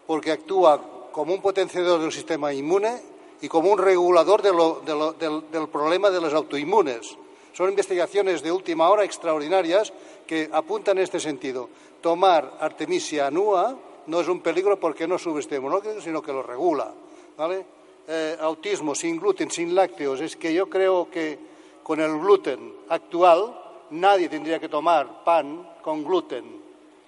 porque 0.08 0.32
actúa 0.32 1.10
como 1.12 1.34
un 1.34 1.42
potenciador 1.42 2.02
del 2.02 2.12
sistema 2.12 2.54
inmune 2.54 3.02
y 3.42 3.48
como 3.48 3.72
un 3.72 3.78
regulador 3.78 4.42
del, 4.42 5.68
problema 5.68 6.10
de 6.10 6.22
los 6.22 6.34
autoinmunes. 6.34 7.18
Son 7.54 7.70
investigaciones 7.70 8.42
de 8.42 8.52
última 8.52 8.90
hora 8.90 9.04
extraordinarias 9.04 9.94
que 10.28 10.50
apuntan 10.52 10.98
en 10.98 11.04
este 11.04 11.20
sentido. 11.20 11.70
Tomar 12.02 12.58
Artemisia 12.60 13.28
annua 13.28 13.76
no 14.08 14.20
es 14.20 14.28
un 14.28 14.42
peligro 14.42 14.80
porque 14.80 15.08
no 15.08 15.18
sube 15.18 15.40
este 15.40 15.62
sino 16.02 16.22
que 16.22 16.34
lo 16.34 16.44
regula. 16.44 16.94
¿vale? 17.38 17.66
Eh, 18.08 18.38
autismo 18.40 18.94
sin 18.94 19.20
gluten, 19.20 19.50
sin 19.50 19.74
lácteos, 19.74 20.22
es 20.22 20.36
que 20.36 20.54
yo 20.54 20.70
creo 20.70 21.10
que 21.10 21.40
con 21.82 22.00
el 22.00 22.20
gluten 22.20 22.74
actual 22.90 23.60
nadie 23.92 24.30
tendría 24.30 24.60
que 24.60 24.70
tomar 24.70 25.24
pan 25.24 25.68
con 25.82 26.04
gluten, 26.04 26.44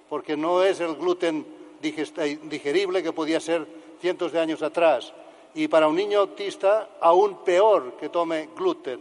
porque 0.08 0.36
no 0.36 0.62
es 0.62 0.80
el 0.80 0.96
gluten 0.96 1.57
digerible 1.80 3.02
que 3.02 3.12
podía 3.12 3.40
ser 3.40 3.66
cientos 4.00 4.32
de 4.32 4.40
años 4.40 4.62
atrás. 4.62 5.12
Y 5.54 5.68
para 5.68 5.88
un 5.88 5.96
niño 5.96 6.20
autista, 6.20 6.90
aún 7.00 7.44
peor 7.44 7.94
que 7.94 8.08
tome 8.08 8.50
gluten. 8.56 9.00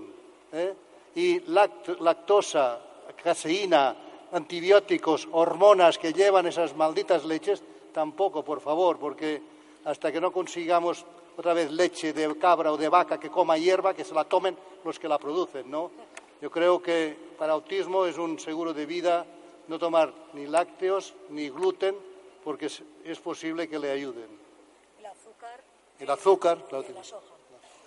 ¿eh? 0.52 0.74
Y 1.16 1.40
lact 1.52 2.00
lactosa, 2.00 2.80
caseína, 3.22 3.96
antibióticos, 4.32 5.28
hormonas 5.32 5.98
que 5.98 6.14
llevan 6.14 6.48
esas 6.48 6.76
malditas 6.76 7.26
leches, 7.26 7.64
tampoco, 7.94 8.44
por 8.44 8.62
favor, 8.62 8.98
porque 8.98 9.42
hasta 9.86 10.12
que 10.12 10.22
no 10.22 10.32
consigamos 10.32 11.06
otra 11.38 11.54
vez 11.54 11.72
leche 11.72 12.14
de 12.14 12.38
cabra 12.38 12.72
o 12.72 12.78
de 12.78 12.90
vaca 12.90 13.20
que 13.20 13.30
coma 13.30 13.58
hierba, 13.58 13.94
que 13.94 14.04
se 14.04 14.14
la 14.14 14.24
tomen 14.24 14.58
los 14.84 15.00
que 15.00 15.08
la 15.08 15.18
producen, 15.18 15.70
¿no? 15.70 15.92
Yo 16.42 16.52
creo 16.52 16.82
que 16.82 17.16
para 17.38 17.54
autismo 17.54 18.06
es 18.06 18.18
un 18.18 18.40
seguro 18.40 18.74
de 18.74 18.86
vida 18.86 19.26
no 19.68 19.80
tomar 19.80 20.14
ni 20.34 20.46
lácteos 20.46 21.14
ni 21.30 21.50
gluten, 21.50 21.96
porque 22.48 22.68
es, 22.68 22.82
es 23.04 23.20
posible 23.20 23.68
que 23.68 23.78
le 23.78 23.92
ayuden. 23.92 24.30
El 24.98 25.06
azúcar. 25.06 25.62
El 26.00 26.10
azúcar, 26.10 26.58
la, 26.72 26.80
la 26.80 27.04
soja. 27.04 27.28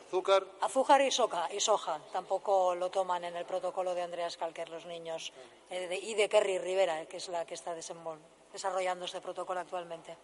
Azúcar. 0.06 0.46
Azúcar 0.60 1.00
y 1.00 1.10
soja, 1.10 1.48
y 1.54 1.60
soja. 1.60 1.98
Tampoco 2.12 2.74
lo 2.74 2.90
toman 2.90 3.24
en 3.24 3.36
el 3.36 3.46
protocolo 3.46 3.94
de 3.94 4.02
Andreas 4.02 4.36
Calquer 4.36 4.68
los 4.68 4.84
niños 4.84 5.32
eh, 5.70 5.88
de, 5.88 5.96
y 5.96 6.12
de 6.12 6.28
Kerry 6.28 6.58
Rivera, 6.58 7.06
que 7.06 7.16
es 7.16 7.28
la 7.28 7.46
que 7.46 7.54
está 7.54 7.74
desarrollando 7.74 9.06
este 9.06 9.22
protocolo 9.22 9.60
actualmente. 9.60 10.14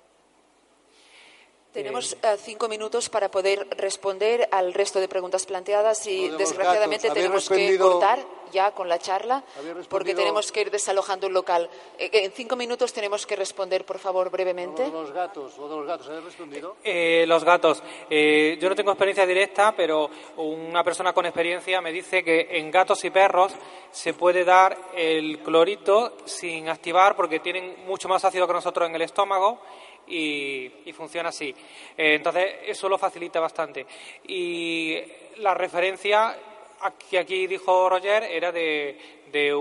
Tenemos 1.77 2.14
uh, 2.14 2.39
cinco 2.39 2.68
minutos 2.68 3.11
para 3.11 3.31
poder 3.31 3.68
responder 3.77 4.49
al 4.51 4.72
resto 4.72 4.99
de 4.99 5.09
preguntas 5.09 5.45
planteadas 5.45 6.07
y 6.07 6.31
desgraciadamente 6.31 7.11
tenemos 7.11 7.47
que 7.51 7.77
cortar 7.77 8.18
ya 8.51 8.70
con 8.70 8.89
la 8.89 8.99
charla 8.99 9.45
porque 9.91 10.14
tenemos 10.14 10.51
que 10.51 10.62
ir 10.62 10.70
desalojando 10.70 11.27
el 11.27 11.35
local. 11.35 11.68
Eh, 11.99 12.09
en 12.12 12.33
cinco 12.33 12.57
minutos 12.57 12.95
tenemos 12.95 13.27
que 13.27 13.37
responder, 13.37 13.85
por 13.85 13.99
favor, 13.99 14.31
brevemente. 14.31 14.89
Lo 14.89 14.91
de 14.91 15.03
los 15.03 15.12
gatos, 15.12 15.59
lo 15.59 15.68
de 15.68 15.77
los 15.77 15.87
gatos, 15.87 16.09
¿habéis 16.09 16.24
respondido? 16.24 16.77
Eh, 16.83 17.27
los 17.29 17.45
gatos. 17.45 17.83
Eh, 18.09 18.57
yo 18.59 18.70
no 18.70 18.74
tengo 18.74 18.93
experiencia 18.93 19.27
directa, 19.27 19.74
pero 19.77 20.09
una 20.39 20.83
persona 20.83 21.12
con 21.12 21.27
experiencia 21.27 21.83
me 21.83 21.93
dice 21.93 22.24
que 22.24 22.49
en 22.53 22.70
gatos 22.70 23.05
y 23.05 23.11
perros 23.11 23.53
se 23.91 24.14
puede 24.14 24.47
dar 24.47 24.79
el 24.95 25.41
clorito 25.41 26.16
sin 26.24 26.70
activar 26.70 27.14
porque 27.16 27.41
tienen 27.41 27.85
mucho 27.87 28.09
más 28.09 28.24
ácido 28.24 28.47
que 28.47 28.55
nosotros 28.55 28.89
en 28.89 28.95
el 28.95 29.03
estómago 29.03 29.61
y, 30.07 30.93
funciona 30.93 31.29
así. 31.29 31.55
Eh, 31.97 32.15
entonces, 32.15 32.57
eso 32.67 32.89
lo 32.89 32.99
facilita 32.99 33.41
bastante. 33.41 33.87
Y 34.29 34.97
la 35.37 35.55
referencia 35.55 36.37
que 37.11 37.19
aquí 37.19 37.47
dijo 37.47 37.89
Roger 37.89 38.25
era 38.25 38.53
de, 38.53 39.55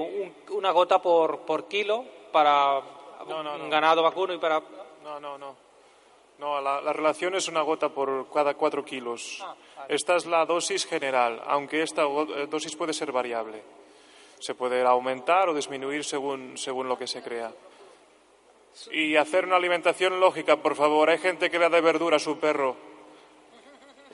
una 0.51 0.71
gota 0.71 1.01
por, 1.01 1.39
por 1.39 1.67
kilo 1.67 2.05
para 2.31 2.81
un 3.27 3.69
ganado 3.69 4.03
vacuno 4.03 4.33
y 4.33 4.37
para... 4.37 4.61
No, 5.03 5.19
no, 5.19 5.37
no. 5.37 5.65
No, 6.37 6.59
la, 6.59 6.91
relación 6.91 7.35
es 7.35 7.47
una 7.47 7.61
gota 7.61 7.89
por 7.89 8.29
cada 8.31 8.55
cuatro 8.55 8.83
kilos. 8.83 9.39
Ah, 9.41 9.55
esta 9.87 10.17
es 10.17 10.25
la 10.25 10.45
dosis 10.45 10.85
general, 10.85 11.41
aunque 11.45 11.81
esta 11.81 12.03
eh, 12.03 12.47
dosis 12.49 12.75
puede 12.75 12.93
ser 12.93 13.11
variable. 13.11 13.63
Se 14.39 14.53
puede 14.53 14.81
aumentar 14.83 15.47
o 15.47 15.53
disminuir 15.53 16.03
según, 16.03 16.57
según 16.57 16.89
lo 16.89 16.97
que 16.97 17.07
se 17.07 17.23
crea. 17.23 17.53
Y 18.91 19.15
hacer 19.15 19.45
una 19.45 19.55
alimentación 19.55 20.19
lógica, 20.19 20.57
por 20.57 20.75
favor. 20.75 21.09
Hay 21.09 21.17
gente 21.17 21.49
que 21.49 21.57
le 21.57 21.69
da 21.69 21.75
de 21.75 21.81
verdura 21.81 22.17
a 22.17 22.19
su 22.19 22.39
perro. 22.39 22.75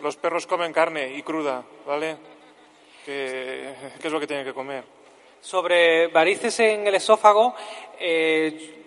Los 0.02 0.16
perros 0.18 0.48
comen 0.48 0.74
carne 0.74 1.16
y 1.16 1.24
cruda, 1.24 1.64
¿vale? 1.86 2.18
¿Qué, 3.06 3.74
es 4.04 4.12
lo 4.12 4.20
que 4.20 4.28
tienen 4.28 4.46
que 4.46 4.54
comer? 4.54 4.84
Sobre 5.40 6.08
varices 6.08 6.60
en 6.60 6.86
el 6.88 6.96
esófago, 6.96 7.56
eh, 8.00 8.82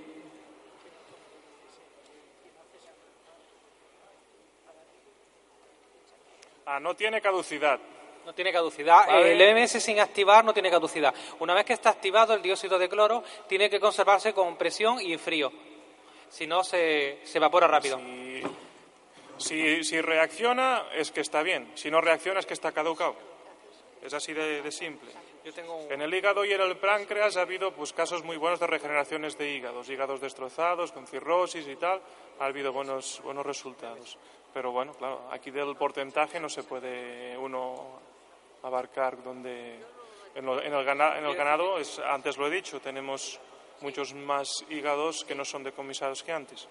Ah, 6.66 6.80
no 6.80 6.96
tiene 6.96 7.20
caducidad. 7.20 7.78
No 8.24 8.32
tiene 8.32 8.52
caducidad. 8.52 9.04
El 9.20 9.40
EMS 9.40 9.72
sin 9.72 10.00
activar 10.00 10.44
no 10.44 10.52
tiene 10.54 10.70
caducidad. 10.70 11.14
Una 11.40 11.54
vez 11.54 11.64
que 11.64 11.74
está 11.74 11.90
activado 11.90 12.34
el 12.34 12.42
dióxido 12.42 12.78
de 12.78 12.88
cloro, 12.88 13.22
tiene 13.46 13.68
que 13.68 13.78
conservarse 13.78 14.32
con 14.32 14.56
presión 14.56 15.00
y 15.00 15.12
en 15.12 15.18
frío. 15.18 15.52
Si 16.30 16.46
no, 16.46 16.64
se, 16.64 17.22
evapora 17.34 17.68
rápido. 17.68 18.00
Si, 19.36 19.84
si, 19.84 20.00
reacciona, 20.00 20.86
es 20.94 21.10
que 21.10 21.20
está 21.20 21.42
bien. 21.42 21.70
Si 21.74 21.90
no 21.90 22.00
reacciona, 22.00 22.40
es 22.40 22.46
que 22.46 22.54
está 22.54 22.72
caducado. 22.72 23.14
Es 24.02 24.12
así 24.14 24.32
de, 24.32 24.70
simple. 24.72 25.10
En 25.90 26.00
el 26.00 26.12
hígado 26.14 26.44
y 26.44 26.52
en 26.52 26.60
el 26.60 26.76
páncreas 26.76 27.36
ha 27.36 27.42
habido 27.42 27.72
pues, 27.72 27.92
casos 27.92 28.24
muy 28.24 28.36
buenos 28.36 28.60
de 28.60 28.66
regeneraciones 28.66 29.36
de 29.36 29.50
hígados, 29.50 29.88
hígados 29.90 30.20
destrozados, 30.20 30.92
con 30.92 31.06
cirrosis 31.06 31.66
y 31.68 31.76
tal. 31.76 32.00
Ha 32.40 32.46
habido 32.46 32.72
buenos, 32.72 33.20
buenos 33.22 33.44
resultados. 33.44 34.18
Pero 34.54 34.72
bueno, 34.72 34.94
claro, 34.94 35.28
aquí 35.30 35.50
del 35.50 35.76
porcentaje 35.76 36.38
no 36.38 36.48
se 36.48 36.62
puede 36.62 37.36
uno 37.36 38.00
abarcar 38.64 39.22
donde... 39.22 39.78
En, 40.34 40.48
el, 40.48 40.84
ganado, 40.84 41.78
es, 41.78 42.00
antes 42.00 42.36
lo 42.36 42.48
he 42.48 42.50
dicho, 42.50 42.80
tenemos 42.80 43.38
muchos 43.82 44.14
más 44.14 44.64
hígados 44.68 45.24
que 45.24 45.34
no 45.34 45.44
son 45.44 45.62
decomisados 45.62 46.24
que 46.24 46.32
antes. 46.32 46.66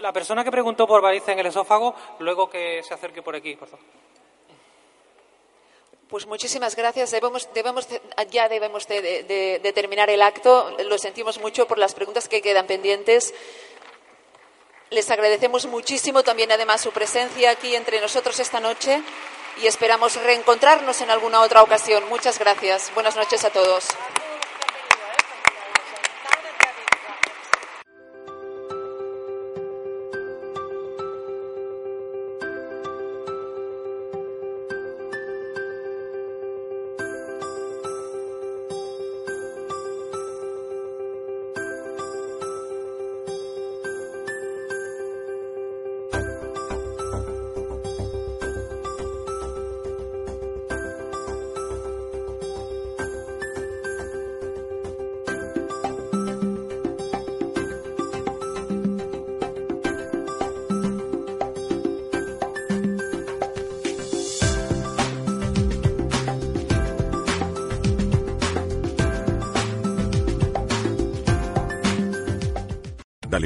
La, 0.00 0.12
persona 0.12 0.42
que 0.42 0.50
preguntó 0.50 0.84
por 0.84 1.00
varices 1.00 1.28
en 1.28 1.38
el 1.38 1.46
esófago, 1.46 1.94
luego 2.18 2.50
que 2.50 2.82
se 2.82 2.94
acerque 2.94 3.22
por 3.22 3.36
aquí, 3.36 3.54
por 3.54 3.68
favor. 3.68 3.84
Pues 6.08 6.26
muchísimas 6.26 6.74
gracias. 6.74 7.12
Debemos, 7.12 7.48
debemos, 7.54 7.86
ya 8.30 8.48
debemos 8.48 8.88
de, 8.88 9.72
terminar 9.72 10.10
el 10.10 10.22
acto. 10.22 10.76
Lo 10.84 10.98
sentimos 10.98 11.38
mucho 11.38 11.68
por 11.68 11.78
las 11.78 11.94
preguntas 11.94 12.28
que 12.28 12.42
quedan 12.42 12.66
pendientes. 12.66 13.34
Les 14.90 15.08
agradecemos 15.10 15.66
muchísimo 15.66 16.24
también, 16.24 16.50
además, 16.50 16.80
su 16.80 16.90
presencia 16.90 17.50
aquí 17.50 17.76
entre 17.76 18.00
nosotros 18.00 18.40
esta 18.40 18.58
noche 18.58 19.00
y 19.62 19.66
esperamos 19.66 20.16
reencontrarnos 20.22 21.00
en 21.00 21.10
alguna 21.10 21.40
otra 21.40 21.62
ocasión. 21.62 22.04
Muchas 22.08 22.38
gracias. 22.38 22.90
Buenas 22.94 23.16
noches 23.16 23.44
a 23.44 23.50
todos. 23.50 23.86